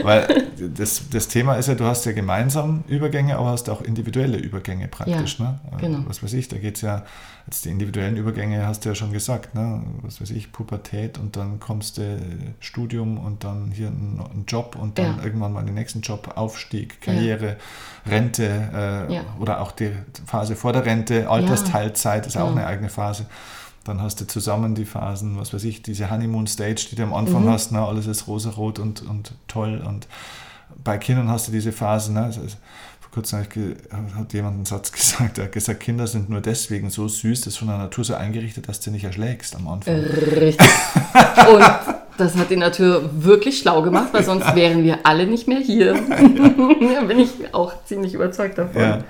Weil 0.04 0.48
das, 0.76 1.10
das 1.10 1.28
Thema 1.28 1.56
ist 1.56 1.68
ja, 1.68 1.76
du 1.76 1.86
hast 1.86 2.06
ja 2.06 2.12
gemeinsam 2.12 2.84
Übergänge, 2.88 3.38
aber 3.38 3.52
hast 3.52 3.70
auch 3.70 3.82
individuelle 3.82 4.38
Übergänge 4.38 4.88
praktisch. 4.88 5.40
Ja, 5.40 5.46
ne? 5.46 5.60
Genau. 5.80 6.00
Was 6.08 6.24
weiß 6.24 6.34
ich, 6.34 6.48
da 6.48 6.58
geht 6.58 6.76
es 6.76 6.82
ja, 6.82 7.04
jetzt 7.48 7.66
die 7.66 7.70
individuellen 7.70 8.18
Übergänge 8.18 8.66
hast 8.66 8.86
du 8.86 8.90
ja 8.90 8.96
schon 8.96 9.12
gesagt, 9.12 9.54
ne? 9.54 9.84
was 10.02 10.20
weiß 10.20 10.32
ich, 10.32 10.52
Pubertät 10.52 11.20
und 11.20 11.36
dann 11.36 11.60
kommst 11.60 11.98
du 11.98 12.20
Studium 12.60 13.20
und 13.20 13.44
dann 13.44 13.72
hier 13.72 13.88
ein, 13.88 14.46
Job 14.48 14.76
und 14.80 14.98
dann 14.98 15.18
ja. 15.18 15.24
irgendwann 15.24 15.54
mal 15.54 15.64
den 15.64 15.76
nächsten 15.76 16.02
Job, 16.02 16.34
Aufstieg, 16.36 17.02
Karriere, 17.02 17.58
ja. 18.06 18.12
Rente 18.12 19.08
äh, 19.10 19.42
oder 19.42 19.62
auch 19.62 19.72
die 19.72 19.92
Phase 20.26 20.56
vor 20.56 20.74
der 20.74 20.86
Rente, 20.86 21.30
Altersteilzeit 21.30 22.26
ist 22.26 22.38
auch 22.38 22.52
eine 22.52 22.66
eigene 22.66 22.90
Phase. 22.90 23.28
Dann 23.84 24.02
hast 24.02 24.20
du 24.20 24.26
zusammen 24.26 24.74
die 24.74 24.86
Phasen, 24.86 25.38
was 25.38 25.54
weiß 25.54 25.64
ich, 25.66 25.84
diese 25.84 26.10
Honeymoon 26.10 26.48
Stage, 26.48 26.88
die 26.90 26.96
du 26.96 27.04
am 27.04 27.14
Anfang 27.14 27.44
mhm. 27.44 27.50
hast, 27.50 27.72
ne? 27.72 27.86
alles 27.86 28.08
ist 28.08 28.28
rosarot 28.28 28.80
und, 28.80 29.04
und 29.04 29.34
toll. 29.48 29.84
Und 29.86 30.08
bei 30.84 30.98
Kindern 30.98 31.30
hast 31.30 31.48
du 31.48 31.52
diese 31.52 31.72
Phasen. 31.72 32.16
Ne? 32.16 32.32
Kurzem 33.16 33.40
hat 33.40 34.34
jemand 34.34 34.56
einen 34.56 34.66
Satz 34.66 34.92
gesagt, 34.92 35.38
er 35.38 35.46
hat 35.46 35.54
gesagt, 35.54 35.80
Kinder 35.80 36.06
sind 36.06 36.30
nur 36.30 36.42
deswegen 36.42 36.90
so 36.90 37.08
süß, 37.08 37.42
das 37.42 37.54
ist 37.54 37.58
von 37.58 37.70
der 37.70 37.78
Natur 37.78 38.04
so 38.04 38.14
eingerichtet, 38.14 38.68
dass 38.68 38.82
du 38.82 38.92
nicht 38.92 39.06
erschlägst 39.06 39.56
am 39.56 39.70
Anfang. 39.70 39.96
Richtig. 39.96 40.68
und 41.50 41.64
das 42.18 42.36
hat 42.36 42.50
die 42.50 42.58
Natur 42.58 43.10
wirklich 43.14 43.60
schlau 43.60 43.82
gemacht, 43.82 44.10
weil 44.12 44.24
sonst 44.24 44.54
wären 44.54 44.84
wir 44.84 45.00
alle 45.06 45.28
nicht 45.28 45.48
mehr 45.48 45.60
hier. 45.60 45.94
da 46.10 47.02
bin 47.06 47.20
ich 47.20 47.54
auch 47.54 47.86
ziemlich 47.86 48.14
überzeugt 48.14 48.58
davon. 48.58 48.82
Ja. 48.82 49.04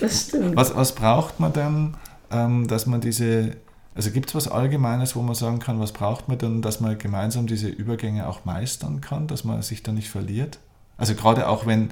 Das 0.00 0.28
stimmt. 0.28 0.56
Was, 0.56 0.74
was 0.74 0.94
braucht 0.94 1.38
man 1.38 1.52
denn, 1.52 1.94
ähm, 2.30 2.66
dass 2.66 2.86
man 2.86 3.02
diese 3.02 3.56
also 3.94 4.12
gibt 4.12 4.30
es 4.30 4.34
was 4.34 4.48
Allgemeines, 4.48 5.16
wo 5.16 5.20
man 5.20 5.34
sagen 5.34 5.58
kann, 5.58 5.80
was 5.80 5.92
braucht 5.92 6.28
man 6.28 6.38
denn, 6.38 6.62
dass 6.62 6.80
man 6.80 6.96
gemeinsam 6.96 7.46
diese 7.46 7.68
Übergänge 7.68 8.26
auch 8.26 8.46
meistern 8.46 9.02
kann, 9.02 9.26
dass 9.26 9.44
man 9.44 9.60
sich 9.60 9.82
da 9.82 9.92
nicht 9.92 10.08
verliert? 10.08 10.60
Also 11.00 11.14
gerade 11.14 11.48
auch 11.48 11.66
wenn 11.66 11.90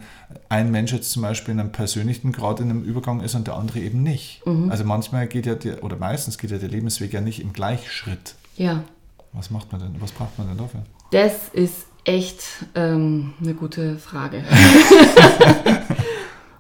ein 0.51 0.71
Mensch 0.71 0.93
jetzt 0.93 1.11
zum 1.11 1.23
Beispiel 1.23 1.55
in 1.55 1.61
einem 1.61 1.73
persönlichen 1.73 2.31
Grad 2.31 2.61
in 2.61 2.69
einem 2.69 2.85
Übergang 2.85 3.21
ist 3.21 3.35
und 3.35 3.47
der 3.47 3.55
andere 3.55 3.81
eben 3.81 4.03
nicht. 4.03 4.47
Mhm. 4.47 4.71
Also 4.71 4.85
manchmal 4.85 5.27
geht 5.27 5.47
ja 5.47 5.55
der, 5.55 5.83
oder 5.83 5.97
meistens 5.97 6.37
geht 6.37 6.51
ja 6.51 6.59
der 6.59 6.69
Lebensweg 6.69 7.15
ja 7.15 7.23
nicht 7.23 7.41
im 7.41 7.55
Gleichschritt. 7.55 8.35
Ja. 8.57 8.85
Was 9.33 9.51
macht 9.51 9.73
man 9.73 9.81
denn, 9.81 9.97
was 10.01 10.13
braucht 10.13 10.39
man 10.39 10.49
denn 10.49 10.59
dafür? 10.59 10.83
Das 11.11 11.49
ist 11.49 11.87
echt 12.05 12.43
ähm, 12.75 13.33
eine 13.41 13.55
gute 13.55 13.97
Frage. 13.97 14.45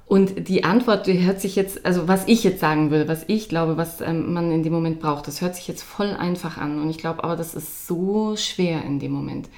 Und 0.06 0.48
die 0.48 0.64
Antwort, 0.64 1.06
die 1.06 1.26
hört 1.26 1.42
sich 1.42 1.54
jetzt, 1.54 1.84
also 1.84 2.08
was 2.08 2.26
ich 2.26 2.42
jetzt 2.42 2.61
sagen 2.61 2.90
will, 2.90 3.08
was 3.08 3.24
ich 3.26 3.50
glaube, 3.50 3.76
was 3.76 4.00
ähm, 4.00 4.32
man 4.32 4.50
in 4.50 4.62
dem 4.62 4.72
Moment 4.72 5.00
braucht, 5.00 5.26
das 5.26 5.42
hört 5.42 5.54
sich 5.54 5.68
jetzt 5.68 5.82
voll 5.82 6.14
einfach 6.14 6.56
an. 6.56 6.80
Und 6.80 6.88
ich 6.88 6.96
glaube 6.96 7.24
aber, 7.24 7.37
das 7.37 7.54
ist 7.54 7.87
so 7.87 8.34
schwer 8.37 8.82
in 8.84 9.00
dem 9.00 9.12
Moment. 9.12 9.50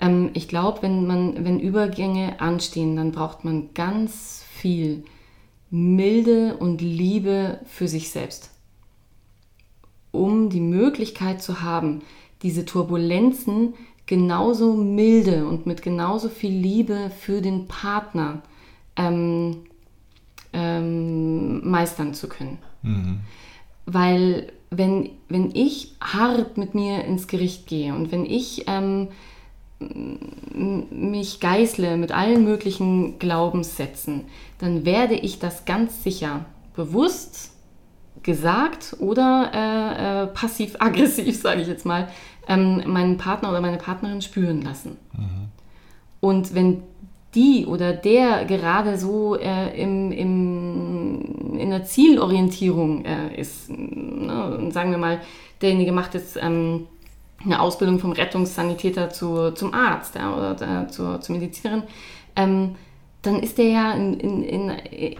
Ähm, 0.00 0.30
ich 0.34 0.48
glaube, 0.48 0.82
wenn 0.82 1.06
man, 1.06 1.44
wenn 1.44 1.60
Übergänge 1.60 2.40
anstehen, 2.40 2.96
dann 2.96 3.12
braucht 3.12 3.44
man 3.44 3.74
ganz 3.74 4.44
viel 4.50 5.04
Milde 5.70 6.56
und 6.56 6.80
Liebe 6.80 7.60
für 7.66 7.88
sich 7.88 8.10
selbst. 8.10 8.50
Um 10.12 10.48
die 10.48 10.60
Möglichkeit 10.60 11.42
zu 11.42 11.62
haben, 11.62 12.02
diese 12.42 12.64
Turbulenzen 12.64 13.74
genauso 14.06 14.74
milde 14.74 15.46
und 15.46 15.66
mit 15.66 15.82
genauso 15.82 16.28
viel 16.28 16.52
Liebe 16.52 17.10
für 17.18 17.42
den 17.42 17.66
Partner 17.66 18.42
ähm, 18.96 19.64
ähm, 20.52 21.68
meistern 21.68 22.14
zu 22.14 22.28
können. 22.28 22.58
Mhm. 22.82 23.20
Weil 23.84 24.52
wenn, 24.70 25.10
wenn 25.28 25.54
ich 25.54 25.94
hart 26.00 26.56
mit 26.56 26.74
mir 26.74 27.04
ins 27.04 27.26
Gericht 27.26 27.66
gehe 27.66 27.94
und 27.94 28.12
wenn 28.12 28.24
ich 28.24 28.64
ähm, 28.66 29.08
mich 29.78 31.40
geißle 31.40 31.96
mit 31.96 32.12
allen 32.12 32.44
möglichen 32.44 33.18
Glaubenssätzen, 33.18 34.24
dann 34.58 34.84
werde 34.84 35.14
ich 35.14 35.38
das 35.38 35.64
ganz 35.64 36.02
sicher 36.02 36.46
bewusst 36.74 37.52
gesagt 38.22 38.96
oder 38.98 39.50
äh, 39.54 40.22
äh, 40.22 40.26
passiv-aggressiv, 40.28 41.36
sage 41.40 41.60
ich 41.60 41.68
jetzt 41.68 41.84
mal, 41.84 42.08
ähm, 42.48 42.82
meinen 42.86 43.18
Partner 43.18 43.50
oder 43.50 43.60
meine 43.60 43.76
Partnerin 43.76 44.22
spüren 44.22 44.62
lassen. 44.62 44.96
Mhm. 45.12 45.48
Und 46.20 46.54
wenn 46.54 46.82
die 47.36 47.66
oder 47.66 47.92
der 47.92 48.46
gerade 48.46 48.98
so 48.98 49.36
äh, 49.36 49.80
im, 49.80 50.10
im, 50.10 51.58
in 51.58 51.70
der 51.70 51.84
Zielorientierung 51.84 53.04
äh, 53.04 53.38
ist. 53.38 53.70
Ne? 53.70 54.70
Sagen 54.72 54.90
wir 54.90 54.98
mal, 54.98 55.20
derjenige 55.60 55.92
macht 55.92 56.14
jetzt 56.14 56.38
ähm, 56.40 56.86
eine 57.44 57.60
Ausbildung 57.60 57.98
vom 57.98 58.12
Rettungssanitäter 58.12 59.10
zu, 59.10 59.52
zum 59.52 59.74
Arzt 59.74 60.14
ja, 60.14 60.34
oder 60.34 60.84
äh, 60.84 60.88
zur, 60.88 61.20
zur 61.20 61.36
Medizinerin, 61.36 61.82
ähm, 62.34 62.74
dann 63.22 63.40
ist 63.40 63.58
der 63.58 63.68
ja 63.68 63.92
in, 63.92 64.14
in, 64.20 64.42
in, 64.42 65.16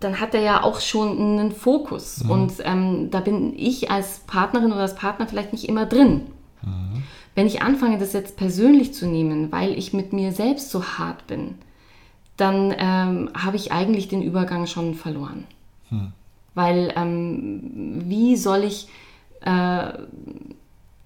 dann 0.00 0.20
hat 0.20 0.34
er 0.34 0.40
ja 0.40 0.62
auch 0.62 0.80
schon 0.80 1.18
einen 1.18 1.52
Fokus. 1.52 2.24
Mhm. 2.24 2.30
Und 2.30 2.52
ähm, 2.64 3.10
da 3.10 3.20
bin 3.20 3.54
ich 3.56 3.90
als 3.90 4.20
Partnerin 4.20 4.72
oder 4.72 4.82
als 4.82 4.94
Partner 4.94 5.26
vielleicht 5.26 5.52
nicht 5.52 5.68
immer 5.68 5.86
drin. 5.86 6.22
Mhm. 6.62 7.02
Wenn 7.34 7.46
ich 7.46 7.62
anfange, 7.62 7.98
das 7.98 8.12
jetzt 8.12 8.36
persönlich 8.36 8.92
zu 8.94 9.06
nehmen, 9.06 9.52
weil 9.52 9.78
ich 9.78 9.92
mit 9.92 10.12
mir 10.12 10.32
selbst 10.32 10.70
so 10.70 10.82
hart 10.82 11.26
bin, 11.26 11.56
dann 12.36 12.74
ähm, 12.76 13.30
habe 13.34 13.56
ich 13.56 13.72
eigentlich 13.72 14.08
den 14.08 14.22
Übergang 14.22 14.66
schon 14.66 14.94
verloren. 14.94 15.44
Hm. 15.90 16.12
Weil 16.54 16.92
ähm, 16.96 18.02
wie 18.06 18.36
soll 18.36 18.64
ich 18.64 18.88
äh, 19.42 19.92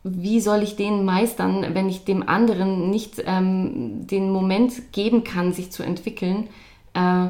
wie 0.05 0.41
soll 0.41 0.63
ich 0.63 0.77
den 0.77 1.05
meistern, 1.05 1.65
wenn 1.73 1.89
ich 1.89 2.05
dem 2.05 2.29
anderen 2.29 2.91
nicht 2.91 3.23
ähm, 3.25 4.07
den 4.07 4.31
Moment 4.31 4.93
geben 4.93 5.25
kann, 5.25 5.53
sich 5.53 5.73
zu 5.73 5.83
entwickeln? 5.83 6.49
Äh, 6.93 7.29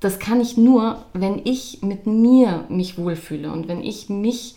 das 0.00 0.18
kann 0.18 0.40
ich 0.40 0.56
nur, 0.56 1.04
wenn 1.12 1.40
ich 1.44 1.82
mit 1.82 2.06
mir 2.06 2.64
mich 2.68 2.98
wohlfühle 2.98 3.52
und 3.52 3.68
wenn 3.68 3.82
ich 3.82 4.08
mich 4.08 4.56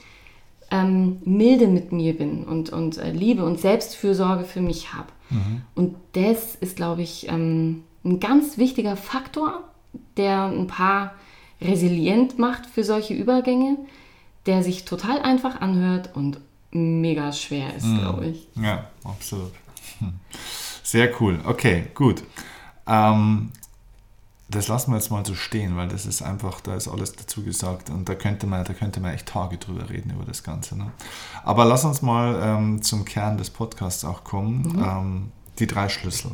ähm, 0.71 1.17
milde 1.25 1.67
mit 1.67 1.91
mir 1.91 2.17
bin 2.17 2.45
und, 2.45 2.71
und 2.71 2.97
äh, 2.97 3.11
Liebe 3.11 3.45
und 3.45 3.59
Selbstfürsorge 3.59 4.45
für 4.45 4.61
mich 4.61 4.93
habe. 4.93 5.09
Mhm. 5.29 5.61
Und 5.75 5.95
das 6.13 6.55
ist, 6.55 6.75
glaube 6.75 7.03
ich, 7.03 7.27
ähm, 7.29 7.83
ein 8.03 8.19
ganz 8.19 8.57
wichtiger 8.57 8.95
Faktor, 8.95 9.63
der 10.17 10.45
ein 10.45 10.65
paar 10.65 11.13
resilient 11.61 12.39
macht 12.39 12.65
für 12.65 12.83
solche 12.83 13.13
Übergänge, 13.13 13.77
der 14.47 14.63
sich 14.63 14.85
total 14.85 15.21
einfach 15.21 15.61
anhört 15.61 16.15
und 16.15 16.39
mega 16.73 17.31
schwer 17.31 17.75
ist, 17.75 17.85
mhm. 17.85 17.99
glaube 17.99 18.25
ich. 18.27 18.47
Ja, 18.55 18.87
absolut. 19.03 19.53
Hm. 19.99 20.13
Sehr 20.83 21.21
cool. 21.21 21.39
Okay, 21.45 21.85
gut. 21.93 22.23
Ähm, 22.87 23.51
das 24.49 24.67
lassen 24.67 24.91
wir 24.91 24.97
jetzt 24.97 25.09
mal 25.09 25.25
so 25.25 25.35
stehen, 25.35 25.75
weil 25.77 25.87
das 25.87 26.05
ist 26.05 26.21
einfach, 26.21 26.61
da 26.61 26.75
ist 26.75 26.87
alles 26.87 27.13
dazu 27.13 27.43
gesagt 27.43 27.89
und 27.89 28.07
da 28.07 28.15
könnte 28.15 28.45
man, 28.45 28.63
da 28.63 28.73
könnte 28.73 28.99
man 28.99 29.13
echt 29.13 29.27
Tage 29.27 29.57
drüber 29.57 29.89
reden 29.89 30.11
über 30.11 30.25
das 30.25 30.43
Ganze. 30.43 30.77
Ne? 30.77 30.91
Aber 31.43 31.65
lass 31.65 31.85
uns 31.85 32.01
mal 32.01 32.39
ähm, 32.43 32.81
zum 32.81 33.05
Kern 33.05 33.37
des 33.37 33.49
Podcasts 33.49 34.05
auch 34.05 34.23
kommen. 34.23 34.61
Mhm. 34.61 34.83
Ähm, 34.83 35.31
die 35.59 35.67
drei 35.67 35.89
Schlüssel. 35.89 36.31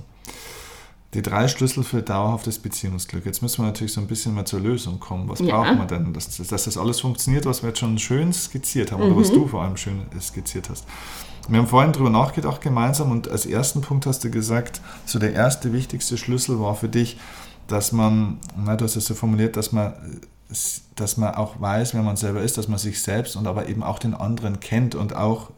Die 1.15 1.24
drei 1.24 1.48
Schlüssel 1.48 1.84
für 1.84 2.04
dauerhaftes 2.04 2.60
Beziehungsglück. 2.60 3.26
Jetzt 3.26 3.41
müssen 3.41 3.63
wir 3.63 3.65
natürlich 3.65 3.93
so 3.93 4.02
ein 4.02 4.06
bisschen 4.06 4.36
mal 4.36 4.45
zur 4.45 4.60
Lösung 4.60 5.00
kommen. 5.00 5.28
Was 5.28 5.39
ja. 5.39 5.48
braucht 5.48 5.76
man 5.76 5.88
denn, 5.88 6.13
dass, 6.13 6.38
dass, 6.38 6.65
das 6.65 6.78
alles 6.78 7.00
funktioniert, 7.00 7.45
was 7.45 7.63
wir 7.63 7.69
jetzt 7.69 7.80
schon 7.80 7.98
schön 7.98 8.32
skizziert 8.32 8.91
haben 8.91 9.04
mhm. 9.04 9.12
oder 9.12 9.22
was 9.22 9.32
mhm. 9.32 9.36
du 9.36 9.48
vor 9.48 9.63
allem 9.63 9.76
schön 9.76 10.02
skizziert 10.22 10.69
hast? 10.69 10.86
Wir 11.48 11.58
haben 11.58 11.67
vorhin 11.67 11.93
darüber 11.93 12.12
nachgedacht 12.12 12.62
gemeinsam 12.62 13.10
und 13.10 13.28
als 13.28 13.48
ersten 13.48 13.82
Punkt 13.82 14.06
hast 14.06 14.24
du 14.24 14.30
gesagt, 14.30 14.82
so 15.06 15.17
der 15.17 15.34
erste 15.34 15.74
wichtigste 15.74 16.15
Schlüssel 16.15 16.60
war 16.60 16.76
für 16.76 16.89
dich, 16.89 17.17
dass 17.65 17.91
man, 17.91 18.38
na, 18.56 18.76
du 18.76 18.86
hast 18.86 18.95
es 18.95 19.06
so 19.06 19.15
formuliert, 19.15 19.58
dass 19.58 19.72
man, 19.72 19.93
dass 20.95 21.17
man 21.17 21.34
auch 21.34 21.60
weiß, 21.60 21.95
wer 21.95 22.04
man 22.04 22.17
selber 22.17 22.41
ist, 22.41 22.60
dass 22.60 22.67
man 22.67 22.78
sich 22.78 23.02
selbst 23.02 23.36
und 23.36 23.48
aber 23.48 23.67
eben 23.67 23.82
auch 23.82 23.98
den 23.98 24.13
anderen 24.13 24.60
kennt 24.60 24.93
und 24.93 25.15
auch 25.15 25.50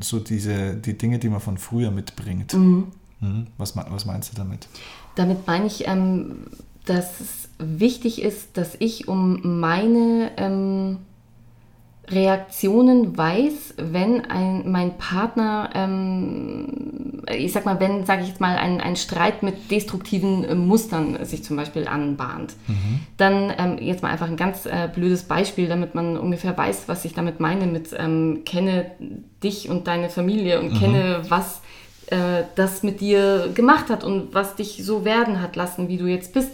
so 0.00 0.18
diese, 0.18 0.74
die 0.74 0.98
Dinge, 0.98 1.18
die 1.18 1.30
man 1.30 1.40
von 1.40 1.56
früher 1.56 1.90
mitbringt. 1.90 2.52
Mhm. 2.52 2.88
Mhm. 3.20 3.46
Was, 3.58 3.76
was 3.76 4.04
meinst 4.04 4.32
du 4.32 4.36
damit? 4.36 4.68
Damit 5.14 5.46
meine 5.46 5.66
ich, 5.66 5.86
ähm, 5.88 6.46
dass 6.84 7.20
es 7.20 7.48
wichtig 7.58 8.22
ist, 8.22 8.56
dass 8.56 8.76
ich 8.78 9.08
um 9.08 9.60
meine 9.60 10.30
ähm, 10.36 10.98
Reaktionen 12.08 13.16
weiß, 13.16 13.74
wenn 13.78 14.24
ein, 14.26 14.70
mein 14.70 14.96
Partner, 14.96 15.70
ähm, 15.74 17.22
ich 17.28 17.52
sag 17.52 17.66
mal, 17.66 17.80
wenn, 17.80 18.06
sage 18.06 18.22
ich 18.22 18.28
jetzt 18.28 18.40
mal, 18.40 18.56
ein, 18.56 18.80
ein 18.80 18.94
Streit 18.94 19.42
mit 19.42 19.70
destruktiven 19.72 20.44
äh, 20.44 20.54
Mustern 20.54 21.24
sich 21.24 21.42
zum 21.42 21.56
Beispiel 21.56 21.88
anbahnt, 21.88 22.54
mhm. 22.68 23.00
dann 23.16 23.52
ähm, 23.58 23.78
jetzt 23.80 24.02
mal 24.02 24.10
einfach 24.10 24.28
ein 24.28 24.36
ganz 24.36 24.66
äh, 24.66 24.88
blödes 24.94 25.24
Beispiel, 25.24 25.66
damit 25.66 25.96
man 25.96 26.16
ungefähr 26.16 26.56
weiß, 26.56 26.84
was 26.86 27.04
ich 27.04 27.14
damit 27.14 27.40
meine, 27.40 27.66
mit 27.66 27.88
ähm, 27.98 28.42
kenne 28.44 28.92
dich 29.42 29.68
und 29.68 29.88
deine 29.88 30.08
Familie 30.08 30.60
und 30.60 30.74
mhm. 30.74 30.78
kenne, 30.78 31.22
was 31.28 31.62
äh, 32.10 32.44
das 32.54 32.82
mit 32.82 33.00
dir 33.00 33.50
gemacht 33.54 33.90
hat 33.90 34.04
und 34.04 34.34
was 34.34 34.56
dich 34.56 34.84
so 34.84 35.04
werden 35.04 35.40
hat 35.40 35.56
lassen, 35.56 35.88
wie 35.88 35.98
du 35.98 36.06
jetzt 36.06 36.32
bist. 36.32 36.50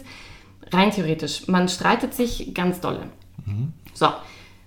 Rein 0.71 0.91
theoretisch. 0.91 1.47
Man 1.47 1.69
streitet 1.69 2.13
sich 2.13 2.53
ganz 2.53 2.79
dolle. 2.81 3.09
Mhm. 3.45 3.73
So. 3.93 4.07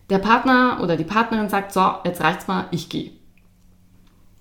Der 0.09 0.19
Partner 0.19 0.79
oder 0.83 0.97
die 0.97 1.05
Partnerin 1.05 1.49
sagt, 1.49 1.73
so, 1.73 1.85
jetzt 2.05 2.21
reicht's 2.21 2.47
mal, 2.47 2.67
ich 2.71 2.89
gehe. 2.89 3.11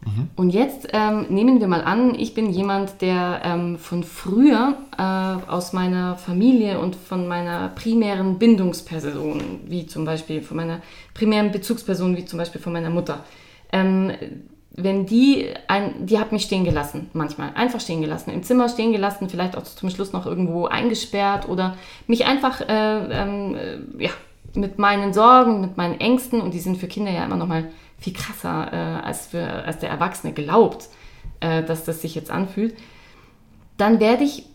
Mhm. 0.06 0.30
Und 0.36 0.52
jetzt 0.52 0.90
ähm, 0.94 1.26
nehmen 1.30 1.60
wir 1.60 1.68
mal 1.68 1.84
an, 1.84 2.14
ich 2.14 2.36
bin 2.36 2.52
jemand, 2.52 3.02
der 3.02 3.42
ähm, 3.44 3.78
von 3.80 4.04
früher 4.04 4.78
äh, 4.98 5.02
aus 5.02 5.74
meiner 5.74 6.16
Familie 6.18 6.80
und 6.80 6.96
von 6.96 7.28
meiner 7.28 7.70
primären 7.70 8.38
Bindungsperson, 8.38 9.62
wie 9.66 9.88
zum 9.88 10.06
Beispiel 10.06 10.44
von 10.44 10.58
meiner 10.58 10.82
primären 11.16 11.52
Bezugsperson, 11.52 12.16
wie 12.16 12.26
zum 12.26 12.38
Beispiel 12.38 12.62
von 12.62 12.74
meiner 12.74 12.92
Mutter, 12.92 13.24
ähm, 13.72 14.12
wenn 14.78 15.06
die, 15.06 15.48
ein, 15.68 16.06
die 16.06 16.20
hat 16.20 16.32
mich 16.32 16.44
stehen 16.44 16.66
gelassen, 16.66 17.10
manchmal, 17.14 17.52
einfach 17.56 17.80
stehen 17.80 18.02
gelassen, 18.02 18.32
im 18.32 18.44
Zimmer 18.44 18.68
stehen 18.68 18.92
gelassen, 18.92 19.30
vielleicht 19.30 19.56
auch 19.56 19.64
zum 19.64 19.90
Schluss 19.90 20.12
noch 20.12 20.26
irgendwo 20.26 20.66
eingesperrt 20.66 21.48
oder 21.48 21.78
mich 22.08 22.26
einfach, 22.26 22.62
äh, 22.62 22.66
ähm, 22.68 23.56
äh, 23.56 24.04
ja, 24.04 24.10
mit 24.54 24.78
meinen 24.78 25.14
Sorgen, 25.14 25.62
mit 25.62 25.78
meinen 25.78 26.00
Ängsten, 26.00 26.42
und 26.42 26.54
die 26.54 26.60
sind 26.60 26.78
für 26.78 26.88
Kinder 26.88 27.12
ja 27.12 27.26
immer 27.26 27.38
noch 27.38 27.48
mal 27.48 27.70
viel 27.98 28.14
krasser, 28.14 28.72
äh, 28.72 29.06
als, 29.06 29.28
für, 29.28 29.46
als 29.46 29.80
der 29.80 29.90
Erwachsene 29.90 30.34
glaubt, 30.34 30.90
äh, 31.40 31.64
dass 31.64 31.86
das 31.86 32.02
sich 32.02 32.16
jetzt 32.16 32.32
anfühlt, 32.32 32.76
dann 33.78 34.00
werde 34.02 34.24
ich, 34.24 34.46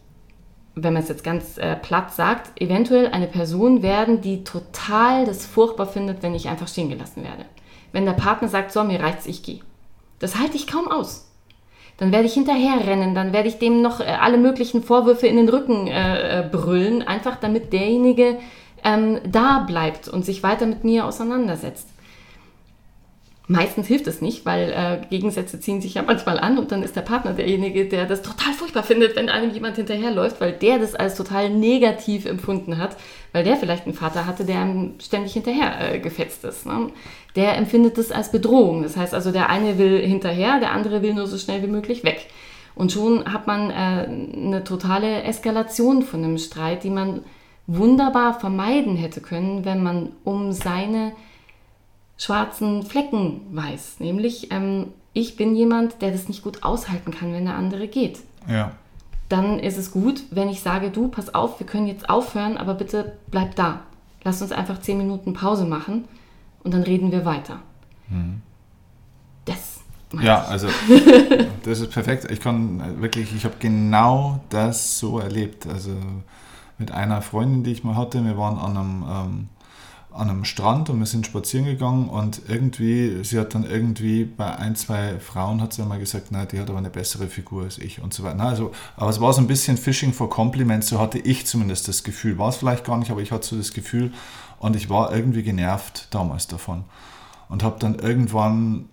wenn 0.74 0.92
man 0.92 1.02
es 1.02 1.08
jetzt 1.08 1.24
ganz 1.24 1.56
äh, 1.56 1.76
platt 1.76 2.12
sagt, 2.12 2.60
eventuell 2.60 3.08
eine 3.08 3.26
Person 3.26 3.82
werden, 3.82 4.20
die 4.20 4.44
total 4.44 5.24
das 5.24 5.46
furchtbar 5.46 5.86
findet, 5.86 6.22
wenn 6.22 6.34
ich 6.34 6.48
einfach 6.48 6.68
stehen 6.68 6.90
gelassen 6.90 7.24
werde. 7.24 7.46
Wenn 7.92 8.04
der 8.04 8.12
Partner 8.12 8.48
sagt, 8.48 8.72
so, 8.72 8.84
mir 8.84 9.00
reicht's, 9.00 9.26
ich 9.26 9.42
gehe. 9.42 9.60
Das 10.20 10.38
halte 10.38 10.56
ich 10.56 10.68
kaum 10.68 10.88
aus. 10.88 11.26
Dann 11.96 12.12
werde 12.12 12.26
ich 12.26 12.34
hinterherrennen, 12.34 13.14
dann 13.14 13.32
werde 13.32 13.48
ich 13.48 13.58
dem 13.58 13.82
noch 13.82 14.00
äh, 14.00 14.04
alle 14.04 14.38
möglichen 14.38 14.82
Vorwürfe 14.82 15.26
in 15.26 15.36
den 15.36 15.48
Rücken 15.48 15.86
äh, 15.86 16.40
äh, 16.40 16.48
brüllen, 16.48 17.02
einfach 17.02 17.36
damit 17.36 17.72
derjenige 17.72 18.38
ähm, 18.84 19.20
da 19.26 19.64
bleibt 19.66 20.08
und 20.08 20.24
sich 20.24 20.42
weiter 20.42 20.66
mit 20.66 20.84
mir 20.84 21.04
auseinandersetzt. 21.04 21.88
Meistens 23.52 23.88
hilft 23.88 24.06
es 24.06 24.22
nicht, 24.22 24.46
weil 24.46 24.70
äh, 24.70 25.04
Gegensätze 25.10 25.58
ziehen 25.58 25.80
sich 25.80 25.94
ja 25.94 26.02
manchmal 26.02 26.38
an 26.38 26.56
und 26.56 26.70
dann 26.70 26.84
ist 26.84 26.94
der 26.94 27.00
Partner 27.00 27.32
derjenige, 27.32 27.84
der 27.84 28.06
das 28.06 28.22
total 28.22 28.52
furchtbar 28.52 28.84
findet, 28.84 29.16
wenn 29.16 29.28
einem 29.28 29.50
jemand 29.50 29.74
hinterherläuft, 29.74 30.40
weil 30.40 30.52
der 30.52 30.78
das 30.78 30.94
als 30.94 31.16
total 31.16 31.50
negativ 31.50 32.26
empfunden 32.26 32.78
hat, 32.78 32.96
weil 33.32 33.42
der 33.42 33.56
vielleicht 33.56 33.86
einen 33.86 33.94
Vater 33.94 34.24
hatte, 34.24 34.44
der 34.44 34.62
ihm 34.62 34.94
ständig 35.00 35.32
hinterher 35.32 35.94
äh, 35.94 35.98
gefetzt 35.98 36.44
ist. 36.44 36.64
Ne? 36.64 36.92
Der 37.34 37.56
empfindet 37.56 37.98
das 37.98 38.12
als 38.12 38.30
Bedrohung. 38.30 38.84
Das 38.84 38.96
heißt 38.96 39.14
also, 39.14 39.32
der 39.32 39.50
eine 39.50 39.78
will 39.78 39.98
hinterher, 39.98 40.60
der 40.60 40.70
andere 40.70 41.02
will 41.02 41.14
nur 41.14 41.26
so 41.26 41.36
schnell 41.36 41.60
wie 41.64 41.66
möglich 41.66 42.04
weg. 42.04 42.28
Und 42.76 42.92
schon 42.92 43.32
hat 43.32 43.48
man 43.48 43.70
äh, 43.70 43.74
eine 43.74 44.62
totale 44.62 45.24
Eskalation 45.24 46.02
von 46.02 46.22
einem 46.22 46.38
Streit, 46.38 46.84
die 46.84 46.90
man 46.90 47.24
wunderbar 47.66 48.38
vermeiden 48.38 48.94
hätte 48.94 49.20
können, 49.20 49.64
wenn 49.64 49.82
man 49.82 50.12
um 50.22 50.52
seine 50.52 51.10
schwarzen 52.20 52.82
Flecken 52.82 53.40
weiß. 53.50 53.96
Nämlich, 53.98 54.52
ähm, 54.52 54.88
ich 55.14 55.36
bin 55.36 55.56
jemand, 55.56 56.02
der 56.02 56.12
das 56.12 56.28
nicht 56.28 56.42
gut 56.42 56.62
aushalten 56.62 57.10
kann, 57.10 57.32
wenn 57.32 57.46
der 57.46 57.54
andere 57.54 57.88
geht. 57.88 58.20
Ja. 58.46 58.72
Dann 59.30 59.58
ist 59.58 59.78
es 59.78 59.90
gut, 59.90 60.24
wenn 60.30 60.48
ich 60.48 60.60
sage, 60.60 60.90
du, 60.90 61.08
pass 61.08 61.34
auf, 61.34 61.58
wir 61.58 61.66
können 61.66 61.86
jetzt 61.86 62.10
aufhören, 62.10 62.56
aber 62.56 62.74
bitte 62.74 63.16
bleib 63.30 63.56
da. 63.56 63.80
Lass 64.22 64.42
uns 64.42 64.52
einfach 64.52 64.80
zehn 64.80 64.98
Minuten 64.98 65.32
Pause 65.32 65.64
machen 65.64 66.04
und 66.62 66.74
dann 66.74 66.82
reden 66.82 67.10
wir 67.10 67.24
weiter. 67.24 67.60
Mhm. 68.08 68.42
Das. 69.46 69.80
Ja, 70.20 70.42
also 70.42 70.68
das 71.62 71.80
ist 71.80 71.90
perfekt. 71.90 72.30
Ich 72.30 72.40
kann 72.40 73.00
wirklich, 73.00 73.34
ich 73.34 73.44
habe 73.44 73.54
genau 73.60 74.40
das 74.50 74.98
so 74.98 75.20
erlebt. 75.20 75.66
Also 75.66 75.92
mit 76.76 76.90
einer 76.90 77.22
Freundin, 77.22 77.62
die 77.62 77.72
ich 77.72 77.82
mal 77.82 77.96
hatte, 77.96 78.22
wir 78.22 78.36
waren 78.36 78.58
an 78.58 78.76
einem 78.76 79.04
ähm, 79.08 79.48
an 80.12 80.28
einem 80.28 80.44
Strand 80.44 80.90
und 80.90 80.98
wir 80.98 81.06
sind 81.06 81.26
spazieren 81.26 81.66
gegangen 81.66 82.08
und 82.08 82.42
irgendwie, 82.48 83.22
sie 83.22 83.38
hat 83.38 83.54
dann 83.54 83.64
irgendwie 83.64 84.24
bei 84.24 84.56
ein, 84.56 84.74
zwei 84.74 85.18
Frauen 85.20 85.60
hat 85.62 85.72
sie 85.72 85.82
mal 85.84 85.98
gesagt, 85.98 86.32
nein, 86.32 86.48
die 86.50 86.58
hat 86.58 86.68
aber 86.68 86.78
eine 86.78 86.90
bessere 86.90 87.28
Figur 87.28 87.64
als 87.64 87.78
ich 87.78 88.02
und 88.02 88.12
so 88.12 88.24
weiter. 88.24 88.40
Also, 88.40 88.72
aber 88.96 89.10
es 89.10 89.20
war 89.20 89.32
so 89.32 89.40
ein 89.40 89.46
bisschen 89.46 89.76
Fishing 89.76 90.12
for 90.12 90.28
Compliments, 90.28 90.88
so 90.88 90.98
hatte 90.98 91.18
ich 91.18 91.46
zumindest 91.46 91.86
das 91.86 92.02
Gefühl. 92.02 92.38
War 92.38 92.48
es 92.48 92.56
vielleicht 92.56 92.84
gar 92.84 92.98
nicht, 92.98 93.10
aber 93.10 93.22
ich 93.22 93.30
hatte 93.30 93.46
so 93.46 93.56
das 93.56 93.72
Gefühl 93.72 94.12
und 94.58 94.74
ich 94.74 94.90
war 94.90 95.14
irgendwie 95.14 95.42
genervt 95.42 96.08
damals 96.10 96.48
davon. 96.48 96.84
Und 97.48 97.62
habe 97.62 97.78
dann 97.78 97.96
irgendwann, 97.96 98.88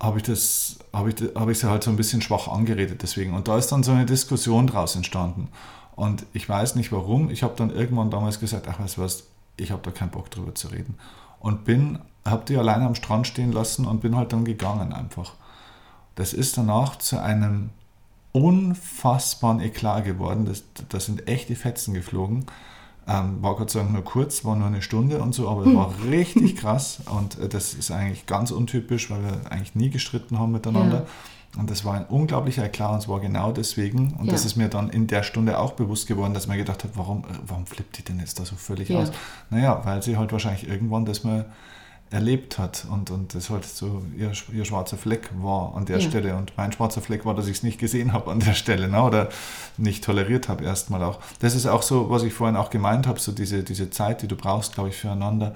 habe 0.00 0.18
ich 0.18 0.24
das, 0.24 0.78
habe 0.92 1.10
ich, 1.10 1.16
habe 1.34 1.52
ich 1.52 1.58
sie 1.58 1.68
halt 1.68 1.82
so 1.82 1.90
ein 1.90 1.96
bisschen 1.96 2.20
schwach 2.20 2.48
angeredet 2.48 3.02
deswegen. 3.02 3.34
Und 3.34 3.48
da 3.48 3.58
ist 3.58 3.68
dann 3.68 3.82
so 3.82 3.92
eine 3.92 4.06
Diskussion 4.06 4.66
draus 4.66 4.96
entstanden. 4.96 5.48
Und 5.96 6.26
ich 6.32 6.48
weiß 6.48 6.76
nicht 6.76 6.92
warum. 6.92 7.30
Ich 7.30 7.42
habe 7.42 7.54
dann 7.56 7.70
irgendwann 7.70 8.10
damals 8.10 8.38
gesagt, 8.38 8.68
ach, 8.68 8.76
du 8.76 9.02
was, 9.02 9.24
ich 9.58 9.70
habe 9.70 9.82
da 9.82 9.90
keinen 9.90 10.10
Bock 10.10 10.30
drüber 10.30 10.54
zu 10.54 10.68
reden. 10.68 10.96
Und 11.40 11.64
bin, 11.64 11.98
habe 12.24 12.44
die 12.46 12.56
alleine 12.56 12.86
am 12.86 12.94
Strand 12.94 13.26
stehen 13.26 13.52
lassen 13.52 13.86
und 13.86 14.00
bin 14.00 14.16
halt 14.16 14.32
dann 14.32 14.44
gegangen 14.44 14.92
einfach. 14.92 15.34
Das 16.14 16.32
ist 16.32 16.56
danach 16.58 16.96
zu 16.96 17.20
einem 17.22 17.70
unfassbaren 18.32 19.60
Eklat 19.60 20.04
geworden. 20.04 20.44
Das, 20.44 20.64
das 20.88 21.06
sind 21.06 21.28
echte 21.28 21.54
Fetzen 21.54 21.94
geflogen. 21.94 22.46
Ähm, 23.06 23.42
war 23.42 23.56
Gott 23.56 23.70
sei 23.70 23.80
Dank 23.80 23.92
nur 23.92 24.04
kurz, 24.04 24.44
war 24.44 24.54
nur 24.54 24.66
eine 24.66 24.82
Stunde 24.82 25.22
und 25.22 25.34
so, 25.34 25.48
aber 25.48 25.64
es 25.64 25.74
war 25.74 25.94
richtig 26.10 26.56
krass 26.60 27.00
und 27.10 27.38
äh, 27.38 27.48
das 27.48 27.72
ist 27.72 27.90
eigentlich 27.90 28.26
ganz 28.26 28.50
untypisch, 28.50 29.10
weil 29.10 29.22
wir 29.22 29.50
eigentlich 29.50 29.74
nie 29.74 29.88
gestritten 29.88 30.38
haben 30.38 30.52
miteinander. 30.52 30.98
Ja. 30.98 31.06
Und 31.56 31.70
das 31.70 31.84
war 31.84 31.94
ein 31.94 32.04
unglaublicher 32.04 32.64
Eklat 32.64 32.92
und 32.92 33.00
zwar 33.00 33.20
genau 33.20 33.52
deswegen. 33.52 34.14
Und 34.18 34.26
ja. 34.26 34.32
das 34.32 34.44
ist 34.44 34.56
mir 34.56 34.68
dann 34.68 34.90
in 34.90 35.06
der 35.06 35.22
Stunde 35.22 35.58
auch 35.58 35.72
bewusst 35.72 36.06
geworden, 36.06 36.34
dass 36.34 36.46
man 36.46 36.58
gedacht 36.58 36.84
hat, 36.84 36.90
warum, 36.94 37.24
äh, 37.24 37.38
warum 37.46 37.66
flippt 37.66 37.98
die 37.98 38.02
denn 38.02 38.20
jetzt 38.20 38.38
da 38.38 38.44
so 38.44 38.54
völlig 38.54 38.90
ja. 38.90 38.98
aus? 38.98 39.10
Naja, 39.50 39.80
weil 39.84 40.02
sie 40.02 40.16
halt 40.16 40.30
wahrscheinlich 40.30 40.68
irgendwann 40.68 41.04
das 41.04 41.24
mal 41.24 41.46
erlebt 42.10 42.58
hat 42.58 42.86
und, 42.90 43.10
und 43.10 43.34
das 43.34 43.50
halt 43.50 43.66
so 43.66 44.02
ihr, 44.16 44.32
ihr 44.52 44.64
schwarzer 44.64 44.96
Fleck 44.96 45.30
war 45.42 45.74
an 45.76 45.84
der 45.84 45.98
ja. 45.98 46.08
Stelle. 46.08 46.36
Und 46.36 46.52
mein 46.56 46.72
schwarzer 46.72 47.00
Fleck 47.00 47.26
war, 47.26 47.34
dass 47.34 47.46
ich 47.46 47.58
es 47.58 47.62
nicht 47.62 47.78
gesehen 47.78 48.12
habe 48.12 48.30
an 48.30 48.40
der 48.40 48.54
Stelle 48.54 48.88
ne? 48.88 49.02
oder 49.02 49.28
nicht 49.76 50.04
toleriert 50.04 50.48
habe 50.48 50.64
erstmal 50.64 51.02
auch. 51.02 51.18
Das 51.40 51.54
ist 51.54 51.66
auch 51.66 51.82
so, 51.82 52.08
was 52.08 52.22
ich 52.22 52.32
vorhin 52.32 52.56
auch 52.56 52.70
gemeint 52.70 53.06
habe, 53.06 53.20
so 53.20 53.32
diese, 53.32 53.62
diese 53.62 53.90
Zeit, 53.90 54.22
die 54.22 54.28
du 54.28 54.36
brauchst, 54.36 54.74
glaube 54.74 54.88
ich, 54.90 54.96
füreinander 54.96 55.54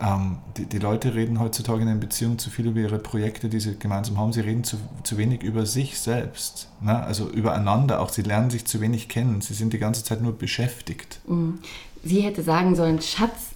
ähm, 0.00 0.38
die, 0.56 0.66
die, 0.66 0.78
Leute 0.78 1.14
reden 1.14 1.40
heutzutage 1.40 1.82
in 1.82 1.88
den 1.88 2.00
Beziehungen 2.00 2.38
zu 2.38 2.50
viel 2.50 2.66
über 2.66 2.80
ihre 2.80 2.98
Projekte, 2.98 3.48
die 3.48 3.60
sie 3.60 3.78
gemeinsam 3.78 4.18
haben. 4.18 4.32
Sie 4.32 4.40
reden 4.40 4.64
zu, 4.64 4.76
zu 5.02 5.18
wenig 5.18 5.42
über 5.42 5.66
sich 5.66 5.98
selbst, 5.98 6.68
ne? 6.80 7.02
also 7.02 7.28
übereinander 7.28 8.00
auch. 8.00 8.08
Sie 8.08 8.22
lernen 8.22 8.50
sich 8.50 8.64
zu 8.64 8.80
wenig 8.80 9.08
kennen. 9.08 9.40
Sie 9.40 9.54
sind 9.54 9.72
die 9.72 9.78
ganze 9.78 10.02
Zeit 10.02 10.22
nur 10.22 10.32
beschäftigt. 10.32 11.20
Mhm. 11.26 11.58
Sie 12.02 12.22
hätte 12.22 12.42
sagen 12.42 12.76
sollen, 12.76 13.02
Schatz, 13.02 13.50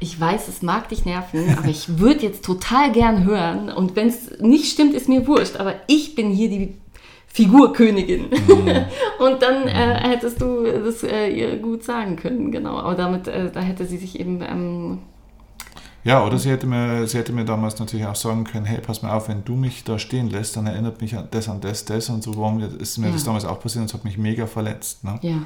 ich 0.00 0.18
weiß, 0.18 0.48
es 0.48 0.62
mag 0.62 0.88
dich 0.88 1.04
nerven, 1.04 1.56
aber 1.56 1.68
ich 1.68 1.98
würde 1.98 2.26
jetzt 2.26 2.44
total 2.44 2.90
gern 2.92 3.24
hören. 3.24 3.68
Und 3.68 3.94
wenn 3.94 4.08
es 4.08 4.40
nicht 4.40 4.72
stimmt, 4.72 4.94
ist 4.94 5.08
mir 5.08 5.26
wurscht. 5.26 5.56
Aber 5.56 5.74
ich 5.86 6.14
bin 6.14 6.30
hier 6.30 6.48
die 6.48 6.74
Figurkönigin. 7.26 8.30
Mhm. 8.30 8.84
und 9.18 9.42
dann 9.42 9.68
äh, 9.68 9.86
mhm. 9.86 10.10
hättest 10.10 10.40
du 10.40 10.64
das 10.64 11.02
äh, 11.02 11.28
ihr 11.28 11.56
gut 11.58 11.84
sagen 11.84 12.16
können, 12.16 12.50
genau. 12.50 12.78
Aber 12.78 12.94
damit, 12.94 13.28
äh, 13.28 13.50
da 13.52 13.60
hätte 13.60 13.86
sie 13.86 13.98
sich 13.98 14.18
eben 14.18 14.42
ähm, 14.42 14.98
ja, 16.04 16.24
oder 16.24 16.38
sie 16.38 16.50
hätte, 16.50 16.66
mir, 16.66 17.06
sie 17.06 17.18
hätte 17.18 17.32
mir 17.32 17.44
damals 17.44 17.78
natürlich 17.78 18.06
auch 18.06 18.16
sagen 18.16 18.44
können, 18.44 18.64
hey, 18.64 18.80
pass 18.80 19.02
mal 19.02 19.12
auf, 19.12 19.28
wenn 19.28 19.44
du 19.44 19.54
mich 19.54 19.84
da 19.84 19.98
stehen 19.98 20.30
lässt, 20.30 20.56
dann 20.56 20.66
erinnert 20.66 21.00
mich 21.00 21.16
an 21.16 21.28
das, 21.30 21.48
an 21.48 21.60
das, 21.60 21.84
das 21.84 22.08
und 22.08 22.22
so. 22.22 22.36
Warum 22.36 22.60
ist 22.60 22.98
mir 22.98 23.06
ja. 23.06 23.12
das 23.12 23.24
damals 23.24 23.44
auch 23.44 23.60
passiert 23.60 23.82
und 23.82 23.86
es 23.86 23.94
hat 23.94 24.04
mich 24.04 24.18
mega 24.18 24.46
verletzt. 24.46 25.04
Ne? 25.04 25.18
Ja. 25.22 25.36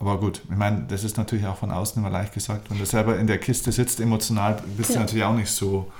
Aber 0.00 0.18
gut, 0.18 0.42
ich 0.48 0.56
meine, 0.56 0.84
das 0.88 1.02
ist 1.02 1.16
natürlich 1.16 1.44
auch 1.46 1.56
von 1.56 1.72
außen 1.72 2.00
immer 2.00 2.10
leicht 2.10 2.32
gesagt. 2.32 2.70
Wenn 2.70 2.78
du 2.78 2.86
selber 2.86 3.18
in 3.18 3.26
der 3.26 3.38
Kiste 3.38 3.72
sitzt, 3.72 3.98
emotional, 4.00 4.62
bist 4.76 4.90
ja. 4.90 4.96
du 4.96 5.00
natürlich 5.00 5.24
auch 5.24 5.34
nicht 5.34 5.50
so 5.50 5.90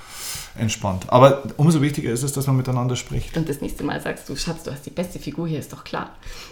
entspannt. 0.57 1.07
Aber 1.09 1.43
umso 1.57 1.83
wichtiger 1.83 2.13
ist 2.13 2.23
es, 2.23 2.33
dass 2.33 2.47
man 2.47 2.57
miteinander 2.57 2.95
spricht. 2.95 3.37
Und 3.37 3.49
das 3.49 3.61
nächste 3.61 3.85
Mal 3.85 4.01
sagst 4.01 4.29
du, 4.29 4.37
Schatz, 4.37 4.63
du 4.63 4.71
hast 4.71 4.87
die 4.87 4.91
beste 4.91 5.19
Figur 5.19 5.49
hier, 5.49 5.59
ist 5.59 5.73
doch 5.73 5.83
klar. 5.83 6.11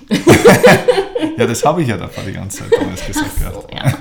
ja, 1.36 1.46
das 1.46 1.64
habe 1.64 1.82
ich 1.82 1.88
ja 1.88 1.96
davor 1.96 2.24
die 2.24 2.32
ganze 2.32 2.58
Zeit 2.58 2.72
damals 2.72 3.06
gesagt. 3.06 3.30
So, 3.38 3.66
ja. 3.72 3.92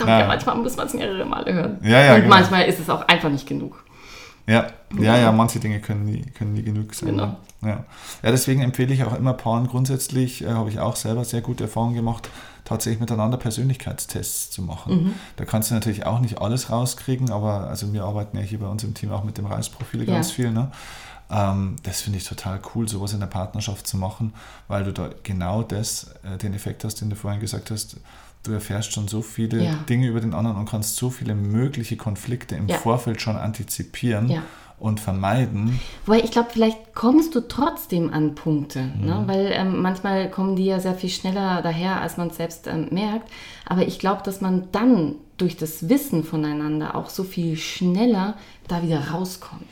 Ach, 0.00 0.06
danke, 0.06 0.28
manchmal 0.28 0.56
muss 0.56 0.76
man 0.76 0.86
es 0.86 0.94
mehrere 0.94 1.24
Male 1.24 1.52
hören. 1.52 1.78
Ja, 1.82 2.00
ja, 2.00 2.14
Und 2.14 2.22
genau. 2.22 2.34
manchmal 2.34 2.64
ist 2.66 2.78
es 2.78 2.88
auch 2.88 3.06
einfach 3.08 3.30
nicht 3.30 3.46
genug. 3.46 3.84
Ja, 4.46 4.66
ja, 4.98 5.18
ja, 5.18 5.30
manche 5.30 5.60
Dinge 5.60 5.78
können 5.80 6.06
nie, 6.06 6.22
können 6.22 6.54
nie 6.54 6.62
genug 6.62 6.94
sein. 6.94 7.10
Genau. 7.10 7.36
Ja. 7.60 7.84
ja, 8.22 8.30
deswegen 8.30 8.62
empfehle 8.62 8.94
ich 8.94 9.04
auch 9.04 9.14
immer 9.14 9.34
Paaren 9.34 9.66
grundsätzlich, 9.66 10.42
äh, 10.42 10.50
habe 10.50 10.70
ich 10.70 10.78
auch 10.78 10.96
selber 10.96 11.24
sehr 11.24 11.40
gute 11.40 11.64
Erfahrungen 11.64 11.94
gemacht, 11.94 12.30
tatsächlich 12.64 13.00
miteinander 13.00 13.36
Persönlichkeitstests 13.36 14.50
zu 14.50 14.62
machen. 14.62 14.94
Mhm. 14.94 15.14
Da 15.36 15.44
kannst 15.44 15.70
du 15.70 15.74
natürlich 15.74 16.06
auch 16.06 16.20
nicht 16.20 16.40
alles 16.40 16.70
rauskriegen, 16.70 17.30
aber 17.30 17.68
also 17.68 17.92
wir 17.92 18.04
arbeiten 18.04 18.38
ja 18.38 18.42
hier 18.42 18.60
bei 18.60 18.68
uns 18.68 18.84
im 18.84 18.94
Team 18.94 19.10
auch 19.10 19.24
mit 19.24 19.38
dem 19.38 19.46
Reisprofil 19.46 20.04
ja. 20.04 20.14
ganz 20.14 20.30
viel. 20.30 20.50
Ne? 20.50 20.70
Ähm, 21.30 21.76
das 21.82 22.00
finde 22.00 22.18
ich 22.18 22.24
total 22.24 22.60
cool, 22.74 22.88
sowas 22.88 23.12
in 23.12 23.20
der 23.20 23.26
Partnerschaft 23.26 23.86
zu 23.86 23.96
machen, 23.96 24.32
weil 24.68 24.84
du 24.84 24.92
da 24.92 25.10
genau 25.22 25.62
das, 25.62 26.14
äh, 26.22 26.38
den 26.38 26.54
Effekt 26.54 26.84
hast, 26.84 27.00
den 27.00 27.10
du 27.10 27.16
vorhin 27.16 27.40
gesagt 27.40 27.70
hast, 27.70 27.96
du 28.48 28.54
erfährst 28.54 28.92
schon 28.92 29.08
so 29.08 29.22
viele 29.22 29.64
ja. 29.64 29.74
Dinge 29.88 30.08
über 30.08 30.20
den 30.20 30.34
anderen 30.34 30.56
und 30.56 30.68
kannst 30.68 30.96
so 30.96 31.10
viele 31.10 31.34
mögliche 31.34 31.96
Konflikte 31.96 32.56
im 32.56 32.68
ja. 32.68 32.76
Vorfeld 32.76 33.20
schon 33.20 33.36
antizipieren. 33.36 34.28
Ja. 34.30 34.42
und 34.80 35.00
vermeiden. 35.00 35.80
Wobei 36.06 36.20
ich 36.20 36.30
glaube, 36.30 36.50
vielleicht 36.52 36.94
kommst 36.94 37.34
du 37.34 37.40
trotzdem 37.40 38.12
an 38.12 38.36
Punkte, 38.36 38.78
ne? 38.78 38.92
mhm. 38.96 39.06
ne? 39.06 39.22
weil 39.26 39.50
ähm, 39.52 39.82
manchmal 39.82 40.30
kommen 40.30 40.54
die 40.54 40.66
ja 40.66 40.78
sehr 40.78 40.94
viel 40.94 41.10
schneller 41.10 41.62
daher, 41.62 42.00
als 42.00 42.16
man 42.16 42.28
es 42.28 42.36
selbst 42.36 42.68
ähm, 42.68 42.86
merkt. 42.92 43.28
Aber 43.66 43.82
ich 43.82 43.98
glaube, 43.98 44.22
dass 44.22 44.40
man 44.40 44.68
dann 44.70 45.16
durch 45.36 45.56
das 45.56 45.88
Wissen 45.88 46.22
voneinander 46.22 46.94
auch 46.94 47.10
so 47.10 47.24
viel 47.24 47.56
schneller 47.56 48.34
da 48.68 48.84
wieder 48.84 49.10
rauskommt. 49.10 49.66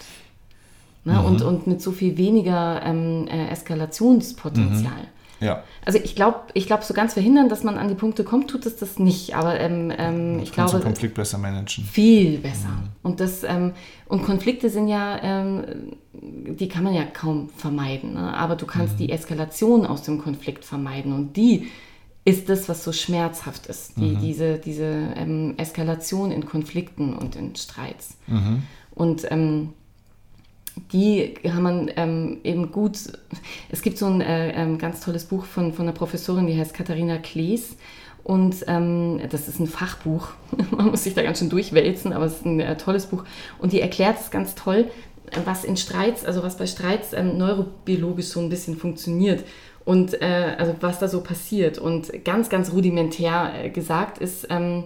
Ne? 1.04 1.12
Mhm. 1.12 1.24
Und, 1.24 1.42
und 1.42 1.66
mit 1.68 1.80
so 1.80 1.92
viel 1.92 2.16
weniger 2.16 2.82
ähm, 2.84 3.28
äh, 3.28 3.48
Eskalationspotenzial. 3.48 5.02
Mhm. 5.02 5.15
Ja. 5.40 5.62
Also 5.84 5.98
ich 6.02 6.14
glaube, 6.14 6.40
ich 6.54 6.66
glaube, 6.66 6.84
so 6.84 6.94
ganz 6.94 7.12
verhindern, 7.12 7.48
dass 7.48 7.62
man 7.62 7.78
an 7.78 7.88
die 7.88 7.94
Punkte 7.94 8.24
kommt, 8.24 8.50
tut 8.50 8.66
es 8.66 8.76
das 8.76 8.98
nicht. 8.98 9.36
Aber 9.36 9.58
ähm, 9.60 9.92
ähm, 9.96 10.40
ich 10.42 10.52
glaube. 10.52 10.72
Den 10.72 10.82
Konflikt 10.82 11.14
besser 11.14 11.38
managen. 11.38 11.84
Viel 11.84 12.38
besser. 12.38 12.68
Mhm. 12.68 12.88
Und 13.02 13.20
das 13.20 13.44
ähm, 13.44 13.72
und 14.06 14.24
Konflikte 14.24 14.70
sind 14.70 14.88
ja, 14.88 15.22
ähm, 15.22 15.96
die 16.12 16.68
kann 16.68 16.84
man 16.84 16.94
ja 16.94 17.04
kaum 17.04 17.48
vermeiden. 17.50 18.14
Ne? 18.14 18.34
Aber 18.34 18.56
du 18.56 18.66
kannst 18.66 18.94
mhm. 18.94 18.98
die 18.98 19.10
Eskalation 19.10 19.86
aus 19.86 20.02
dem 20.02 20.22
Konflikt 20.22 20.64
vermeiden. 20.64 21.12
Und 21.12 21.36
die 21.36 21.68
ist 22.24 22.48
das, 22.48 22.68
was 22.68 22.82
so 22.82 22.92
schmerzhaft 22.92 23.66
ist. 23.66 23.96
Die, 23.96 24.16
mhm. 24.16 24.20
Diese, 24.20 24.58
diese 24.58 24.84
ähm, 25.16 25.54
Eskalation 25.58 26.32
in 26.32 26.44
Konflikten 26.46 27.14
und 27.14 27.36
in 27.36 27.54
Streits. 27.54 28.16
Mhm. 28.26 28.62
Und 28.94 29.30
ähm, 29.30 29.74
die 30.92 31.34
kann 31.42 31.62
man 31.62 31.90
ähm, 31.96 32.38
eben 32.44 32.70
gut. 32.70 32.98
Es 33.70 33.82
gibt 33.82 33.98
so 33.98 34.06
ein 34.06 34.20
äh, 34.20 34.50
ähm, 34.52 34.78
ganz 34.78 35.00
tolles 35.00 35.24
Buch 35.24 35.44
von, 35.44 35.72
von 35.72 35.86
einer 35.86 35.96
Professorin, 35.96 36.46
die 36.46 36.58
heißt 36.58 36.74
Katharina 36.74 37.18
Klees. 37.18 37.76
Und 38.22 38.64
ähm, 38.66 39.20
das 39.30 39.48
ist 39.48 39.60
ein 39.60 39.68
Fachbuch. 39.68 40.28
man 40.70 40.90
muss 40.90 41.04
sich 41.04 41.14
da 41.14 41.22
ganz 41.22 41.38
schön 41.38 41.48
durchwälzen, 41.48 42.12
aber 42.12 42.24
es 42.24 42.36
ist 42.36 42.44
ein 42.46 42.60
äh, 42.60 42.76
tolles 42.76 43.06
Buch. 43.06 43.24
Und 43.58 43.72
die 43.72 43.80
erklärt 43.80 44.18
es 44.20 44.30
ganz 44.30 44.54
toll, 44.54 44.90
was 45.44 45.64
in 45.64 45.76
Streits, 45.76 46.24
also 46.24 46.42
was 46.42 46.56
bei 46.56 46.66
Streits 46.66 47.12
ähm, 47.12 47.38
neurobiologisch 47.38 48.26
so 48.26 48.40
ein 48.40 48.48
bisschen 48.48 48.76
funktioniert 48.76 49.44
und 49.84 50.20
äh, 50.20 50.56
also 50.58 50.74
was 50.80 50.98
da 50.98 51.08
so 51.08 51.20
passiert. 51.20 51.78
Und 51.78 52.24
ganz, 52.24 52.48
ganz 52.48 52.72
rudimentär 52.72 53.52
äh, 53.64 53.70
gesagt 53.70 54.18
ist, 54.18 54.48
ähm, 54.50 54.84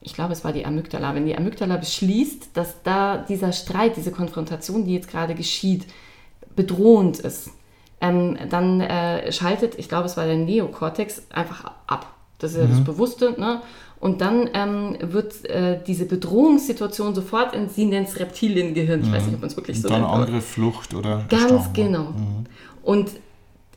ich 0.00 0.14
glaube, 0.14 0.32
es 0.32 0.44
war 0.44 0.52
die 0.52 0.64
Amygdala, 0.64 1.14
wenn 1.14 1.26
die 1.26 1.36
Amygdala 1.36 1.76
beschließt, 1.76 2.50
dass 2.54 2.82
da 2.82 3.18
dieser 3.18 3.52
Streit, 3.52 3.96
diese 3.96 4.12
Konfrontation, 4.12 4.84
die 4.84 4.94
jetzt 4.94 5.10
gerade 5.10 5.34
geschieht, 5.34 5.86
bedrohend 6.54 7.18
ist, 7.18 7.50
ähm, 8.00 8.36
dann 8.50 8.80
äh, 8.80 9.32
schaltet, 9.32 9.78
ich 9.78 9.88
glaube, 9.88 10.06
es 10.06 10.16
war 10.16 10.26
der 10.26 10.36
Neokortex, 10.36 11.22
einfach 11.30 11.72
ab. 11.86 12.14
Das 12.38 12.52
ist 12.52 12.58
ja 12.58 12.64
mhm. 12.64 12.70
das 12.70 12.84
Bewusste. 12.84 13.34
Ne? 13.38 13.62
Und 13.98 14.20
dann 14.20 14.50
ähm, 14.52 14.96
wird 15.00 15.44
äh, 15.46 15.80
diese 15.86 16.04
Bedrohungssituation 16.04 17.14
sofort 17.14 17.54
in, 17.54 17.68
sie 17.68 17.86
nennt 17.86 18.08
es 18.08 18.20
Reptiliengehirn, 18.20 19.00
ich 19.00 19.08
mhm. 19.08 19.12
weiß 19.12 19.24
nicht, 19.24 19.34
ob 19.34 19.40
man 19.40 19.50
es 19.50 19.56
wirklich 19.56 19.80
so 19.80 19.88
nennt. 19.88 20.04
Dann 20.04 20.10
Angriff, 20.10 20.44
Flucht 20.44 20.94
oder 20.94 21.24
Ganz 21.28 21.44
Stauung. 21.44 21.72
genau. 21.72 22.04
Mhm. 22.10 22.46
Und 22.82 23.10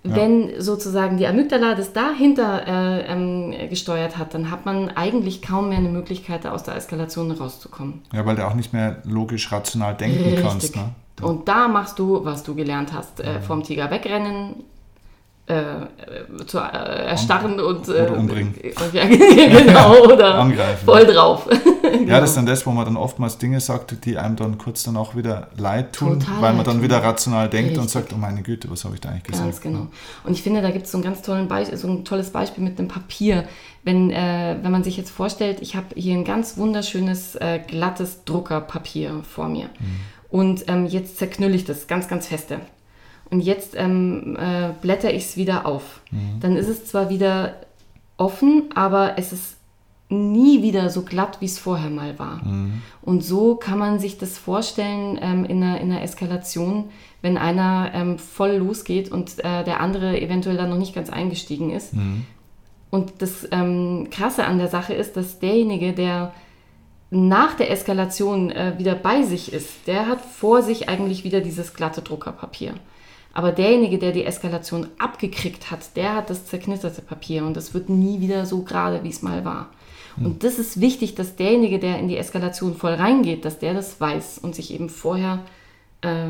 wenn 0.04 0.62
sozusagen 0.62 1.18
die 1.18 1.28
Amygdala 1.28 1.76
das 1.76 1.92
dahinter 1.92 2.66
äh, 2.66 3.02
ähm, 3.12 3.54
gesteuert 3.70 4.18
hat, 4.18 4.34
dann 4.34 4.50
hat 4.50 4.66
man 4.66 4.90
eigentlich 4.90 5.42
kaum 5.42 5.70
mehr 5.70 5.80
eine 5.80 5.90
Möglichkeit, 5.90 6.48
aus 6.48 6.64
der 6.64 6.76
Eskalation 6.78 7.32
rauszukommen. 7.32 8.02
Ja, 8.14 8.26
weil 8.26 8.38
du 8.38 8.48
auch 8.48 8.54
nicht 8.54 8.72
mehr 8.72 9.02
logisch 9.04 9.52
rational 9.52 9.96
denken 9.96 10.24
Richtig. 10.24 10.42
kannst. 10.42 10.76
Ne? 10.76 10.90
Und 11.22 11.50
da 11.50 11.68
machst 11.68 12.00
du, 12.00 12.24
was 12.24 12.44
du 12.44 12.56
gelernt 12.56 12.94
hast, 12.94 13.20
äh, 13.20 13.42
vom 13.42 13.62
Tiger 13.62 13.92
wegrennen, 13.92 14.64
äh, 15.48 16.46
zu 16.46 16.60
äh, 16.60 17.08
erstarren 17.08 17.60
und, 17.60 17.90
äh, 17.90 17.92
oder 17.92 18.18
umbringen. 18.18 18.56
Ja, 18.94 19.06
genau, 19.06 19.98
oder 20.14 20.36
angreifen. 20.36 20.86
Voll 20.86 21.06
drauf. 21.06 21.48
Genau. 22.00 22.12
Ja, 22.14 22.20
das 22.20 22.32
ist 22.32 22.36
dann 22.38 22.46
das, 22.46 22.66
wo 22.66 22.72
man 22.72 22.86
dann 22.86 22.98
oftmals 22.98 23.38
Dinge 23.38 23.60
sagt, 23.60 24.06
die 24.06 24.18
einem 24.18 24.36
dann 24.36 24.58
kurz 24.58 24.84
dann 24.84 24.98
auch 24.98 25.16
wieder 25.16 25.50
leid 25.58 25.94
tun, 25.94 26.20
Total 26.20 26.42
weil 26.42 26.54
man 26.54 26.66
dann 26.66 26.76
tun. 26.76 26.84
wieder 26.84 27.04
rational 27.04 27.50
denkt 27.50 27.70
Richtig. 27.70 27.82
und 27.82 27.90
sagt, 27.90 28.14
oh 28.14 28.18
meine 28.18 28.42
Güte, 28.42 28.70
was 28.70 28.86
habe 28.86 28.96
ich 28.96 29.02
da 29.02 29.10
eigentlich 29.10 29.24
gesagt? 29.24 29.44
Ganz 29.44 29.62
genau. 29.62 29.88
Und 30.24 30.34
ich 30.34 30.42
finde, 30.42 30.62
da 30.62 30.72
gibt 30.72 30.86
es 30.86 30.92
so 30.92 30.98
ein 30.98 31.04
ganz 31.04 31.22
tollen 31.22 31.48
Be 31.48 31.66
so 31.78 31.88
ein 31.88 32.06
tolles 32.06 32.32
Beispiel 32.32 32.64
mit 32.64 32.80
dem 32.80 32.88
Papier. 32.88 33.48
Wenn, 33.84 34.12
äh, 34.12 34.58
wenn 34.62 34.72
man 34.72 34.84
sich 34.84 34.98
jetzt 34.98 35.10
vorstellt, 35.10 35.60
ich 35.62 35.76
habe 35.76 35.88
hier 35.96 36.14
ein 36.14 36.26
ganz 36.26 36.58
wunderschönes, 36.58 37.36
äh, 37.36 37.60
glattes 37.66 38.26
Druckerpapier 38.26 39.24
vor 39.24 39.48
mir. 39.48 39.66
Mhm. 39.66 40.00
Und 40.30 40.64
ähm, 40.68 40.86
jetzt 40.86 41.18
zerknülle 41.18 41.56
ich 41.56 41.66
das 41.66 41.88
ganz, 41.88 42.08
ganz 42.08 42.28
feste 42.28 42.60
und 43.30 43.42
jetzt 43.42 43.76
ähm, 43.76 44.38
äh, 44.40 44.70
blätter 44.82 45.14
ich 45.14 45.24
es 45.24 45.38
wieder 45.38 45.66
auf. 45.66 46.02
Mhm. 46.12 46.40
Dann 46.40 46.56
ist 46.56 46.68
es 46.68 46.86
zwar 46.86 47.10
wieder 47.10 47.56
offen, 48.18 48.70
aber 48.76 49.18
es 49.18 49.32
ist 49.32 49.56
nie 50.10 50.64
wieder 50.64 50.90
so 50.90 51.04
glatt, 51.04 51.38
wie 51.40 51.46
es 51.46 51.60
vorher 51.60 51.92
mal 51.92 52.18
war. 52.18 52.44
Mhm. 52.44 52.82
Und 53.02 53.24
so 53.24 53.56
kann 53.56 53.78
man 53.78 54.00
sich 54.00 54.18
das 54.18 54.38
vorstellen 54.38 55.20
ähm, 55.22 55.46
in, 55.46 55.64
einer, 55.64 55.80
in 55.80 55.92
einer 55.92 56.02
Eskalation, 56.02 56.86
wenn 57.22 57.38
einer 57.38 57.92
ähm, 57.94 58.18
voll 58.18 58.54
losgeht 58.54 59.12
und 59.12 59.40
äh, 59.40 59.64
der 59.64 59.80
andere 59.80 60.20
eventuell 60.20 60.58
dann 60.58 60.70
noch 60.70 60.78
nicht 60.78 60.96
ganz 60.96 61.10
eingestiegen 61.10 61.70
ist. 61.70 61.94
Mhm. 61.94 62.26
Und 62.90 63.22
das 63.22 63.48
ähm, 63.52 64.08
Krasse 64.10 64.46
an 64.46 64.58
der 64.58 64.68
Sache 64.68 64.96
ist, 64.96 65.16
dass 65.16 65.38
derjenige, 65.38 65.94
der 65.94 66.34
nach 67.12 67.56
der 67.56 67.72
Eskalation 67.72 68.52
äh, 68.52 68.76
wieder 68.78 68.96
bei 68.96 69.24
sich 69.24 69.54
ist, 69.54 69.88
der 69.88 70.08
hat 70.08 70.22
vor 70.22 70.64
sich 70.64 70.90
eigentlich 70.90 71.24
wieder 71.24 71.42
dieses 71.42 71.74
glatte 71.74 72.02
Druckerpapier. 72.02 72.74
Aber 73.34 73.52
derjenige, 73.52 74.00
der 74.00 74.12
die 74.12 74.26
Eskalation 74.26 74.88
abgekriegt 74.98 75.70
hat, 75.70 75.96
der 75.96 76.16
hat 76.16 76.32
das 76.32 76.48
zerknitterte 76.48 77.02
Papier 77.02 77.46
und 77.46 77.56
das 77.56 77.76
wird 77.76 77.90
nie 77.90 78.22
wieder 78.22 78.48
so 78.48 78.64
gerade, 78.64 79.04
wie 79.04 79.10
es 79.10 79.22
mal 79.22 79.46
war. 79.46 79.70
Hm. 80.20 80.26
Und 80.26 80.44
das 80.44 80.60
ist 80.60 80.80
wichtig, 80.80 81.16
dass 81.16 81.36
derjenige, 81.36 81.80
der 81.80 82.00
in 82.00 82.08
die 82.08 82.18
Eskalation 82.18 82.76
voll 82.76 82.94
reingeht, 82.94 83.46
dass 83.46 83.60
der 83.60 83.74
das 83.74 84.00
weiß 84.00 84.40
und 84.40 84.56
sich 84.56 84.74
eben 84.74 84.90
vorher 84.90 85.40
äh, 86.02 86.28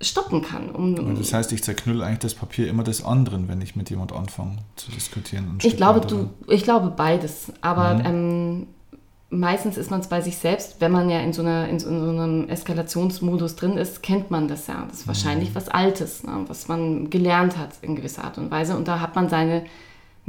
stoppen 0.00 0.42
kann. 0.42 0.70
Um, 0.70 1.16
das 1.16 1.32
heißt, 1.32 1.52
ich 1.52 1.62
zerknülle 1.62 2.04
eigentlich 2.04 2.20
das 2.20 2.34
Papier 2.34 2.68
immer 2.68 2.84
des 2.84 3.04
anderen, 3.04 3.48
wenn 3.48 3.60
ich 3.60 3.74
mit 3.74 3.90
jemand 3.90 4.12
anfange 4.12 4.58
zu 4.76 4.90
diskutieren. 4.92 5.58
ich 5.62 5.76
glaube, 5.76 6.06
du, 6.06 6.30
ich 6.46 6.62
glaube 6.62 6.92
beides. 6.96 7.52
Aber 7.60 7.94
mhm. 7.94 8.04
ähm, 8.04 8.66
meistens 9.30 9.76
ist 9.76 9.90
man 9.90 10.00
es 10.00 10.06
bei 10.06 10.20
sich 10.20 10.38
selbst, 10.38 10.80
wenn 10.80 10.92
man 10.92 11.10
ja 11.10 11.20
in 11.20 11.32
so, 11.32 11.42
einer, 11.42 11.68
in 11.68 11.80
so, 11.80 11.88
einem 11.88 12.48
Eskalationsmodus 12.48 13.56
drin 13.56 13.76
ist, 13.76 14.02
kennt 14.02 14.30
man 14.30 14.46
das 14.46 14.68
ja. 14.68 14.86
Das 14.88 15.00
ist 15.00 15.08
wahrscheinlich 15.08 15.50
mhm. 15.50 15.54
was 15.56 15.68
Altes, 15.68 16.22
ne, 16.22 16.44
was 16.46 16.68
man 16.68 17.10
gelernt 17.10 17.58
hat 17.58 17.70
in 17.82 17.96
gewisser 17.96 18.24
Art 18.24 18.38
und 18.38 18.50
Weise. 18.50 18.76
Und 18.76 18.86
da 18.86 19.00
hat 19.00 19.16
man 19.16 19.28
seine 19.28 19.64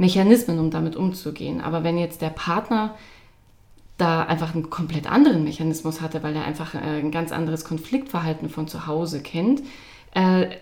Mechanismen, 0.00 0.58
um 0.58 0.70
damit 0.70 0.96
umzugehen. 0.96 1.60
Aber 1.60 1.84
wenn 1.84 1.98
jetzt 1.98 2.22
der 2.22 2.30
Partner 2.30 2.94
da 3.98 4.22
einfach 4.22 4.54
einen 4.54 4.70
komplett 4.70 5.06
anderen 5.06 5.44
Mechanismus 5.44 6.00
hatte, 6.00 6.22
weil 6.22 6.34
er 6.34 6.44
einfach 6.44 6.74
äh, 6.74 6.78
ein 6.78 7.10
ganz 7.10 7.32
anderes 7.32 7.66
Konfliktverhalten 7.66 8.48
von 8.48 8.66
zu 8.66 8.86
Hause 8.86 9.20
kennt, 9.20 9.60
äh, 10.14 10.46
der, 10.48 10.56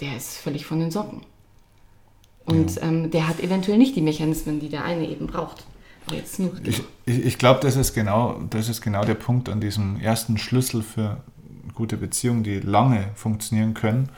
der, 0.00 0.16
ist 0.16 0.38
völlig 0.38 0.64
von 0.64 0.80
den 0.80 0.90
Socken. 0.90 1.20
Und 2.46 2.76
ja. 2.76 2.82
ähm, 2.82 3.10
der 3.10 3.28
hat 3.28 3.38
eventuell 3.40 3.76
nicht 3.76 3.96
die 3.96 4.00
Mechanismen, 4.00 4.60
die 4.60 4.70
der 4.70 4.82
eine 4.82 5.06
eben 5.08 5.26
braucht. 5.26 5.64
Jetzt 6.10 6.38
nur, 6.38 6.52
Ich, 6.64 6.82
ich, 7.04 7.24
ich 7.24 7.38
glaube, 7.38 7.60
das, 7.60 7.76
ist 7.76 7.92
genau, 7.92 8.40
das 8.48 8.70
ist 8.70 8.80
genau 8.80 9.04
der 9.04 9.14
Punkt 9.14 9.50
an 9.50 9.60
diesem 9.60 10.00
ersten 10.00 10.38
Schlüssel 10.38 10.82
für 10.82 11.18
gute 11.74 11.98
Beziehungen, 11.98 12.44
die 12.44 12.60
lange 12.60 13.10
funktionieren 13.14 13.74
können, 13.74 14.08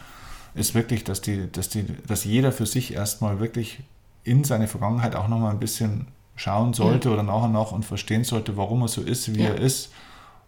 ist 0.55 0.75
wirklich, 0.75 1.03
dass, 1.03 1.21
die, 1.21 1.51
dass, 1.51 1.69
die, 1.69 1.85
dass 2.07 2.25
jeder 2.25 2.53
für 2.53 2.67
sich 2.67 2.95
erstmal 2.95 3.41
wirklich 3.41 3.81
in 4.27 4.45
seine 4.45 4.69
Vergangenheit 4.69 5.15
auch 5.15 5.29
nochmal 5.29 5.53
ein 5.53 5.61
bisschen 5.61 6.09
schauen 6.35 6.75
sollte 6.75 7.09
ja. 7.09 7.15
oder 7.15 7.23
nachher 7.23 7.49
noch 7.49 7.73
und 7.73 7.85
verstehen 7.85 8.25
sollte, 8.25 8.57
warum 8.57 8.83
er 8.83 8.89
so 8.89 9.01
ist, 9.01 9.35
wie 9.35 9.43
ja. 9.43 9.51
er 9.51 9.57
ist. 9.57 9.93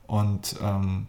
Und 0.07 0.57
ähm, 0.63 1.07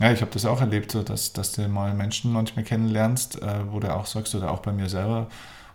ja, 0.00 0.12
ich 0.12 0.20
habe 0.20 0.30
das 0.30 0.46
auch 0.46 0.60
erlebt, 0.60 0.92
so 0.92 1.02
dass, 1.02 1.32
dass 1.32 1.52
du 1.52 1.68
mal 1.68 1.92
Menschen 1.92 2.32
manchmal 2.32 2.64
kennenlernst, 2.64 3.42
äh, 3.42 3.70
wo 3.70 3.80
du 3.80 3.94
auch 3.94 4.06
sagst, 4.06 4.34
oder 4.34 4.50
auch 4.50 4.60
bei 4.60 4.72
mir 4.72 4.88
selber, 4.88 5.26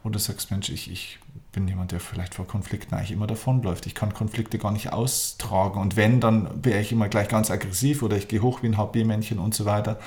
wo 0.03 0.09
du 0.09 0.17
sagst, 0.17 0.49
Mensch, 0.49 0.69
ich, 0.69 0.91
ich 0.91 1.19
bin 1.51 1.67
jemand, 1.67 1.91
der 1.91 1.99
vielleicht 1.99 2.35
vor 2.35 2.47
Konflikten 2.47 2.95
eigentlich 2.95 3.11
immer 3.11 3.27
davonläuft. 3.27 3.85
Ich 3.85 3.95
kann 3.95 4.13
Konflikte 4.13 4.57
gar 4.57 4.71
nicht 4.71 4.93
austragen. 4.93 5.79
Und 5.79 5.95
wenn, 5.95 6.19
dann 6.19 6.63
wäre 6.63 6.79
ich 6.79 6.91
immer 6.91 7.09
gleich 7.09 7.27
ganz 7.27 7.51
aggressiv 7.51 8.01
oder 8.01 8.17
ich 8.17 8.27
gehe 8.27 8.41
hoch 8.41 8.63
wie 8.63 8.67
ein 8.67 8.77
HB-Männchen 8.77 9.39
und 9.39 9.53
so 9.53 9.65
weiter. 9.65 9.99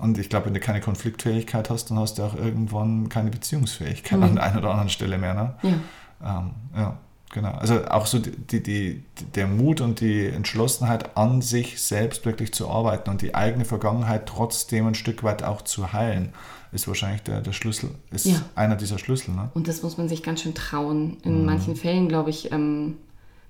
Und 0.00 0.16
ich 0.18 0.28
glaube, 0.28 0.46
wenn 0.46 0.54
du 0.54 0.60
keine 0.60 0.80
Konfliktfähigkeit 0.80 1.70
hast, 1.70 1.90
dann 1.90 1.98
hast 1.98 2.18
du 2.18 2.22
auch 2.22 2.34
irgendwann 2.34 3.08
keine 3.08 3.30
Beziehungsfähigkeit 3.30 4.18
mhm. 4.18 4.24
an 4.24 4.34
der 4.36 4.44
einen 4.44 4.58
oder 4.58 4.70
anderen 4.70 4.90
Stelle 4.90 5.18
mehr. 5.18 5.34
Ne? 5.34 5.54
Ja. 5.62 6.38
Ähm, 6.38 6.50
ja, 6.76 6.96
genau. 7.32 7.50
Also 7.52 7.84
auch 7.86 8.06
so 8.06 8.18
die, 8.18 8.62
die, 8.62 9.04
der 9.34 9.46
Mut 9.46 9.80
und 9.80 10.00
die 10.00 10.26
Entschlossenheit 10.26 11.16
an 11.16 11.42
sich 11.42 11.82
selbst 11.82 12.24
wirklich 12.26 12.52
zu 12.52 12.70
arbeiten 12.70 13.10
und 13.10 13.22
die 13.22 13.34
eigene 13.34 13.64
Vergangenheit 13.64 14.26
trotzdem 14.26 14.86
ein 14.86 14.94
Stück 14.94 15.24
weit 15.24 15.42
auch 15.42 15.62
zu 15.62 15.92
heilen 15.92 16.32
ist 16.72 16.86
wahrscheinlich 16.86 17.22
der, 17.22 17.40
der 17.40 17.52
Schlüssel, 17.52 17.90
ist 18.10 18.26
ja. 18.26 18.42
einer 18.54 18.76
dieser 18.76 18.98
Schlüssel. 18.98 19.34
Ne? 19.34 19.50
Und 19.54 19.68
das 19.68 19.82
muss 19.82 19.96
man 19.96 20.08
sich 20.08 20.22
ganz 20.22 20.42
schön 20.42 20.54
trauen. 20.54 21.16
In 21.22 21.40
mhm. 21.40 21.46
manchen 21.46 21.76
Fällen, 21.76 22.08
glaube 22.08 22.30
ich, 22.30 22.52
ähm, 22.52 22.98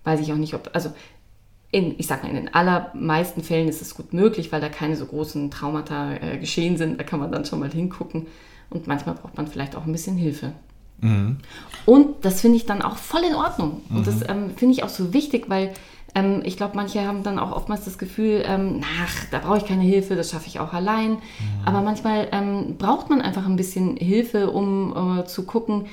weiß 0.04 0.20
ich 0.20 0.32
auch 0.32 0.36
nicht, 0.36 0.54
ob, 0.54 0.70
also 0.72 0.92
in, 1.70 1.94
ich 1.98 2.06
sag 2.06 2.22
mal, 2.22 2.30
in 2.30 2.36
den 2.36 2.54
allermeisten 2.54 3.42
Fällen 3.42 3.68
ist 3.68 3.82
es 3.82 3.94
gut 3.94 4.12
möglich, 4.12 4.52
weil 4.52 4.60
da 4.60 4.68
keine 4.68 4.96
so 4.96 5.06
großen 5.06 5.50
Traumata 5.50 6.14
äh, 6.14 6.38
geschehen 6.38 6.76
sind. 6.76 6.98
Da 6.98 7.04
kann 7.04 7.20
man 7.20 7.30
dann 7.30 7.44
schon 7.44 7.60
mal 7.60 7.70
hingucken. 7.70 8.26
Und 8.70 8.86
manchmal 8.86 9.14
braucht 9.14 9.36
man 9.36 9.46
vielleicht 9.46 9.76
auch 9.76 9.84
ein 9.86 9.92
bisschen 9.92 10.16
Hilfe. 10.16 10.52
Mhm. 11.00 11.38
Und 11.86 12.24
das 12.24 12.40
finde 12.40 12.56
ich 12.56 12.66
dann 12.66 12.82
auch 12.82 12.96
voll 12.96 13.22
in 13.28 13.34
Ordnung. 13.34 13.82
Und 13.90 14.06
das 14.06 14.20
mhm. 14.20 14.26
ähm, 14.28 14.50
finde 14.56 14.74
ich 14.74 14.82
auch 14.82 14.88
so 14.88 15.12
wichtig, 15.12 15.48
weil 15.48 15.72
Ähm, 16.14 16.40
ich 16.42 16.56
glaube, 16.56 16.74
manche 16.74 17.06
haben 17.06 17.22
dann 17.22 17.38
auch 17.38 17.52
oftmals 17.52 17.84
das 17.84 17.98
Gefühl, 17.98 18.42
ähm, 18.46 18.80
ach, 19.04 19.26
da 19.30 19.40
brauche 19.40 19.58
ich 19.58 19.66
keine 19.66 19.82
Hilfe, 19.82 20.16
das 20.16 20.30
schaffe 20.30 20.46
ich 20.46 20.58
auch 20.58 20.72
allein. 20.72 21.10
Mhm. 21.10 21.18
Aber 21.66 21.82
manchmal 21.82 22.28
ähm, 22.32 22.76
braucht 22.78 23.10
man 23.10 23.20
einfach 23.20 23.44
ein 23.44 23.56
bisschen 23.56 23.98
Hilfe, 23.98 24.50
um 24.50 25.18
äh, 25.18 25.26
zu 25.26 25.44
gucken, 25.44 25.84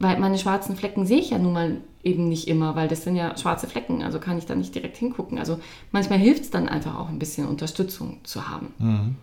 weil 0.00 0.18
meine 0.18 0.38
schwarzen 0.38 0.74
Flecken 0.76 1.06
sehe 1.06 1.18
ich 1.18 1.30
ja 1.30 1.38
nun 1.38 1.52
mal 1.52 1.76
eben 2.02 2.28
nicht 2.28 2.48
immer, 2.48 2.74
weil 2.74 2.88
das 2.88 3.04
sind 3.04 3.14
ja 3.14 3.36
schwarze 3.36 3.68
Flecken, 3.68 4.02
also 4.02 4.18
kann 4.18 4.38
ich 4.38 4.46
da 4.46 4.54
nicht 4.54 4.74
direkt 4.74 4.96
hingucken. 4.96 5.38
Also 5.38 5.60
manchmal 5.92 6.18
hilft 6.18 6.42
es 6.42 6.50
dann 6.50 6.68
einfach 6.68 6.98
auch 6.98 7.10
ein 7.10 7.18
bisschen 7.18 7.46
Unterstützung 7.46 8.18
zu 8.24 8.48
haben. 8.48 8.74
Mhm. 8.78 9.16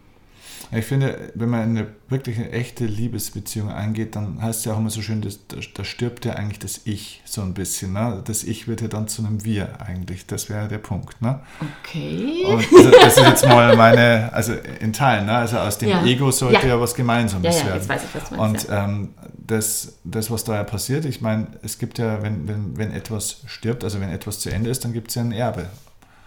Ich 0.71 0.85
finde, 0.85 1.31
wenn 1.35 1.49
man 1.49 1.61
eine 1.61 1.87
wirklich 2.09 2.37
eine 2.37 2.51
echte 2.51 2.85
Liebesbeziehung 2.85 3.71
eingeht, 3.71 4.15
dann 4.15 4.41
heißt 4.41 4.59
es 4.59 4.65
ja 4.65 4.73
auch 4.73 4.77
immer 4.77 4.89
so 4.89 5.01
schön, 5.01 5.21
dass, 5.21 5.39
da 5.47 5.83
stirbt 5.83 6.25
ja 6.25 6.33
eigentlich 6.33 6.59
das 6.59 6.81
Ich 6.85 7.21
so 7.25 7.41
ein 7.41 7.53
bisschen. 7.53 7.93
Ne? 7.93 8.21
Das 8.25 8.43
Ich 8.43 8.67
wird 8.67 8.81
ja 8.81 8.87
dann 8.87 9.07
zu 9.07 9.25
einem 9.25 9.43
Wir 9.43 9.81
eigentlich. 9.81 10.25
Das 10.25 10.49
wäre 10.49 10.67
der 10.67 10.77
Punkt. 10.77 11.21
Ne? 11.21 11.39
Okay. 11.83 12.43
Und 12.45 12.65
das 13.01 13.17
ist 13.17 13.25
jetzt 13.25 13.45
mal 13.45 13.75
meine, 13.75 14.31
also 14.33 14.53
in 14.79 14.93
Teilen, 14.93 15.25
ne? 15.25 15.37
also 15.37 15.57
aus 15.57 15.77
dem 15.77 15.89
ja. 15.89 16.03
Ego 16.03 16.31
sollte 16.31 16.67
ja. 16.67 16.75
ja 16.75 16.81
was 16.81 16.95
Gemeinsames 16.95 17.55
ja, 17.55 17.61
ja, 17.61 17.65
werden. 17.67 17.77
Jetzt 17.79 17.89
weiß 17.89 18.01
ich, 18.03 18.15
was 18.15 18.29
du 18.29 18.35
meinst, 18.35 18.69
Und 18.69 18.75
ähm, 18.75 19.09
das, 19.37 19.99
das, 20.03 20.29
was 20.31 20.43
da 20.43 20.55
ja 20.55 20.63
passiert, 20.63 21.05
ich 21.05 21.21
meine, 21.21 21.47
es 21.61 21.77
gibt 21.77 21.97
ja, 21.97 22.21
wenn, 22.21 22.47
wenn, 22.47 22.77
wenn 22.77 22.91
etwas 22.91 23.41
stirbt, 23.45 23.83
also 23.83 23.99
wenn 24.01 24.09
etwas 24.09 24.39
zu 24.39 24.49
Ende 24.49 24.69
ist, 24.69 24.83
dann 24.83 24.93
gibt 24.93 25.09
es 25.09 25.15
ja 25.15 25.21
ein 25.21 25.31
Erbe. 25.31 25.67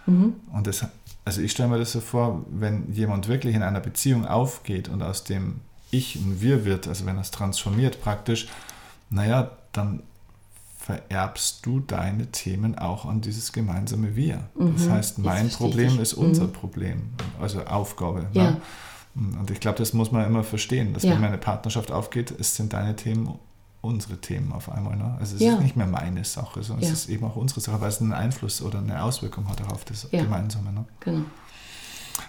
Mhm. 0.05 0.35
Und 0.51 0.67
das 0.67 0.85
also 1.25 1.41
ich 1.41 1.51
stelle 1.51 1.69
mir 1.69 1.77
das 1.77 1.91
so 1.91 2.01
vor, 2.01 2.45
wenn 2.49 2.91
jemand 2.93 3.27
wirklich 3.27 3.55
in 3.55 3.63
einer 3.63 3.79
Beziehung 3.79 4.25
aufgeht 4.25 4.89
und 4.89 5.03
aus 5.03 5.23
dem 5.23 5.61
Ich 5.91 6.15
ein 6.15 6.41
Wir 6.41 6.65
wird, 6.65 6.87
also 6.87 7.05
wenn 7.05 7.17
es 7.17 7.31
transformiert 7.31 8.01
praktisch, 8.01 8.47
naja, 9.09 9.51
dann 9.71 10.03
vererbst 10.79 11.65
du 11.65 11.79
deine 11.79 12.27
Themen 12.31 12.77
auch 12.77 13.05
an 13.05 13.21
dieses 13.21 13.51
gemeinsame 13.51 14.15
Wir. 14.15 14.49
Mhm, 14.55 14.73
das 14.75 14.89
heißt, 14.89 15.19
mein 15.19 15.49
Problem 15.49 15.99
ist 15.99 16.13
unser 16.13 16.45
mhm. 16.45 16.53
Problem, 16.53 17.01
also 17.39 17.63
Aufgabe. 17.65 18.25
Ja. 18.33 18.51
Ne? 18.51 18.61
Und 19.13 19.51
ich 19.51 19.59
glaube, 19.59 19.77
das 19.77 19.93
muss 19.93 20.11
man 20.11 20.25
immer 20.25 20.43
verstehen, 20.43 20.93
dass 20.93 21.03
ja. 21.03 21.11
wenn 21.11 21.21
meine 21.21 21.37
Partnerschaft 21.37 21.91
aufgeht, 21.91 22.33
es 22.39 22.55
sind 22.55 22.73
deine 22.73 22.95
Themen 22.95 23.37
unsere 23.81 24.17
Themen 24.17 24.51
auf 24.53 24.71
einmal. 24.71 24.95
Ne? 24.95 25.17
Also 25.19 25.35
es 25.35 25.41
ja. 25.41 25.53
ist 25.53 25.61
nicht 25.61 25.75
mehr 25.75 25.87
meine 25.87 26.23
Sache, 26.23 26.63
sondern 26.63 26.85
ja. 26.85 26.93
es 26.93 27.03
ist 27.03 27.09
eben 27.09 27.25
auch 27.25 27.35
unsere 27.35 27.61
Sache, 27.61 27.81
weil 27.81 27.89
es 27.89 27.99
einen 27.99 28.13
Einfluss 28.13 28.61
oder 28.61 28.79
eine 28.79 29.03
Auswirkung 29.03 29.47
hat 29.49 29.61
auf 29.71 29.85
das 29.85 30.07
ja. 30.11 30.21
Gemeinsame. 30.21 30.71
Ne? 30.71 30.85
Genau. 30.99 31.25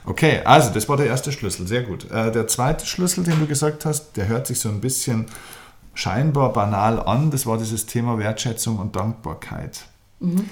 Okay, 0.05 0.40
also 0.44 0.70
das 0.70 0.88
war 0.88 0.96
der 0.96 1.07
erste 1.07 1.30
Schlüssel, 1.30 1.66
sehr 1.66 1.82
gut. 1.82 2.11
Äh, 2.11 2.32
der 2.32 2.46
zweite 2.48 2.86
Schlüssel, 2.86 3.24
den 3.24 3.38
du 3.38 3.46
gesagt 3.46 3.84
hast, 3.84 4.16
der 4.16 4.28
hört 4.28 4.46
sich 4.46 4.59
so 4.59 4.68
ein 4.68 4.80
bisschen 4.80 5.26
scheinbar 5.94 6.53
banal 6.53 7.00
an, 7.00 7.30
das 7.30 7.46
war 7.46 7.59
dieses 7.59 7.86
Thema 7.86 8.18
Wertschätzung 8.18 8.78
und 8.78 8.96
Dankbarkeit. 8.96 9.84
Mhm. 10.20 10.48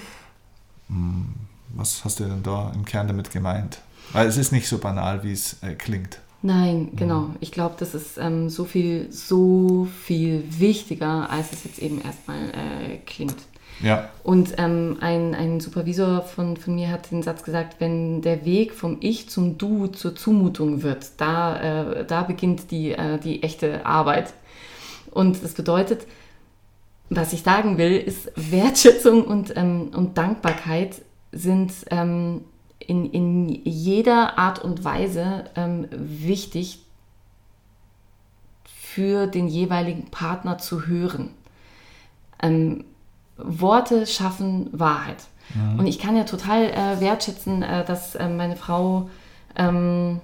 Hm, 0.87 1.33
was 1.69 2.05
hast 2.05 2.19
du 2.19 2.25
denn 2.25 2.43
da 2.43 2.71
im 2.73 2.85
Kern 2.85 3.07
damit 3.07 3.31
gemeint? 3.31 3.81
Weil 4.13 4.27
es 4.27 4.37
ist 4.37 4.51
nicht 4.51 4.67
so 4.67 4.77
banal, 4.77 5.23
wie 5.23 5.31
es 5.31 5.61
äh, 5.63 5.73
klingt. 5.73 6.19
Nein, 6.41 6.89
mhm. 6.91 6.95
genau. 6.95 7.29
Ich 7.39 7.51
glaube, 7.51 7.75
das 7.77 7.93
ist 7.93 8.17
ähm, 8.17 8.49
so 8.49 8.65
viel, 8.65 9.11
so 9.11 9.87
viel 10.03 10.43
wichtiger, 10.49 11.29
als 11.29 11.53
es 11.53 11.63
jetzt 11.63 11.79
eben 11.79 12.01
erstmal 12.01 12.49
äh, 12.49 12.97
klingt. 13.05 13.37
Ja. 13.81 14.09
Und 14.23 14.55
ähm, 14.57 14.97
ein, 15.01 15.33
ein 15.33 15.59
Supervisor 15.59 16.21
von, 16.21 16.57
von 16.57 16.75
mir 16.75 16.89
hat 16.89 17.09
den 17.11 17.23
Satz 17.23 17.43
gesagt, 17.43 17.77
wenn 17.79 18.21
der 18.21 18.45
Weg 18.45 18.73
vom 18.73 18.97
Ich 18.99 19.29
zum 19.29 19.57
Du 19.57 19.87
zur 19.87 20.15
Zumutung 20.15 20.83
wird, 20.83 21.11
da, 21.17 21.99
äh, 21.99 22.05
da 22.05 22.23
beginnt 22.23 22.69
die, 22.71 22.91
äh, 22.91 23.17
die 23.17 23.43
echte 23.43 23.85
Arbeit. 23.85 24.33
Und 25.09 25.43
das 25.43 25.53
bedeutet, 25.53 26.05
was 27.09 27.33
ich 27.33 27.41
sagen 27.41 27.77
will, 27.77 27.97
ist 27.97 28.31
Wertschätzung 28.35 29.25
und, 29.25 29.53
ähm, 29.55 29.91
und 29.95 30.17
Dankbarkeit 30.17 31.01
sind 31.31 31.71
ähm, 31.89 32.41
in, 32.87 33.11
in 33.11 33.49
jeder 33.49 34.37
Art 34.37 34.59
und 34.59 34.83
Weise 34.83 35.45
ähm, 35.55 35.87
wichtig 35.91 36.79
für 38.65 39.27
den 39.27 39.47
jeweiligen 39.47 40.11
Partner 40.11 40.57
zu 40.57 40.87
hören. 40.87 41.29
Ähm, 42.41 42.85
Worte 43.37 44.05
schaffen 44.05 44.69
Wahrheit. 44.71 45.23
Mhm. 45.55 45.79
Und 45.79 45.87
ich 45.87 45.99
kann 45.99 46.17
ja 46.17 46.23
total 46.23 46.65
äh, 46.65 46.99
wertschätzen, 46.99 47.63
äh, 47.63 47.85
dass 47.85 48.15
äh, 48.15 48.27
meine 48.27 48.55
Frau 48.55 49.09
ähm, 49.55 50.19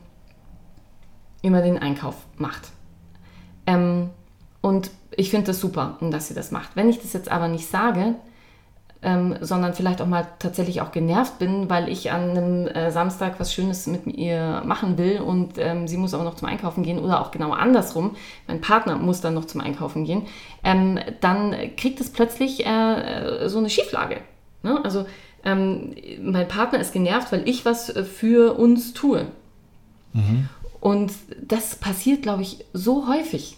immer 1.42 1.62
den 1.62 1.78
Einkauf 1.78 2.16
macht. 2.38 2.72
Ähm, 3.66 4.10
und 4.62 4.92
ich 5.12 5.30
finde 5.30 5.48
das 5.48 5.60
super, 5.60 5.98
dass 6.02 6.28
sie 6.28 6.34
das 6.34 6.52
macht. 6.52 6.76
Wenn 6.76 6.90
ich 6.90 7.00
das 7.00 7.14
jetzt 7.14 7.30
aber 7.30 7.48
nicht 7.48 7.68
sage, 7.68 8.16
ähm, 9.02 9.36
sondern 9.42 9.74
vielleicht 9.74 10.02
auch 10.02 10.08
mal 10.08 10.28
tatsächlich 10.40 10.82
auch 10.82 10.92
genervt 10.92 11.38
bin, 11.40 11.70
weil 11.70 11.88
ich 11.90 12.12
an 12.12 12.32
einem 12.32 12.68
äh, 12.68 12.92
Samstag 12.92 13.40
was 13.40 13.54
Schönes 13.54 13.86
mit 13.88 14.08
ihr 14.08 14.64
machen 14.66 14.98
will 14.98 15.20
und 15.22 15.58
ähm, 15.58 15.88
sie 15.88 15.98
muss 15.98 16.14
aber 16.14 16.24
noch 16.24 16.36
zum 16.36 16.48
Einkaufen 16.48 16.84
gehen 16.84 17.00
oder 17.00 17.22
auch 17.22 17.32
genau 17.32 17.52
andersrum, 17.52 18.16
mein 18.48 18.62
Partner 18.62 18.98
muss 18.98 19.22
dann 19.22 19.36
noch 19.36 19.46
zum 19.46 19.62
Einkaufen 19.62 20.04
gehen, 20.04 20.24
ähm, 20.64 21.00
dann 21.22 21.56
kriegt 21.76 22.02
es 22.02 22.12
plötzlich 22.12 22.66
äh, 22.66 23.48
so 23.48 23.60
eine 23.60 23.70
Schieflage. 23.70 24.18
Ne? 24.64 24.80
Also 24.84 25.06
ähm, 25.44 25.96
mein 26.22 26.48
Partner 26.48 26.80
ist 26.80 26.94
genervt, 26.94 27.32
weil 27.32 27.48
ich 27.48 27.66
was 27.66 27.90
äh, 27.90 28.04
für 28.04 28.58
uns 28.58 28.94
tue. 28.94 29.28
Mhm. 30.14 30.50
Und 30.80 31.14
das 31.42 31.76
passiert, 31.76 32.22
glaube 32.22 32.42
ich, 32.42 32.66
so 32.74 33.08
häufig 33.08 33.57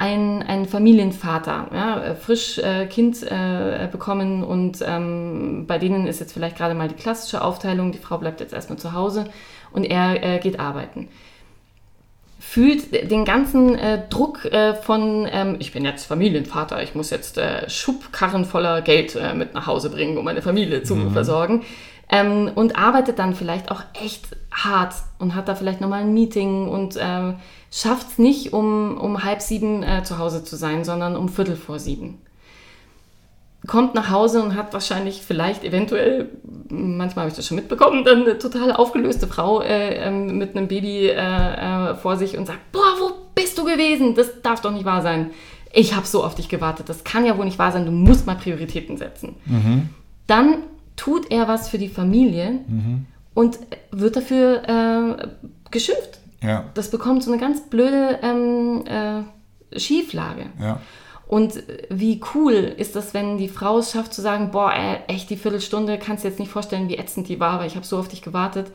ein, 0.00 0.42
ein 0.42 0.64
Familienvater, 0.64 1.68
ja, 1.74 2.14
frisch 2.14 2.56
äh, 2.56 2.86
Kind 2.86 3.22
äh, 3.22 3.86
bekommen 3.92 4.42
und 4.42 4.82
ähm, 4.82 5.66
bei 5.66 5.78
denen 5.78 6.06
ist 6.06 6.20
jetzt 6.20 6.32
vielleicht 6.32 6.56
gerade 6.56 6.74
mal 6.74 6.88
die 6.88 6.94
klassische 6.94 7.42
Aufteilung, 7.44 7.92
die 7.92 7.98
Frau 7.98 8.16
bleibt 8.16 8.40
jetzt 8.40 8.54
erstmal 8.54 8.78
zu 8.78 8.94
Hause 8.94 9.26
und 9.72 9.84
er 9.84 10.24
äh, 10.24 10.38
geht 10.38 10.58
arbeiten. 10.58 11.08
Fühlt 12.38 13.10
den 13.10 13.26
ganzen 13.26 13.74
äh, 13.74 14.08
Druck 14.08 14.46
äh, 14.46 14.72
von, 14.72 15.28
ähm, 15.30 15.56
ich 15.58 15.72
bin 15.72 15.84
jetzt 15.84 16.06
Familienvater, 16.06 16.82
ich 16.82 16.94
muss 16.94 17.10
jetzt 17.10 17.36
äh, 17.36 17.68
Schubkarren 17.68 18.46
voller 18.46 18.80
Geld 18.80 19.18
mit 19.34 19.52
nach 19.52 19.66
Hause 19.66 19.90
bringen, 19.90 20.16
um 20.16 20.24
meine 20.24 20.40
Familie 20.40 20.82
zu 20.82 20.96
mhm. 20.96 21.12
versorgen. 21.12 21.62
Ähm, 22.12 22.50
und 22.54 22.76
arbeitet 22.76 23.20
dann 23.20 23.34
vielleicht 23.34 23.70
auch 23.70 23.82
echt 23.94 24.36
hart 24.50 24.94
und 25.18 25.34
hat 25.36 25.48
da 25.48 25.54
vielleicht 25.54 25.80
nochmal 25.80 26.00
ein 26.00 26.12
Meeting 26.12 26.68
und 26.68 26.98
ähm, 27.00 27.36
schafft 27.70 28.08
es 28.08 28.18
nicht, 28.18 28.52
um, 28.52 28.98
um 28.98 29.22
halb 29.22 29.40
sieben 29.40 29.82
äh, 29.84 30.02
zu 30.02 30.18
Hause 30.18 30.42
zu 30.42 30.56
sein, 30.56 30.84
sondern 30.84 31.16
um 31.16 31.28
Viertel 31.28 31.54
vor 31.54 31.78
sieben. 31.78 32.18
Kommt 33.66 33.94
nach 33.94 34.10
Hause 34.10 34.42
und 34.42 34.56
hat 34.56 34.72
wahrscheinlich 34.72 35.22
vielleicht 35.22 35.64
eventuell, 35.64 36.30
manchmal 36.68 37.24
habe 37.24 37.30
ich 37.30 37.36
das 37.36 37.46
schon 37.46 37.56
mitbekommen, 37.56 38.04
dann 38.04 38.22
eine 38.22 38.38
total 38.38 38.72
aufgelöste 38.72 39.26
Frau 39.26 39.60
äh, 39.60 39.96
ähm, 39.96 40.38
mit 40.38 40.56
einem 40.56 40.66
Baby 40.66 41.08
äh, 41.08 41.90
äh, 41.90 41.94
vor 41.94 42.16
sich 42.16 42.36
und 42.36 42.46
sagt, 42.46 42.72
boah, 42.72 42.94
wo 42.98 43.12
bist 43.34 43.56
du 43.58 43.64
gewesen? 43.64 44.14
Das 44.14 44.40
darf 44.42 44.62
doch 44.62 44.72
nicht 44.72 44.86
wahr 44.86 45.02
sein. 45.02 45.30
Ich 45.72 45.94
habe 45.94 46.06
so 46.06 46.24
auf 46.24 46.34
dich 46.34 46.48
gewartet. 46.48 46.88
Das 46.88 47.04
kann 47.04 47.24
ja 47.24 47.38
wohl 47.38 47.44
nicht 47.44 47.58
wahr 47.58 47.70
sein. 47.70 47.84
Du 47.84 47.92
musst 47.92 48.26
mal 48.26 48.34
Prioritäten 48.34 48.96
setzen. 48.96 49.36
Mhm. 49.44 49.90
Dann 50.26 50.64
tut 51.00 51.30
er 51.30 51.48
was 51.48 51.70
für 51.70 51.78
die 51.78 51.88
Familie 51.88 52.60
mhm. 52.66 53.06
und 53.32 53.58
wird 53.90 54.16
dafür 54.16 54.68
äh, 54.68 55.28
geschimpft. 55.70 56.18
Ja. 56.42 56.66
Das 56.74 56.90
bekommt 56.90 57.22
so 57.22 57.32
eine 57.32 57.40
ganz 57.40 57.62
blöde 57.62 58.18
ähm, 58.22 58.84
äh, 58.86 59.78
Schieflage. 59.78 60.46
Ja. 60.60 60.78
Und 61.26 61.62
wie 61.88 62.20
cool 62.34 62.52
ist 62.54 62.96
das, 62.96 63.14
wenn 63.14 63.38
die 63.38 63.48
Frau 63.48 63.78
es 63.78 63.92
schafft 63.92 64.12
zu 64.12 64.20
sagen, 64.20 64.50
boah, 64.50 64.74
ey, 64.74 64.98
echt 65.06 65.30
die 65.30 65.38
Viertelstunde, 65.38 65.98
kannst 65.98 66.24
du 66.24 66.28
jetzt 66.28 66.38
nicht 66.38 66.50
vorstellen, 66.50 66.90
wie 66.90 66.98
ätzend 66.98 67.28
die 67.28 67.40
war, 67.40 67.60
weil 67.60 67.68
ich 67.68 67.76
habe 67.76 67.86
so 67.86 67.96
auf 67.96 68.08
dich 68.08 68.20
gewartet. 68.20 68.70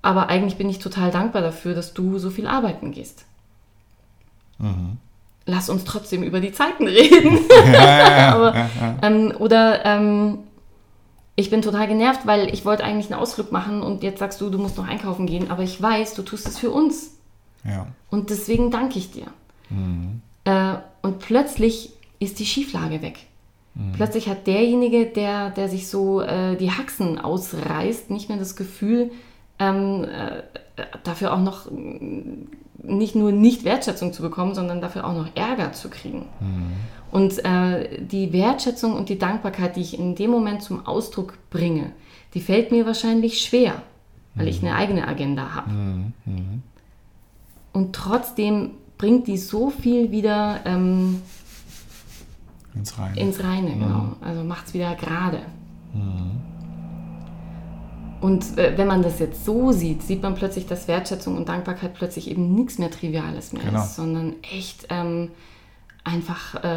Aber 0.00 0.28
eigentlich 0.28 0.58
bin 0.58 0.70
ich 0.70 0.78
total 0.78 1.10
dankbar 1.10 1.42
dafür, 1.42 1.74
dass 1.74 1.92
du 1.92 2.18
so 2.18 2.30
viel 2.30 2.46
arbeiten 2.46 2.92
gehst. 2.92 3.24
Mhm. 4.58 4.98
Lass 5.46 5.68
uns 5.68 5.82
trotzdem 5.82 6.22
über 6.22 6.38
die 6.38 6.52
Zeiten 6.52 6.86
reden. 6.86 7.40
Ja, 7.72 8.34
Aber, 8.34 8.54
ähm, 9.02 9.34
oder 9.38 9.84
ähm, 9.84 10.38
ich 11.34 11.50
bin 11.50 11.62
total 11.62 11.88
genervt, 11.88 12.26
weil 12.26 12.52
ich 12.52 12.64
wollte 12.64 12.84
eigentlich 12.84 13.10
einen 13.10 13.20
Ausflug 13.20 13.52
machen 13.52 13.82
und 13.82 14.02
jetzt 14.02 14.18
sagst 14.18 14.40
du, 14.40 14.50
du 14.50 14.58
musst 14.58 14.76
noch 14.76 14.86
einkaufen 14.86 15.26
gehen, 15.26 15.50
aber 15.50 15.62
ich 15.62 15.80
weiß, 15.80 16.14
du 16.14 16.22
tust 16.22 16.46
es 16.46 16.58
für 16.58 16.70
uns. 16.70 17.12
Ja. 17.64 17.86
Und 18.10 18.30
deswegen 18.30 18.70
danke 18.70 18.98
ich 18.98 19.10
dir. 19.12 19.26
Mhm. 19.70 20.20
Äh, 20.44 20.74
und 21.00 21.20
plötzlich 21.20 21.92
ist 22.18 22.38
die 22.38 22.46
Schieflage 22.46 23.02
weg. 23.02 23.26
Mhm. 23.74 23.92
Plötzlich 23.92 24.28
hat 24.28 24.46
derjenige, 24.46 25.06
der, 25.06 25.50
der 25.50 25.68
sich 25.68 25.88
so 25.88 26.20
äh, 26.20 26.56
die 26.56 26.70
Haxen 26.70 27.18
ausreißt, 27.18 28.10
nicht 28.10 28.28
mehr 28.28 28.38
das 28.38 28.56
Gefühl, 28.56 29.10
ähm, 29.58 30.04
äh, 30.04 30.42
dafür 31.04 31.32
auch 31.32 31.40
noch 31.40 31.70
nicht 31.70 33.14
nur 33.14 33.32
nicht 33.32 33.64
Wertschätzung 33.64 34.12
zu 34.12 34.22
bekommen, 34.22 34.54
sondern 34.54 34.80
dafür 34.80 35.06
auch 35.06 35.14
noch 35.14 35.28
Ärger 35.34 35.72
zu 35.72 35.88
kriegen. 35.88 36.26
Mhm. 36.40 36.72
Und 37.12 37.44
äh, 37.44 38.04
die 38.04 38.32
Wertschätzung 38.32 38.94
und 38.94 39.10
die 39.10 39.18
Dankbarkeit, 39.18 39.76
die 39.76 39.82
ich 39.82 39.98
in 39.98 40.14
dem 40.14 40.30
Moment 40.30 40.62
zum 40.62 40.86
Ausdruck 40.86 41.34
bringe, 41.50 41.92
die 42.32 42.40
fällt 42.40 42.72
mir 42.72 42.86
wahrscheinlich 42.86 43.42
schwer, 43.42 43.82
weil 44.34 44.46
mhm. 44.46 44.50
ich 44.50 44.62
eine 44.62 44.74
eigene 44.74 45.06
Agenda 45.06 45.54
habe. 45.54 45.70
Mhm. 45.70 46.12
mhm. 46.24 46.62
Und 47.74 47.94
trotzdem 47.94 48.72
bringt 48.98 49.26
die 49.28 49.38
so 49.38 49.70
viel 49.70 50.10
wieder 50.10 50.60
ähm, 50.64 51.22
ins 52.74 52.98
Reine. 52.98 53.20
Ins 53.20 53.42
Reine, 53.44 53.72
genau. 53.72 53.86
Mhm. 53.86 54.16
Also 54.20 54.44
macht 54.44 54.66
es 54.66 54.74
wieder 54.74 54.94
gerade. 54.94 55.40
Mhm. 55.92 56.40
Und 58.22 58.56
äh, 58.56 58.78
wenn 58.78 58.86
man 58.86 59.02
das 59.02 59.18
jetzt 59.18 59.44
so 59.44 59.72
sieht, 59.72 60.02
sieht 60.02 60.22
man 60.22 60.34
plötzlich, 60.34 60.66
dass 60.66 60.88
Wertschätzung 60.88 61.36
und 61.36 61.48
Dankbarkeit 61.48 61.92
plötzlich 61.92 62.30
eben 62.30 62.54
nichts 62.54 62.78
mehr 62.78 62.90
Triviales 62.90 63.52
mehr 63.52 63.64
Genau. 63.64 63.82
ist, 63.82 63.96
sondern 63.96 64.34
echt 64.42 64.86
ähm, 64.90 65.30
einfach 66.04 66.62
äh, 66.62 66.68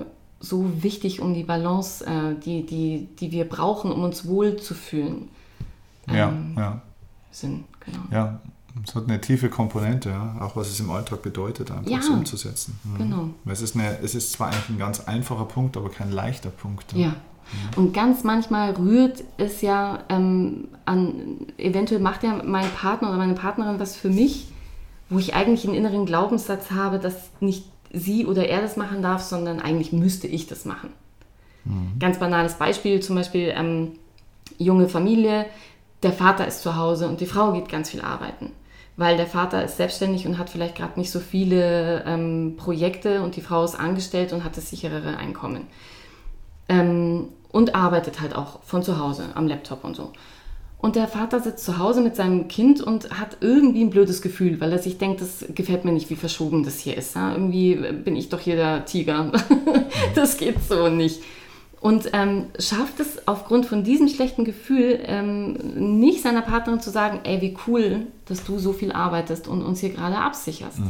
äh, 0.00 0.04
so 0.40 0.82
wichtig, 0.82 1.20
um 1.20 1.34
die 1.34 1.44
Balance, 1.44 2.04
äh, 2.06 2.34
die, 2.44 2.64
die, 2.66 3.08
die 3.18 3.32
wir 3.32 3.48
brauchen, 3.48 3.90
um 3.92 4.02
uns 4.02 4.26
wohl 4.26 4.56
zu 4.56 4.74
fühlen, 4.74 5.28
Ja, 6.06 6.28
Ähm, 6.28 6.54
ja, 6.56 6.82
sind. 7.30 7.64
Genau. 7.80 7.98
ja. 8.10 8.40
Es 8.84 8.94
hat 8.96 9.04
eine 9.04 9.20
tiefe 9.20 9.48
Komponente, 9.48 10.10
ja. 10.10 10.36
auch 10.40 10.56
was 10.56 10.68
es 10.68 10.80
im 10.80 10.90
Alltag 10.90 11.22
bedeutet, 11.22 11.70
einfach 11.70 11.88
Ja. 11.90 12.02
so 12.02 12.12
umzusetzen. 12.12 12.78
Mhm. 12.82 12.98
Genau. 12.98 13.28
Weil 13.44 13.52
Es 13.52 13.62
ist, 13.62 13.76
eine, 13.76 13.98
es 14.02 14.16
ist 14.16 14.32
zwar 14.32 14.48
eigentlich 14.48 14.68
ein 14.70 14.78
ganz 14.78 15.00
einfacher 15.00 15.44
Punkt, 15.44 15.76
aber 15.76 15.90
kein 15.90 16.10
leichter 16.10 16.50
Punkt. 16.50 16.92
Ja. 16.92 17.14
Und 17.76 17.92
ganz 17.94 18.24
manchmal 18.24 18.72
rührt 18.72 19.22
es 19.36 19.60
ja 19.60 20.00
ähm, 20.08 20.68
an, 20.86 21.46
eventuell 21.56 22.00
macht 22.00 22.22
ja 22.24 22.42
mein 22.42 22.68
Partner 22.70 23.08
oder 23.10 23.18
meine 23.18 23.34
Partnerin 23.34 23.78
was 23.78 23.96
für 23.96 24.08
mich, 24.10 24.48
wo 25.08 25.18
ich 25.18 25.34
eigentlich 25.34 25.64
einen 25.66 25.74
inneren 25.76 26.04
Glaubenssatz 26.04 26.70
habe, 26.72 26.98
dass 26.98 27.30
nicht 27.40 27.66
sie 27.94 28.26
oder 28.26 28.48
er 28.48 28.60
das 28.60 28.76
machen 28.76 29.02
darf, 29.02 29.22
sondern 29.22 29.60
eigentlich 29.60 29.92
müsste 29.92 30.26
ich 30.26 30.46
das 30.46 30.64
machen. 30.64 30.90
Ganz 31.98 32.18
banales 32.18 32.54
Beispiel, 32.54 33.00
zum 33.00 33.16
Beispiel 33.16 33.52
ähm, 33.56 33.92
junge 34.58 34.88
Familie, 34.88 35.46
der 36.02 36.12
Vater 36.12 36.46
ist 36.46 36.62
zu 36.62 36.76
Hause 36.76 37.08
und 37.08 37.20
die 37.20 37.26
Frau 37.26 37.52
geht 37.52 37.68
ganz 37.68 37.90
viel 37.90 38.02
arbeiten. 38.02 38.52
Weil 38.96 39.16
der 39.16 39.26
Vater 39.26 39.64
ist 39.64 39.76
selbstständig 39.76 40.26
und 40.26 40.38
hat 40.38 40.50
vielleicht 40.50 40.76
gerade 40.76 40.98
nicht 41.00 41.10
so 41.10 41.18
viele 41.18 42.04
ähm, 42.06 42.54
Projekte 42.56 43.22
und 43.22 43.36
die 43.36 43.40
Frau 43.40 43.64
ist 43.64 43.74
angestellt 43.74 44.32
und 44.32 44.44
hat 44.44 44.56
das 44.56 44.70
sicherere 44.70 45.16
Einkommen. 45.16 45.66
Ähm, 46.68 47.28
und 47.50 47.74
arbeitet 47.74 48.20
halt 48.20 48.34
auch 48.34 48.62
von 48.62 48.82
zu 48.82 48.98
Hause 48.98 49.28
am 49.34 49.46
Laptop 49.46 49.84
und 49.84 49.96
so. 49.96 50.12
Und 50.84 50.96
der 50.96 51.08
Vater 51.08 51.40
sitzt 51.40 51.64
zu 51.64 51.78
Hause 51.78 52.02
mit 52.02 52.14
seinem 52.14 52.46
Kind 52.46 52.82
und 52.82 53.18
hat 53.18 53.38
irgendwie 53.40 53.82
ein 53.82 53.88
blödes 53.88 54.20
Gefühl, 54.20 54.60
weil 54.60 54.70
er 54.70 54.78
sich 54.78 54.98
denkt, 54.98 55.22
das 55.22 55.46
gefällt 55.54 55.86
mir 55.86 55.92
nicht, 55.92 56.10
wie 56.10 56.14
verschoben 56.14 56.62
das 56.62 56.78
hier 56.78 56.94
ist. 56.94 57.16
Ja? 57.16 57.32
Irgendwie 57.32 57.74
bin 57.74 58.16
ich 58.16 58.28
doch 58.28 58.38
hier 58.38 58.56
der 58.56 58.84
Tiger. 58.84 59.32
das 60.14 60.36
geht 60.36 60.62
so 60.62 60.90
nicht. 60.90 61.22
Und 61.80 62.10
ähm, 62.12 62.48
schafft 62.58 63.00
es 63.00 63.26
aufgrund 63.26 63.64
von 63.64 63.82
diesem 63.82 64.08
schlechten 64.08 64.44
Gefühl 64.44 65.00
ähm, 65.06 65.54
nicht 66.02 66.20
seiner 66.20 66.42
Partnerin 66.42 66.80
zu 66.80 66.90
sagen, 66.90 67.20
ey, 67.24 67.40
wie 67.40 67.56
cool, 67.66 68.06
dass 68.26 68.44
du 68.44 68.58
so 68.58 68.74
viel 68.74 68.92
arbeitest 68.92 69.48
und 69.48 69.62
uns 69.62 69.80
hier 69.80 69.88
gerade 69.88 70.18
absicherst. 70.18 70.80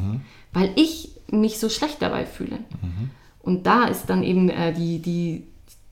Weil 0.53 0.73
ich 0.75 1.11
mich 1.31 1.61
so 1.61 1.69
schlecht 1.69 2.03
dabei 2.03 2.27
fühle. 2.27 2.59
Und 3.43 3.65
da 3.65 3.85
ist 3.85 4.07
dann 4.07 4.25
eben 4.25 4.49
äh, 4.49 4.73
die, 4.73 5.01
die, 5.01 5.45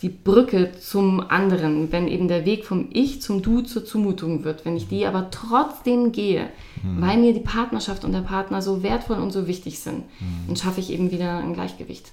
die 0.03 0.09
Brücke 0.09 0.73
zum 0.81 1.21
anderen, 1.31 1.93
wenn 1.93 2.09
eben 2.09 2.27
der 2.29 2.45
Weg 2.45 2.65
vom 2.65 2.89
Ich 2.93 3.23
zum 3.23 3.41
Du 3.41 3.61
zur 3.63 3.85
Zumutung 3.85 4.43
wird, 4.45 4.65
wenn 4.65 4.77
ich 4.77 4.89
die 4.89 5.07
aber 5.07 5.31
trotzdem 5.31 6.11
gehe, 6.13 6.49
weil 6.83 7.19
mir 7.19 7.33
die 7.33 7.41
Partnerschaft 7.41 8.05
und 8.05 8.13
der 8.13 8.21
Partner 8.23 8.61
so 8.63 8.83
wertvoll 8.83 9.19
und 9.19 9.31
so 9.31 9.47
wichtig 9.47 9.79
sind, 9.79 10.03
dann 10.49 10.57
schaffe 10.57 10.81
ich 10.81 10.91
eben 10.91 11.11
wieder 11.13 11.39
ein 11.39 11.55
Gleichgewicht. 11.55 12.11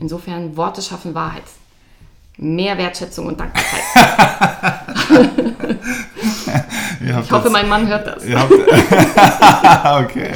Insofern, 0.00 0.56
Worte 0.58 0.82
schaffen 0.82 1.14
Wahrheit. 1.14 1.44
Mehr 2.36 2.76
Wertschätzung 2.76 3.26
und 3.26 3.38
Dankbarkeit. 3.40 3.80
Ich 7.24 7.30
hoffe, 7.30 7.44
jetzt- 7.48 7.52
mein 7.52 7.68
Mann 7.68 7.86
hört 7.86 8.06
das. 8.06 8.24
Habt, 8.28 8.52
okay, 10.10 10.32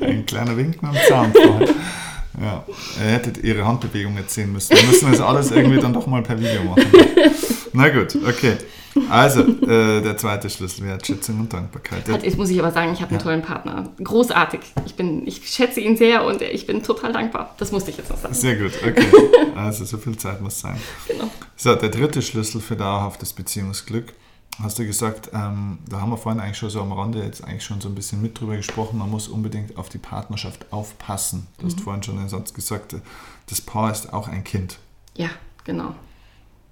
ein 0.00 0.24
kleiner 0.26 0.56
Wink 0.56 0.82
mit 0.82 0.92
dem 0.92 0.98
Zaunfall. 1.08 1.68
Ja, 2.40 2.64
ihr 2.98 3.10
hättet 3.10 3.42
ihre 3.42 3.66
Handbewegung 3.66 4.16
jetzt 4.16 4.34
sehen 4.34 4.52
müssen. 4.52 4.76
Wir 4.76 4.84
müssen 4.84 5.10
das 5.10 5.20
alles 5.20 5.50
irgendwie 5.50 5.78
dann 5.78 5.92
doch 5.92 6.06
mal 6.06 6.22
per 6.22 6.38
Video 6.38 6.62
machen. 6.64 6.86
Na 7.72 7.88
gut, 7.88 8.16
okay. 8.26 8.56
Also, 9.10 9.40
äh, 9.42 10.00
der 10.00 10.16
zweite 10.16 10.50
Schlüssel, 10.50 10.86
Wertschätzung 10.86 11.40
und 11.40 11.52
Dankbarkeit. 11.52 12.08
Halt, 12.08 12.22
Jetzt 12.24 12.36
muss 12.36 12.50
ich 12.50 12.58
aber 12.58 12.72
sagen, 12.72 12.92
ich 12.92 13.00
habe 13.00 13.10
einen 13.12 13.20
tollen 13.20 13.42
Partner. 13.42 13.88
Großartig. 14.02 14.60
Ich, 14.86 14.94
bin, 14.94 15.26
ich 15.26 15.48
schätze 15.48 15.80
ihn 15.80 15.96
sehr 15.96 16.24
und 16.24 16.42
ich 16.42 16.66
bin 16.66 16.82
total 16.82 17.12
dankbar. 17.12 17.54
Das 17.58 17.70
musste 17.70 17.90
ich 17.90 17.96
jetzt 17.96 18.10
noch 18.10 18.18
sagen. 18.18 18.34
Sehr 18.34 18.56
gut, 18.56 18.72
okay. 18.84 19.06
Also, 19.56 19.84
so 19.84 19.98
viel 19.98 20.16
Zeit 20.16 20.40
muss 20.40 20.60
sein. 20.60 20.76
Genau. 21.06 21.30
So, 21.56 21.74
der 21.74 21.88
dritte 21.88 22.22
Schlüssel 22.22 22.60
für 22.60 22.76
dauerhaftes 22.76 23.32
Beziehungsglück. 23.32 24.12
Hast 24.60 24.78
du 24.78 24.84
gesagt, 24.84 25.30
ähm, 25.32 25.78
da 25.88 26.00
haben 26.00 26.10
wir 26.10 26.16
vorhin 26.16 26.40
eigentlich 26.40 26.58
schon 26.58 26.70
so 26.70 26.80
am 26.80 26.92
Rande 26.92 27.22
jetzt 27.22 27.44
eigentlich 27.44 27.64
schon 27.64 27.80
so 27.80 27.88
ein 27.88 27.94
bisschen 27.94 28.20
mit 28.20 28.40
drüber 28.40 28.56
gesprochen, 28.56 28.98
man 28.98 29.10
muss 29.10 29.28
unbedingt 29.28 29.76
auf 29.78 29.88
die 29.88 29.98
Partnerschaft 29.98 30.72
aufpassen. 30.72 31.46
Du 31.58 31.66
hast 31.66 31.80
vorhin 31.80 32.02
schon 32.02 32.16
den 32.16 32.28
Satz 32.28 32.52
gesagt, 32.52 32.96
das 33.46 33.60
Paar 33.60 33.92
ist 33.92 34.12
auch 34.12 34.26
ein 34.26 34.42
Kind. 34.42 34.78
Ja, 35.16 35.30
genau. 35.64 35.94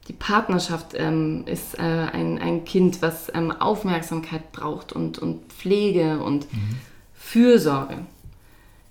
Die 0.08 0.12
Partnerschaft 0.12 0.94
ähm, 0.94 1.44
ist 1.46 1.78
äh, 1.78 1.82
ein, 1.82 2.38
ein 2.38 2.64
Kind, 2.64 3.02
was 3.02 3.32
ähm, 3.34 3.52
Aufmerksamkeit 3.52 4.52
braucht 4.52 4.92
und, 4.92 5.18
und 5.18 5.52
Pflege 5.52 6.22
und 6.22 6.46
Fürsorge. 7.14 7.98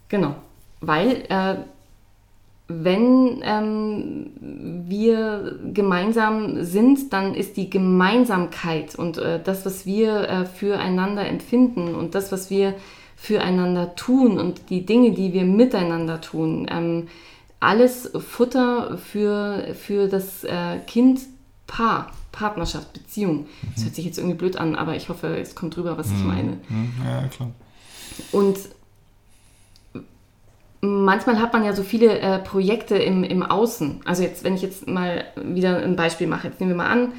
Genau. 0.09 0.35
Weil 0.81 1.25
äh, 1.29 1.57
wenn 2.67 3.41
ähm, 3.43 4.31
wir 4.87 5.59
gemeinsam 5.73 6.63
sind, 6.63 7.13
dann 7.13 7.35
ist 7.35 7.57
die 7.57 7.69
Gemeinsamkeit 7.69 8.95
und 8.95 9.17
äh, 9.17 9.39
das, 9.43 9.65
was 9.65 9.85
wir 9.85 10.27
äh, 10.27 10.45
füreinander 10.45 11.27
empfinden 11.27 11.93
und 11.93 12.15
das, 12.15 12.31
was 12.31 12.49
wir 12.49 12.73
füreinander 13.15 13.95
tun 13.95 14.39
und 14.39 14.69
die 14.69 14.85
Dinge, 14.85 15.11
die 15.11 15.31
wir 15.31 15.45
miteinander 15.45 16.21
tun, 16.21 16.67
ähm, 16.69 17.07
alles 17.59 18.11
Futter 18.17 18.97
für, 18.97 19.73
für 19.79 20.07
das 20.07 20.43
äh, 20.43 20.79
Kind 20.85 21.21
Paar, 21.67 22.11
Partnerschaft, 22.31 22.93
Beziehung. 22.93 23.47
Das 23.73 23.85
hört 23.85 23.95
sich 23.95 24.05
jetzt 24.05 24.19
irgendwie 24.19 24.37
blöd 24.37 24.57
an, 24.57 24.75
aber 24.75 24.95
ich 24.95 25.09
hoffe, 25.09 25.35
es 25.39 25.55
kommt 25.55 25.75
rüber, 25.77 25.97
was 25.97 26.11
ich 26.11 26.23
meine. 26.23 26.57
Hm, 26.67 26.93
Ja, 27.03 27.27
klar. 27.27 27.51
Und 28.31 28.57
manchmal 30.85 31.39
hat 31.39 31.53
man 31.53 31.63
ja 31.63 31.73
so 31.73 31.83
viele 31.83 32.19
äh, 32.19 32.39
Projekte 32.39 32.95
im, 32.95 33.23
im 33.23 33.43
Außen. 33.43 34.01
Also 34.05 34.23
jetzt, 34.23 34.43
wenn 34.43 34.55
ich 34.55 34.61
jetzt 34.61 34.87
mal 34.87 35.25
wieder 35.35 35.77
ein 35.77 35.95
Beispiel 35.95 36.27
mache, 36.27 36.47
jetzt 36.47 36.59
nehmen 36.59 36.71
wir 36.71 36.77
mal 36.77 36.89
an, 36.89 37.13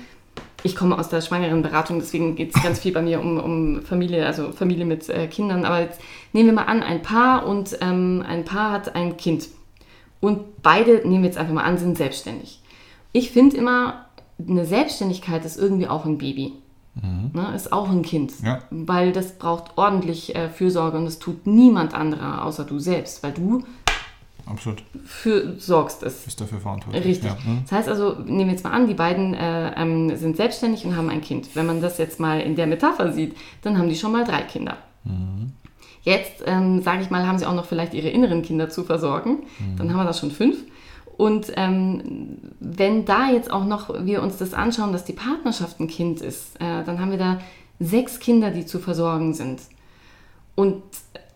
ich 0.63 0.75
komme 0.75 0.99
aus 0.99 1.09
der 1.09 1.21
schwangeren 1.21 1.63
Beratung, 1.63 1.99
deswegen 2.01 2.35
geht 2.35 2.55
es 2.55 2.63
ganz 2.63 2.81
viel 2.81 2.93
bei 2.93 3.03
mir 3.03 3.21
um, 3.21 3.39
um 3.39 3.83
Familie, 3.83 4.27
also 4.27 4.53
Familie 4.53 4.85
mit 4.85 5.09
äh, 5.09 5.27
Kindern. 5.29 5.65
Aber 5.65 5.81
jetzt 5.81 6.01
nehmen 6.33 6.49
wir 6.49 6.55
mal 6.55 6.65
an, 6.65 6.83
ein 6.83 7.03
Paar 7.03 7.47
und 7.47 7.79
ähm, 7.81 8.25
ein 8.27 8.45
Paar 8.45 8.73
hat 8.73 8.95
ein 8.95 9.17
Kind. 9.17 9.49
Und 10.21 10.63
beide, 10.63 11.07
nehmen 11.09 11.23
wir 11.23 11.29
jetzt 11.29 11.39
einfach 11.39 11.55
mal 11.55 11.65
an, 11.65 11.79
sind 11.79 11.97
selbstständig. 11.97 12.61
Ich 13.13 13.31
finde 13.31 13.57
immer, 13.57 14.07
eine 14.47 14.65
Selbstständigkeit 14.65 15.45
ist 15.45 15.57
irgendwie 15.57 15.89
auch 15.89 16.05
ein 16.05 16.19
Baby. 16.19 16.55
Ne, 17.03 17.53
ist 17.55 17.73
auch 17.73 17.91
ein 17.91 18.03
Kind. 18.03 18.33
Ja. 18.43 18.63
Weil 18.71 19.13
das 19.13 19.33
braucht 19.33 19.77
ordentlich 19.77 20.35
äh, 20.35 20.49
Fürsorge 20.49 20.97
und 20.97 21.05
das 21.05 21.19
tut 21.19 21.47
niemand 21.47 21.95
anderer 21.95 22.45
außer 22.45 22.65
du 22.65 22.79
selbst, 22.79 23.23
weil 23.23 23.33
du 23.33 23.65
Absolut. 24.47 24.83
für 25.05 25.59
sorgst 25.59 26.03
es. 26.03 26.23
Bist 26.23 26.41
dafür 26.41 26.61
verantwortlich. 26.61 27.05
Richtig. 27.05 27.31
Ja. 27.31 27.45
hm. 27.45 27.59
Das 27.63 27.73
heißt 27.73 27.89
also, 27.89 28.17
nehmen 28.25 28.47
wir 28.47 28.53
jetzt 28.53 28.65
mal 28.65 28.71
an, 28.71 28.87
die 28.87 28.95
beiden 28.95 29.35
äh, 29.35 29.73
ähm, 29.81 30.17
sind 30.17 30.37
selbstständig 30.37 30.87
und 30.87 30.97
haben 30.97 31.11
ein 31.11 31.21
Kind. 31.21 31.55
Wenn 31.55 31.67
man 31.67 31.83
das 31.83 31.99
jetzt 31.99 32.19
mal 32.19 32.41
in 32.41 32.57
der 32.57 32.67
Metapher 32.67 33.13
sieht, 33.13 33.37
dann 33.63 33.77
haben 33.77 33.89
die 33.89 33.97
schon 33.97 34.13
mal 34.13 34.25
drei 34.25 34.43
Kinder. 34.43 34.79
Jetzt, 36.03 36.43
ähm, 36.47 36.83
sage 36.83 37.03
ich 37.03 37.11
mal, 37.11 37.27
haben 37.27 37.39
sie 37.39 37.47
auch 37.47 37.55
noch 37.55 37.67
vielleicht 37.67 37.95
ihre 37.95 38.09
inneren 38.09 38.43
Kinder 38.43 38.69
zu 38.71 38.85
versorgen. 38.85 39.45
Dann 39.77 39.91
haben 39.91 39.99
wir 39.99 40.05
da 40.05 40.13
schon 40.13 40.31
fünf. 40.31 40.57
Und 41.17 41.53
ähm, 41.57 42.39
wenn 42.61 43.05
da 43.05 43.31
jetzt 43.31 43.51
auch 43.51 43.65
noch 43.65 44.05
wir 44.05 44.23
uns 44.23 44.37
das 44.37 44.53
anschauen, 44.53 44.93
dass 44.93 45.05
die 45.05 45.15
Partnerschaft 45.15 45.81
ein 45.81 45.89
Kind 45.89 46.21
ist, 46.21 46.57
äh, 46.57 46.85
dann 46.85 47.01
haben 47.01 47.11
wir 47.11 47.19
da 47.19 47.41
sechs 47.79 48.21
Kinder, 48.21 48.51
die 48.51 48.67
zu 48.67 48.79
versorgen 48.79 49.35
sind. 49.35 49.61
Und 50.57 50.83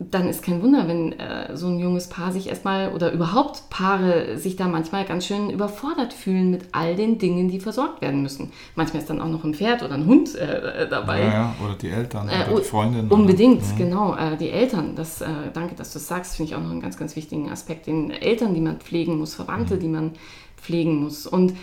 dann 0.00 0.30
ist 0.30 0.42
kein 0.42 0.62
Wunder, 0.62 0.88
wenn 0.88 1.12
äh, 1.12 1.54
so 1.54 1.66
ein 1.66 1.78
junges 1.78 2.08
Paar 2.08 2.32
sich 2.32 2.48
erstmal 2.48 2.92
oder 2.94 3.12
überhaupt 3.12 3.68
Paare 3.68 4.38
sich 4.38 4.56
da 4.56 4.66
manchmal 4.66 5.04
ganz 5.04 5.26
schön 5.26 5.50
überfordert 5.50 6.14
fühlen 6.14 6.50
mit 6.50 6.62
all 6.72 6.96
den 6.96 7.18
Dingen, 7.18 7.48
die 7.48 7.60
versorgt 7.60 8.00
werden 8.00 8.22
müssen. 8.22 8.50
Manchmal 8.76 9.02
ist 9.02 9.10
dann 9.10 9.20
auch 9.20 9.28
noch 9.28 9.44
ein 9.44 9.52
Pferd 9.52 9.82
oder 9.82 9.92
ein 9.94 10.06
Hund 10.06 10.34
äh, 10.36 10.88
dabei. 10.88 11.20
Ja, 11.20 11.32
ja, 11.32 11.54
oder 11.62 11.74
die 11.74 11.90
Eltern 11.90 12.30
Äh, 12.30 12.50
oder 12.50 12.60
die 12.60 12.66
Freundin. 12.66 13.08
Unbedingt, 13.08 13.62
oder, 13.62 13.76
genau. 13.76 14.16
Äh, 14.16 14.38
die 14.38 14.48
Eltern, 14.48 14.96
das, 14.96 15.20
äh, 15.20 15.26
danke, 15.52 15.74
dass 15.74 15.92
du 15.92 15.98
es 15.98 16.08
sagst, 16.08 16.36
finde 16.36 16.52
ich 16.52 16.56
auch 16.56 16.62
noch 16.62 16.70
einen 16.70 16.80
ganz, 16.80 16.96
ganz 16.96 17.14
wichtigen 17.14 17.50
Aspekt. 17.50 17.86
Den 17.86 18.10
Eltern, 18.10 18.54
die 18.54 18.62
man 18.62 18.78
pflegen 18.78 19.18
muss, 19.18 19.34
Verwandte, 19.34 19.76
die 19.76 19.88
man 19.88 20.12
pflegen 20.56 21.02
muss. 21.02 21.26
Und 21.26 21.54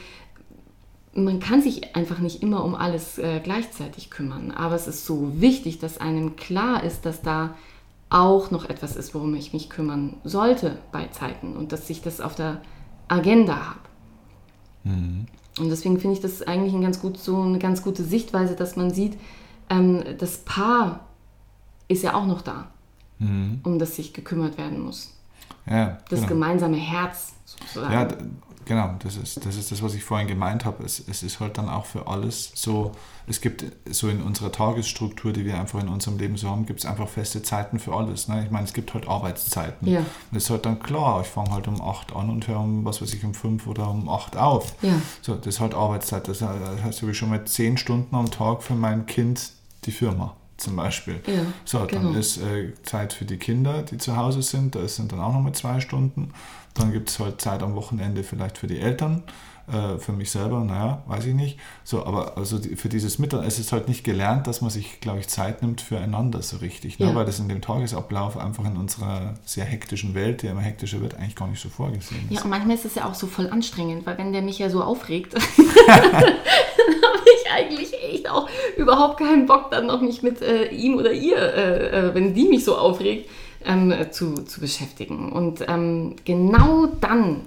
man 1.26 1.40
kann 1.40 1.62
sich 1.62 1.96
einfach 1.96 2.20
nicht 2.20 2.44
immer 2.44 2.64
um 2.64 2.76
alles 2.76 3.18
äh, 3.18 3.40
gleichzeitig 3.44 4.10
kümmern. 4.10 4.52
Aber 4.52 4.76
es 4.76 4.88
ist 4.88 5.06
so 5.06 5.42
wichtig, 5.42 5.80
dass 5.80 6.00
einem 6.00 6.36
klar 6.36 6.84
ist, 6.84 7.06
dass 7.06 7.22
da 7.22 7.56
auch 8.10 8.52
noch 8.52 8.70
etwas 8.70 8.96
ist, 8.96 9.14
worum 9.14 9.36
ich 9.36 9.52
mich 9.52 9.70
kümmern 9.70 10.16
sollte 10.24 10.78
bei 10.92 11.08
Zeiten 11.08 11.58
und 11.58 11.72
dass 11.72 11.90
ich 11.90 12.02
das 12.02 12.22
auf 12.22 12.36
der 12.36 12.62
Agenda 13.10 13.56
habe. 13.70 13.80
Und 15.60 15.70
deswegen 15.70 16.00
finde 16.00 16.16
ich 16.16 16.22
das 16.22 16.42
eigentlich 16.44 16.74
ein 16.74 16.82
ganz 16.82 17.02
gut, 17.02 17.18
so 17.18 17.42
eine 17.42 17.60
ganz 17.60 17.82
gute 17.82 18.04
Sichtweise, 18.04 18.56
dass 18.56 18.78
man 18.78 18.92
sieht, 18.94 19.18
ähm, 19.70 20.04
das 20.18 20.38
Paar 20.38 21.08
ist 21.90 22.04
ja 22.04 22.14
auch 22.14 22.26
noch 22.26 22.42
da, 22.42 22.72
Mhm. 23.20 23.60
um 23.64 23.80
das 23.80 23.96
sich 23.96 24.14
gekümmert 24.14 24.58
werden 24.58 24.80
muss. 24.80 25.17
Ja, 25.70 25.98
das 26.10 26.20
genau. 26.20 26.30
gemeinsame 26.30 26.78
Herz 26.78 27.34
sozusagen. 27.46 27.94
Ja, 27.94 28.08
genau, 28.66 28.96
das 29.00 29.18
ist, 29.18 29.46
das 29.46 29.56
ist 29.58 29.72
das, 29.72 29.82
was 29.82 29.94
ich 29.96 30.04
vorhin 30.04 30.28
gemeint 30.28 30.66
habe. 30.66 30.84
Es, 30.84 31.04
es 31.08 31.24
ist 31.24 31.40
halt 31.40 31.58
dann 31.58 31.68
auch 31.68 31.86
für 31.86 32.08
alles 32.08 32.52
so, 32.56 32.94
es 33.28 33.42
gibt 33.42 33.66
so 33.90 34.08
in 34.08 34.22
unserer 34.22 34.52
Tagesstruktur, 34.52 35.34
die 35.34 35.46
wir 35.46 35.60
einfach 35.60 35.82
in 35.82 35.90
unserem 35.90 36.18
Leben 36.18 36.38
so 36.38 36.50
haben, 36.50 36.66
gibt 36.66 36.80
es 36.80 36.86
einfach 36.86 37.10
feste 37.10 37.42
Zeiten 37.42 37.80
für 37.80 37.94
alles. 37.94 38.28
Ne? 38.30 38.44
Ich 38.46 38.52
meine, 38.52 38.66
es 38.66 38.74
gibt 38.74 38.94
halt 38.94 39.08
Arbeitszeiten. 39.08 39.88
Ja. 39.88 40.06
Das 40.32 40.44
ist 40.44 40.50
halt 40.50 40.66
dann 40.66 40.80
klar, 40.80 41.22
ich 41.22 41.28
fange 41.28 41.52
halt 41.52 41.68
um 41.68 41.82
8 41.82 42.16
an 42.16 42.30
und 42.30 42.48
höre 42.48 42.60
um, 42.60 42.86
was 42.86 43.02
weiß 43.02 43.14
ich, 43.14 43.24
um 43.26 43.34
5 43.34 43.68
oder 43.68 43.90
um 43.90 44.08
8 44.08 44.38
auf. 44.38 44.76
Ja. 44.82 45.02
So, 45.22 45.36
das 45.36 45.48
ist 45.48 45.60
halt 45.60 45.74
Arbeitszeit. 45.74 46.28
Das 46.28 46.42
heißt, 46.42 47.04
ich 47.04 47.18
schon 47.18 47.30
mal 47.30 47.44
10 47.44 47.78
Stunden 47.78 48.16
am 48.16 48.32
Tag 48.32 48.64
für 48.64 48.76
mein 48.76 49.06
Kind 49.06 49.52
die 49.86 49.92
Firma 49.92 50.36
zum 50.58 50.76
Beispiel. 50.76 51.22
Ja, 51.28 51.46
so, 51.66 51.80
dann 51.86 52.04
genau. 52.04 52.20
ist 52.20 52.38
äh, 52.38 52.74
Zeit 52.84 53.14
für 53.14 53.26
die 53.26 53.38
Kinder, 53.38 53.84
die 53.84 53.98
zu 53.98 54.18
Hause 54.18 54.42
sind, 54.42 54.76
da 54.76 54.88
sind 54.88 55.12
dann 55.12 55.20
auch 55.20 55.34
nochmal 55.34 55.54
zwei 55.54 55.80
Stunden. 55.80 56.34
Dann 56.74 56.92
gibt 56.92 57.10
es 57.10 57.20
halt 57.20 57.42
Zeit 57.42 57.64
am 57.64 57.76
Wochenende 57.76 58.24
vielleicht 58.24 58.58
für 58.58 58.68
die 58.68 58.80
Eltern, 58.80 59.24
äh, 59.68 59.98
für 59.98 60.14
mich 60.14 60.32
selber, 60.32 60.62
naja, 60.62 61.04
weiß 61.08 61.26
ich 61.26 61.34
nicht. 61.34 61.60
So, 61.84 62.06
aber 62.06 62.38
also 62.38 62.60
die, 62.60 62.76
für 62.76 62.90
dieses 62.90 63.20
Mittel, 63.20 63.44
es 63.44 63.60
ist 63.60 63.72
halt 63.72 63.88
nicht 63.88 64.04
gelernt, 64.04 64.48
dass 64.48 64.62
man 64.62 64.70
sich, 64.70 65.00
glaube 65.02 65.20
ich, 65.20 65.28
Zeit 65.28 65.62
nimmt 65.62 65.82
füreinander 65.82 66.42
so 66.42 66.58
richtig, 66.58 67.00
ne? 67.00 67.08
ja. 67.08 67.16
weil 67.16 67.26
das 67.26 67.40
in 67.40 67.50
dem 67.50 67.62
Tagesablauf 67.62 68.38
einfach 68.38 68.66
in 68.66 68.78
unserer 68.78 69.34
sehr 69.46 69.66
hektischen 69.66 70.14
Welt, 70.14 70.42
die 70.42 70.48
immer 70.48 70.62
hektischer 70.62 71.02
wird, 71.02 71.16
eigentlich 71.16 71.36
gar 71.36 71.48
nicht 71.48 71.62
so 71.62 71.70
vorgesehen 71.70 72.28
ist. 72.30 72.38
Ja, 72.38 72.44
und 72.44 72.50
manchmal 72.50 72.76
ist 72.76 72.86
es 72.86 72.96
ja 72.96 73.06
auch 73.10 73.16
so 73.16 73.28
voll 73.28 73.50
anstrengend, 73.50 74.06
weil 74.06 74.18
wenn 74.18 74.32
der 74.34 74.42
mich 74.42 74.60
ja 74.60 74.70
so 74.70 74.84
aufregt, 74.84 75.34
eigentlich 77.54 77.94
echt 77.94 78.30
auch 78.30 78.50
überhaupt 78.78 79.20
keinen 79.20 79.46
Bock, 79.46 79.72
dann 79.72 79.88
noch 79.88 80.02
mich 80.02 80.24
mit 80.24 80.42
äh, 80.42 80.70
ihm 80.70 80.96
oder 80.96 81.12
ihr, 81.12 81.38
äh, 81.38 82.08
äh, 82.08 82.16
wenn 82.16 82.34
die 82.34 82.46
mich 82.46 82.64
so 82.64 82.78
aufregt, 82.78 83.30
ähm, 83.66 83.94
zu, 84.12 84.34
zu 84.44 84.60
beschäftigen. 84.60 85.32
Und 85.32 85.66
ähm, 85.68 86.16
genau 86.26 86.88
dann 87.02 87.42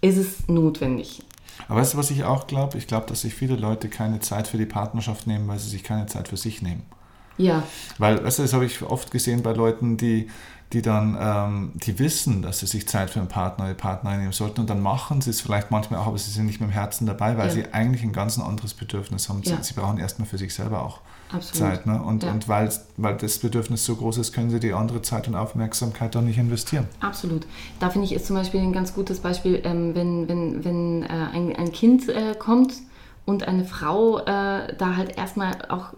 ist 0.00 0.16
es 0.16 0.48
notwendig. 0.48 1.22
Aber 1.66 1.80
weißt 1.80 1.94
du, 1.94 1.98
was 1.98 2.10
ich 2.10 2.24
auch 2.24 2.46
glaube? 2.46 2.78
Ich 2.78 2.86
glaube, 2.86 3.06
dass 3.06 3.22
sich 3.22 3.34
viele 3.34 3.56
Leute 3.56 3.88
keine 3.88 4.20
Zeit 4.20 4.46
für 4.46 4.58
die 4.58 4.66
Partnerschaft 4.66 5.26
nehmen, 5.26 5.48
weil 5.48 5.58
sie 5.58 5.70
sich 5.70 5.82
keine 5.82 6.06
Zeit 6.06 6.28
für 6.28 6.36
sich 6.36 6.62
nehmen. 6.62 6.82
Ja. 7.36 7.62
Weil, 7.98 8.22
weißt 8.22 8.38
du, 8.38 8.42
das 8.42 8.52
habe 8.52 8.64
ich 8.64 8.82
oft 8.82 9.10
gesehen 9.10 9.42
bei 9.42 9.52
Leuten, 9.52 9.96
die 9.96 10.28
die 10.72 10.82
dann, 10.82 11.16
ähm, 11.18 11.72
die 11.74 11.98
wissen, 11.98 12.42
dass 12.42 12.58
sie 12.58 12.66
sich 12.66 12.86
Zeit 12.86 13.08
für 13.08 13.20
einen 13.20 13.28
Partner 13.28 13.64
oder 13.64 13.74
Partnerin 13.74 14.20
nehmen 14.20 14.32
sollten 14.32 14.60
und 14.60 14.68
dann 14.68 14.82
machen 14.82 15.22
sie 15.22 15.30
es 15.30 15.40
vielleicht 15.40 15.70
manchmal 15.70 16.00
auch, 16.00 16.08
aber 16.08 16.18
sie 16.18 16.30
sind 16.30 16.44
nicht 16.44 16.60
mit 16.60 16.68
dem 16.68 16.72
Herzen 16.72 17.06
dabei, 17.06 17.38
weil 17.38 17.46
ja. 17.46 17.54
sie 17.54 17.72
eigentlich 17.72 18.02
ein 18.02 18.12
ganz 18.12 18.38
anderes 18.38 18.74
Bedürfnis 18.74 19.28
haben. 19.28 19.40
Ja. 19.44 19.56
Sie, 19.56 19.62
sie, 19.62 19.74
brauchen 19.74 19.98
erstmal 19.98 20.28
für 20.28 20.36
sich 20.36 20.52
selber 20.52 20.82
auch 20.82 21.00
Absolut. 21.32 21.70
Zeit. 21.70 21.86
Ne? 21.86 22.02
Und, 22.02 22.22
ja. 22.22 22.32
und 22.32 22.48
weil, 22.48 22.70
weil 22.98 23.16
das 23.16 23.38
Bedürfnis 23.38 23.84
so 23.84 23.96
groß 23.96 24.18
ist, 24.18 24.32
können 24.32 24.50
sie 24.50 24.60
die 24.60 24.74
andere 24.74 25.00
Zeit 25.00 25.26
und 25.26 25.36
Aufmerksamkeit 25.36 26.14
dann 26.14 26.26
nicht 26.26 26.38
investieren. 26.38 26.86
Absolut. 27.00 27.46
Da 27.80 27.88
finde 27.88 28.06
ich 28.06 28.12
ist 28.12 28.26
zum 28.26 28.36
Beispiel 28.36 28.60
ein 28.60 28.74
ganz 28.74 28.94
gutes 28.94 29.20
Beispiel, 29.20 29.62
ähm, 29.64 29.94
wenn, 29.94 30.28
wenn, 30.28 30.64
wenn 30.64 31.02
äh, 31.04 31.06
ein, 31.06 31.56
ein 31.56 31.72
Kind 31.72 32.10
äh, 32.10 32.34
kommt 32.34 32.74
und 33.24 33.48
eine 33.48 33.64
Frau 33.64 34.18
äh, 34.18 34.74
da 34.76 34.96
halt 34.96 35.16
erstmal 35.16 35.64
auch 35.70 35.94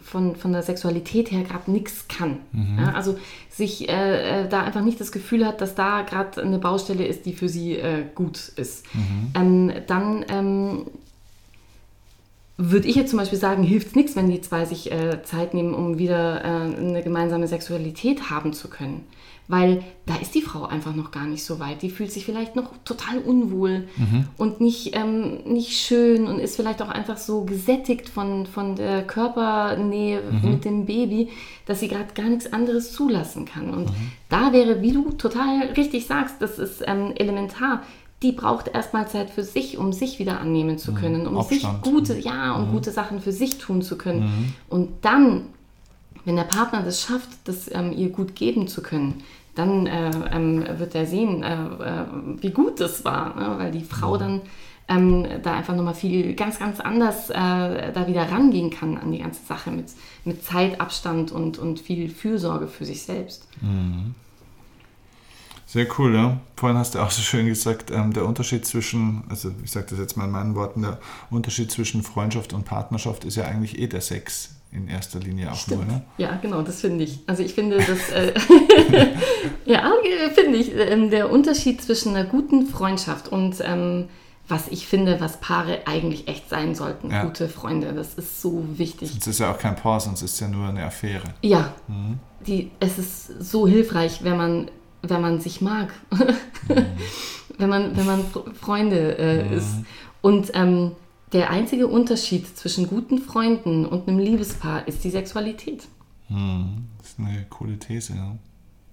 von, 0.00 0.36
von 0.36 0.52
der 0.52 0.62
Sexualität 0.62 1.30
her 1.30 1.42
gerade 1.42 1.70
nichts 1.70 2.08
kann. 2.08 2.38
Mhm. 2.52 2.78
Ja, 2.78 2.92
also 2.92 3.18
sich 3.50 3.88
äh, 3.88 4.44
äh, 4.44 4.48
da 4.48 4.62
einfach 4.62 4.82
nicht 4.82 5.00
das 5.00 5.12
Gefühl 5.12 5.46
hat, 5.46 5.60
dass 5.60 5.74
da 5.74 6.02
gerade 6.02 6.40
eine 6.42 6.58
Baustelle 6.58 7.06
ist, 7.06 7.26
die 7.26 7.34
für 7.34 7.48
sie 7.48 7.76
äh, 7.76 8.04
gut 8.14 8.52
ist. 8.56 8.86
Mhm. 8.94 9.32
Ähm, 9.34 9.72
dann 9.86 10.24
ähm, 10.28 10.86
würde 12.70 12.88
ich 12.88 12.94
jetzt 12.94 13.10
zum 13.10 13.18
Beispiel 13.18 13.38
sagen, 13.38 13.62
hilft 13.62 13.88
es 13.88 13.94
nichts, 13.94 14.16
wenn 14.16 14.30
die 14.30 14.40
zwei 14.40 14.64
sich 14.64 14.92
äh, 14.92 15.22
Zeit 15.24 15.54
nehmen, 15.54 15.74
um 15.74 15.98
wieder 15.98 16.44
äh, 16.44 16.76
eine 16.76 17.02
gemeinsame 17.02 17.48
Sexualität 17.48 18.30
haben 18.30 18.52
zu 18.52 18.68
können 18.68 19.04
weil 19.48 19.82
da 20.06 20.16
ist 20.16 20.34
die 20.34 20.40
Frau 20.40 20.64
einfach 20.64 20.94
noch 20.94 21.10
gar 21.10 21.26
nicht 21.26 21.44
so 21.44 21.60
weit. 21.60 21.82
Die 21.82 21.90
fühlt 21.90 22.10
sich 22.10 22.24
vielleicht 22.24 22.56
noch 22.56 22.70
total 22.84 23.18
unwohl 23.18 23.86
mhm. 23.96 24.26
und 24.38 24.60
nicht, 24.60 24.96
ähm, 24.96 25.40
nicht 25.44 25.72
schön 25.72 26.26
und 26.26 26.38
ist 26.38 26.56
vielleicht 26.56 26.80
auch 26.80 26.88
einfach 26.88 27.18
so 27.18 27.44
gesättigt 27.44 28.08
von, 28.08 28.46
von 28.46 28.76
der 28.76 29.06
Körpernähe 29.06 30.22
mhm. 30.22 30.50
mit 30.50 30.64
dem 30.64 30.86
Baby, 30.86 31.28
dass 31.66 31.80
sie 31.80 31.88
gerade 31.88 32.14
gar 32.14 32.30
nichts 32.30 32.52
anderes 32.52 32.92
zulassen 32.92 33.44
kann. 33.44 33.70
Und 33.70 33.86
mhm. 33.86 34.12
da 34.28 34.52
wäre, 34.52 34.80
wie 34.80 34.92
du 34.92 35.10
total 35.12 35.68
richtig 35.76 36.06
sagst, 36.06 36.36
das 36.40 36.58
ist 36.58 36.82
ähm, 36.86 37.12
elementar. 37.16 37.82
Die 38.22 38.32
braucht 38.32 38.68
erstmal 38.68 39.08
Zeit 39.08 39.30
für 39.30 39.44
sich, 39.44 39.78
um 39.78 39.92
sich 39.92 40.18
wieder 40.18 40.40
annehmen 40.40 40.78
zu 40.78 40.92
mhm. 40.92 40.96
können, 40.96 41.26
um 41.26 41.38
Abstand. 41.38 41.60
sich 41.60 41.92
gute, 41.92 42.18
ja, 42.18 42.52
um 42.54 42.68
mhm. 42.68 42.72
gute 42.72 42.90
Sachen 42.90 43.20
für 43.20 43.32
sich 43.32 43.58
tun 43.58 43.82
zu 43.82 43.98
können. 43.98 44.20
Mhm. 44.20 44.54
Und 44.68 44.90
dann 45.02 45.46
wenn 46.24 46.36
der 46.36 46.44
Partner 46.44 46.82
das 46.82 47.02
schafft, 47.02 47.28
das 47.44 47.72
ähm, 47.72 47.92
ihr 47.92 48.10
gut 48.10 48.34
geben 48.34 48.68
zu 48.68 48.82
können, 48.82 49.22
dann 49.54 49.86
äh, 49.86 50.10
ähm, 50.32 50.64
wird 50.78 50.94
er 50.94 51.06
sehen, 51.06 51.42
äh, 51.42 51.54
äh, 51.54 52.04
wie 52.40 52.50
gut 52.50 52.80
das 52.80 53.04
war, 53.04 53.36
ne? 53.36 53.54
weil 53.58 53.70
die 53.70 53.84
Frau 53.84 54.16
dann 54.16 54.40
ähm, 54.88 55.26
da 55.42 55.54
einfach 55.54 55.76
nochmal 55.76 55.94
viel 55.94 56.34
ganz, 56.34 56.58
ganz 56.58 56.80
anders 56.80 57.30
äh, 57.30 57.92
da 57.92 58.06
wieder 58.06 58.30
rangehen 58.30 58.70
kann 58.70 58.96
an 58.98 59.12
die 59.12 59.18
ganze 59.18 59.44
Sache 59.44 59.70
mit, 59.70 59.86
mit 60.24 60.44
Zeitabstand 60.44 61.32
und, 61.32 61.58
und 61.58 61.80
viel 61.80 62.08
Fürsorge 62.08 62.66
für 62.66 62.84
sich 62.84 63.02
selbst. 63.02 63.46
Mhm. 63.60 64.14
Sehr 65.72 65.86
cool, 65.98 66.14
ja. 66.14 66.38
Vorhin 66.54 66.76
hast 66.76 66.94
du 66.94 66.98
auch 66.98 67.10
so 67.10 67.22
schön 67.22 67.46
gesagt, 67.46 67.90
ähm, 67.90 68.12
der 68.12 68.26
Unterschied 68.26 68.66
zwischen, 68.66 69.24
also 69.30 69.50
ich 69.64 69.70
sage 69.70 69.86
das 69.88 69.98
jetzt 69.98 70.18
mal 70.18 70.26
in 70.26 70.30
meinen 70.30 70.54
Worten, 70.54 70.82
der 70.82 70.98
Unterschied 71.30 71.70
zwischen 71.70 72.02
Freundschaft 72.02 72.52
und 72.52 72.66
Partnerschaft 72.66 73.24
ist 73.24 73.36
ja 73.36 73.44
eigentlich 73.44 73.78
eh 73.78 73.86
der 73.86 74.02
Sex 74.02 74.50
in 74.70 74.86
erster 74.86 75.18
Linie 75.18 75.50
auch 75.50 75.56
Stimmt. 75.56 75.88
nur. 75.88 75.96
Ne? 75.96 76.02
Ja, 76.18 76.38
genau, 76.42 76.60
das 76.60 76.82
finde 76.82 77.04
ich. 77.04 77.20
Also 77.26 77.42
ich 77.42 77.54
finde, 77.54 77.78
dass, 77.78 78.10
äh, 78.10 78.34
ja, 79.64 79.90
finde 80.34 80.58
ich, 80.58 80.74
äh, 80.74 81.08
der 81.08 81.30
Unterschied 81.30 81.80
zwischen 81.80 82.14
einer 82.14 82.28
guten 82.28 82.66
Freundschaft 82.66 83.28
und 83.28 83.56
ähm, 83.64 84.10
was 84.48 84.68
ich 84.68 84.86
finde, 84.86 85.20
was 85.20 85.40
Paare 85.40 85.86
eigentlich 85.86 86.28
echt 86.28 86.50
sein 86.50 86.74
sollten, 86.74 87.10
ja. 87.10 87.24
gute 87.24 87.48
Freunde, 87.48 87.94
das 87.94 88.12
ist 88.12 88.42
so 88.42 88.62
wichtig. 88.76 89.08
Sonst 89.08 89.26
ist 89.26 89.40
ja 89.40 89.50
auch 89.50 89.58
kein 89.58 89.76
Paar, 89.76 90.00
sonst 90.00 90.20
ist 90.20 90.34
es 90.34 90.40
ja 90.40 90.48
nur 90.48 90.68
eine 90.68 90.84
Affäre. 90.84 91.32
Ja, 91.40 91.72
mhm. 91.88 92.18
die, 92.46 92.70
es 92.78 92.98
ist 92.98 93.42
so 93.42 93.66
hilfreich, 93.66 94.22
wenn 94.22 94.36
man, 94.36 94.70
wenn 95.02 95.20
man 95.20 95.40
sich 95.40 95.60
mag, 95.60 95.92
wenn, 97.58 97.68
man, 97.68 97.96
wenn 97.96 98.06
man 98.06 98.24
Freunde 98.54 99.18
äh, 99.18 99.44
mhm. 99.44 99.52
ist. 99.52 99.74
Und 100.20 100.52
ähm, 100.54 100.92
der 101.32 101.50
einzige 101.50 101.88
Unterschied 101.88 102.46
zwischen 102.56 102.86
guten 102.86 103.18
Freunden 103.18 103.86
und 103.86 104.08
einem 104.08 104.18
Liebespaar 104.18 104.86
ist 104.86 105.02
die 105.02 105.10
Sexualität. 105.10 105.88
Hm, 106.28 106.88
das 106.98 107.10
ist 107.10 107.18
eine 107.18 107.46
coole 107.48 107.78
These, 107.78 108.14
ja. 108.14 108.36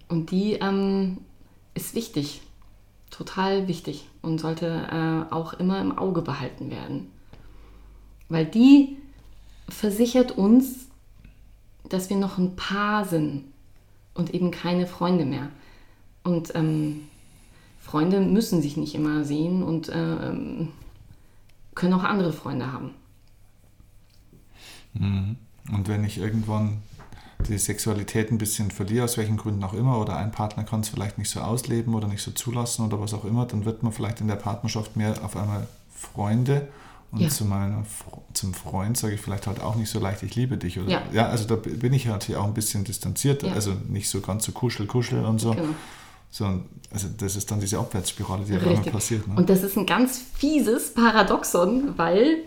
Und 0.07 0.31
die 0.31 0.53
ähm, 0.53 1.19
ist 1.75 1.95
wichtig, 1.95 2.41
total 3.11 3.67
wichtig 3.67 4.07
und 4.21 4.39
sollte 4.39 4.87
äh, 4.91 5.33
auch 5.33 5.53
immer 5.53 5.79
im 5.79 5.97
Auge 5.97 6.21
behalten 6.21 6.71
werden. 6.71 7.11
Weil 8.27 8.45
die 8.45 8.97
versichert 9.67 10.31
uns, 10.31 10.87
dass 11.87 12.09
wir 12.09 12.17
noch 12.17 12.37
ein 12.37 12.55
Paar 12.55 13.05
sind 13.05 13.45
und 14.13 14.33
eben 14.33 14.51
keine 14.51 14.87
Freunde 14.87 15.25
mehr. 15.25 15.49
Und 16.23 16.53
ähm, 16.55 17.07
Freunde 17.79 18.19
müssen 18.19 18.61
sich 18.61 18.77
nicht 18.77 18.95
immer 18.95 19.23
sehen 19.23 19.63
und 19.63 19.89
äh, 19.89 20.67
können 21.75 21.93
auch 21.93 22.03
andere 22.03 22.33
Freunde 22.33 22.71
haben. 22.71 22.91
Mhm. 24.93 25.37
Und 25.71 25.87
wenn 25.87 26.03
ich 26.03 26.17
irgendwann 26.17 26.81
die 27.47 27.57
Sexualität 27.57 28.31
ein 28.31 28.37
bisschen 28.37 28.69
verliere, 28.69 29.05
aus 29.05 29.17
welchen 29.17 29.37
Gründen 29.37 29.63
auch 29.63 29.73
immer, 29.73 29.99
oder 29.99 30.17
ein 30.17 30.31
Partner 30.31 30.63
kann 30.63 30.81
es 30.81 30.89
vielleicht 30.89 31.17
nicht 31.17 31.29
so 31.29 31.39
ausleben 31.39 31.93
oder 31.93 32.07
nicht 32.07 32.21
so 32.21 32.31
zulassen 32.31 32.85
oder 32.85 32.99
was 32.99 33.13
auch 33.13 33.23
immer, 33.23 33.45
dann 33.45 33.65
wird 33.65 33.81
man 33.81 33.93
vielleicht 33.93 34.19
in 34.19 34.27
der 34.27 34.35
Partnerschaft 34.35 34.97
mehr 34.97 35.23
auf 35.23 35.37
einmal 35.37 35.67
Freunde 35.93 36.67
und 37.11 37.21
ja. 37.21 37.29
zu 37.29 37.45
meiner, 37.45 37.85
zum 38.33 38.53
Freund 38.53 38.97
sage 38.97 39.15
ich 39.15 39.21
vielleicht 39.21 39.47
halt 39.47 39.61
auch 39.61 39.75
nicht 39.75 39.89
so 39.89 39.99
leicht, 39.99 40.21
ich 40.21 40.35
liebe 40.35 40.57
dich. 40.57 40.79
Oder, 40.79 40.89
ja. 40.89 41.01
ja 41.11 41.27
also 41.27 41.45
da 41.45 41.55
bin 41.55 41.93
ich 41.93 42.05
natürlich 42.05 42.39
auch 42.39 42.45
ein 42.45 42.53
bisschen 42.53 42.83
distanziert, 42.83 43.41
ja. 43.41 43.53
also 43.53 43.73
nicht 43.87 44.09
so 44.09 44.21
ganz 44.21 44.45
so 44.45 44.51
kuschel, 44.51 44.85
kuschel 44.85 45.25
und 45.25 45.39
so. 45.39 45.51
Genau. 45.51 45.69
So, 46.31 46.45
also 46.91 47.07
das 47.17 47.35
ist 47.35 47.49
dann 47.49 47.59
diese 47.59 47.79
Abwärtsspirale, 47.79 48.45
die 48.45 48.53
immer 48.53 48.81
passiert. 48.81 49.27
Ne? 49.27 49.35
Und 49.35 49.49
das 49.49 49.63
ist 49.63 49.77
ein 49.77 49.85
ganz 49.85 50.21
fieses 50.35 50.93
Paradoxon, 50.93 51.97
weil 51.97 52.43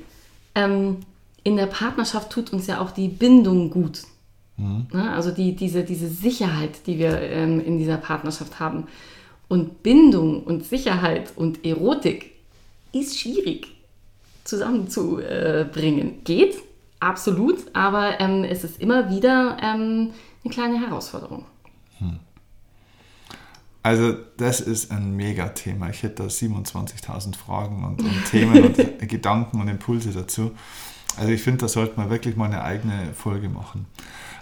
ähm, 0.54 0.98
in 1.42 1.56
der 1.56 1.66
Partnerschaft 1.66 2.30
tut 2.30 2.52
uns 2.52 2.66
ja 2.66 2.80
auch 2.80 2.92
die 2.92 3.08
Bindung 3.08 3.70
gut. 3.70 4.02
Mhm. 4.56 4.86
Ne? 4.92 5.10
Also 5.12 5.30
die, 5.30 5.56
diese, 5.56 5.82
diese 5.84 6.08
Sicherheit, 6.08 6.86
die 6.86 6.98
wir 6.98 7.20
ähm, 7.20 7.60
in 7.60 7.78
dieser 7.78 7.96
Partnerschaft 7.96 8.60
haben. 8.60 8.86
Und 9.48 9.82
Bindung 9.82 10.44
und 10.44 10.64
Sicherheit 10.64 11.32
und 11.36 11.64
Erotik 11.64 12.32
ist 12.92 13.18
schwierig 13.18 13.68
zusammenzubringen. 14.44 16.24
Geht, 16.24 16.56
absolut, 17.00 17.58
aber 17.74 18.20
ähm, 18.20 18.44
es 18.44 18.64
ist 18.64 18.80
immer 18.80 19.10
wieder 19.10 19.56
ähm, 19.62 20.10
eine 20.44 20.52
kleine 20.52 20.80
Herausforderung. 20.80 21.44
Also 23.82 24.14
das 24.36 24.60
ist 24.60 24.92
ein 24.92 25.16
Megathema. 25.16 25.88
Ich 25.90 26.02
hätte 26.02 26.22
da 26.22 26.28
27.000 26.28 27.36
Fragen 27.36 27.84
und, 27.84 28.00
und 28.00 28.24
Themen 28.30 28.64
und 28.64 28.98
Gedanken 29.08 29.60
und 29.60 29.68
Impulse 29.68 30.12
dazu. 30.12 30.52
Also 31.16 31.32
ich 31.32 31.42
finde, 31.42 31.62
da 31.62 31.68
sollte 31.68 31.98
man 31.98 32.08
wirklich 32.08 32.36
mal 32.36 32.46
eine 32.46 32.62
eigene 32.62 33.12
Folge 33.14 33.48
machen. 33.48 33.86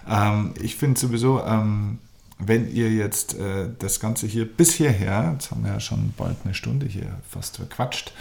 Ähm, 0.07 0.53
ich 0.61 0.75
finde 0.75 0.99
sowieso, 0.99 1.43
ähm, 1.43 1.97
wenn 2.37 2.71
ihr 2.71 2.91
jetzt 2.91 3.37
äh, 3.37 3.69
das 3.77 3.99
Ganze 3.99 4.27
hier 4.27 4.45
bis 4.45 4.73
hierher, 4.73 5.31
jetzt 5.33 5.51
haben 5.51 5.63
wir 5.63 5.73
ja 5.73 5.79
schon 5.79 6.13
bald 6.17 6.37
eine 6.43 6.53
Stunde 6.53 6.85
hier 6.85 7.19
fast 7.27 7.57
verquatscht, 7.57 8.13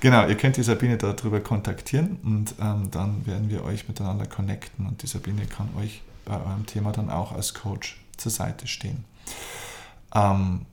genau. 0.00 0.26
Ihr 0.26 0.36
könnt 0.36 0.56
die 0.56 0.64
Sabine 0.64 0.96
darüber 0.96 1.38
kontaktieren 1.40 2.18
und 2.24 2.54
ähm, 2.60 2.90
dann 2.90 3.24
werden 3.26 3.48
wir 3.48 3.64
euch 3.64 3.86
miteinander 3.86 4.26
connecten 4.26 4.86
und 4.86 5.02
die 5.02 5.06
Sabine 5.06 5.46
kann 5.46 5.68
euch 5.78 6.02
bei 6.24 6.34
eurem 6.34 6.66
Thema 6.66 6.90
dann 6.90 7.10
auch 7.10 7.30
als 7.32 7.54
Coach 7.54 8.04
zur 8.16 8.32
Seite 8.32 8.66
stehen. 8.66 9.04
Ähm, 10.12 10.66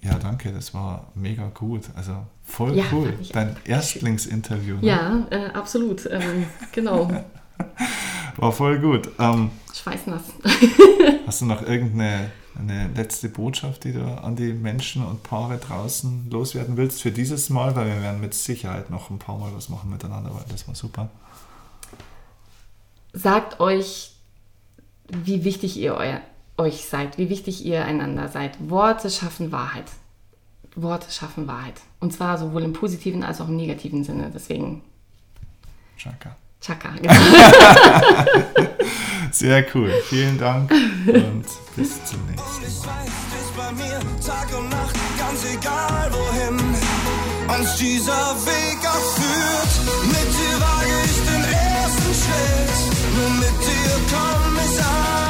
ja, 0.00 0.14
danke, 0.14 0.52
das 0.52 0.72
war 0.74 1.08
mega 1.14 1.48
gut. 1.48 1.82
Also 1.96 2.12
voll 2.44 2.76
ja, 2.76 2.84
cool. 2.92 3.18
Dein 3.32 3.56
Erstlingsinterview. 3.64 4.76
Ne? 4.76 4.86
Ja, 4.86 5.26
äh, 5.30 5.50
absolut. 5.50 6.06
Ähm, 6.06 6.46
genau. 6.72 7.10
War 8.36 8.52
voll 8.52 8.78
gut. 8.78 9.08
Ähm, 9.18 9.50
Schweißnass. 9.74 10.22
hast 11.26 11.40
du 11.40 11.46
noch 11.46 11.62
irgendeine 11.62 12.30
eine 12.56 12.88
letzte 12.94 13.28
Botschaft, 13.28 13.84
die 13.84 13.92
du 13.92 14.04
an 14.04 14.36
die 14.36 14.52
Menschen 14.52 15.04
und 15.04 15.22
Paare 15.22 15.58
draußen 15.58 16.28
loswerden 16.30 16.76
willst 16.76 17.02
für 17.02 17.10
dieses 17.10 17.50
Mal? 17.50 17.74
Weil 17.74 17.86
wir 17.86 18.02
werden 18.02 18.20
mit 18.20 18.34
Sicherheit 18.34 18.90
noch 18.90 19.10
ein 19.10 19.18
paar 19.18 19.38
Mal 19.38 19.52
was 19.54 19.68
machen 19.68 19.90
miteinander, 19.90 20.30
weil 20.34 20.44
das 20.48 20.66
war 20.68 20.74
super. 20.74 21.10
Sagt 23.12 23.58
euch, 23.58 24.12
wie 25.08 25.44
wichtig 25.44 25.76
ihr 25.76 25.94
euer, 25.94 26.20
euch 26.58 26.84
seid, 26.84 27.16
wie 27.18 27.30
wichtig 27.30 27.64
ihr 27.64 27.84
einander 27.84 28.28
seid. 28.28 28.52
Worte 28.68 29.10
schaffen 29.10 29.52
Wahrheit. 29.52 29.86
Worte 30.74 31.10
schaffen 31.10 31.46
Wahrheit. 31.46 31.80
Und 32.00 32.12
zwar 32.12 32.36
sowohl 32.36 32.62
im 32.62 32.72
positiven 32.72 33.24
als 33.24 33.40
auch 33.40 33.48
im 33.48 33.56
negativen 33.56 34.04
Sinne. 34.04 34.30
Deswegen. 34.32 34.82
Chaka. 35.96 36.36
Chaka, 36.60 36.90
genau. 37.00 37.14
Sehr 39.32 39.64
cool. 39.74 39.92
Vielen 40.08 40.38
Dank 40.38 40.70
und 40.70 41.44
bis 41.76 42.04
zum 42.04 42.18
nächsten 42.26 42.86
Mal. 42.86 43.06
bei 43.56 43.72
mir 43.72 44.00
Tag 44.24 44.48
und 44.58 44.68
Nacht, 44.68 44.96
ganz 45.18 45.44
egal 45.44 46.10
wohin 46.12 46.58
uns 47.60 47.76
dieser 47.76 48.34
Weg 48.46 48.78
auch 48.84 49.08
führt. 49.14 50.06
Mit 50.06 50.28
dir 50.34 50.60
wage 50.60 50.96
ich 51.04 51.18
den 51.30 51.44
ersten 51.44 52.14
Schritt, 52.14 53.16
nur 53.16 53.30
mit 53.38 53.56
dir 53.60 53.94
komm 54.10 55.27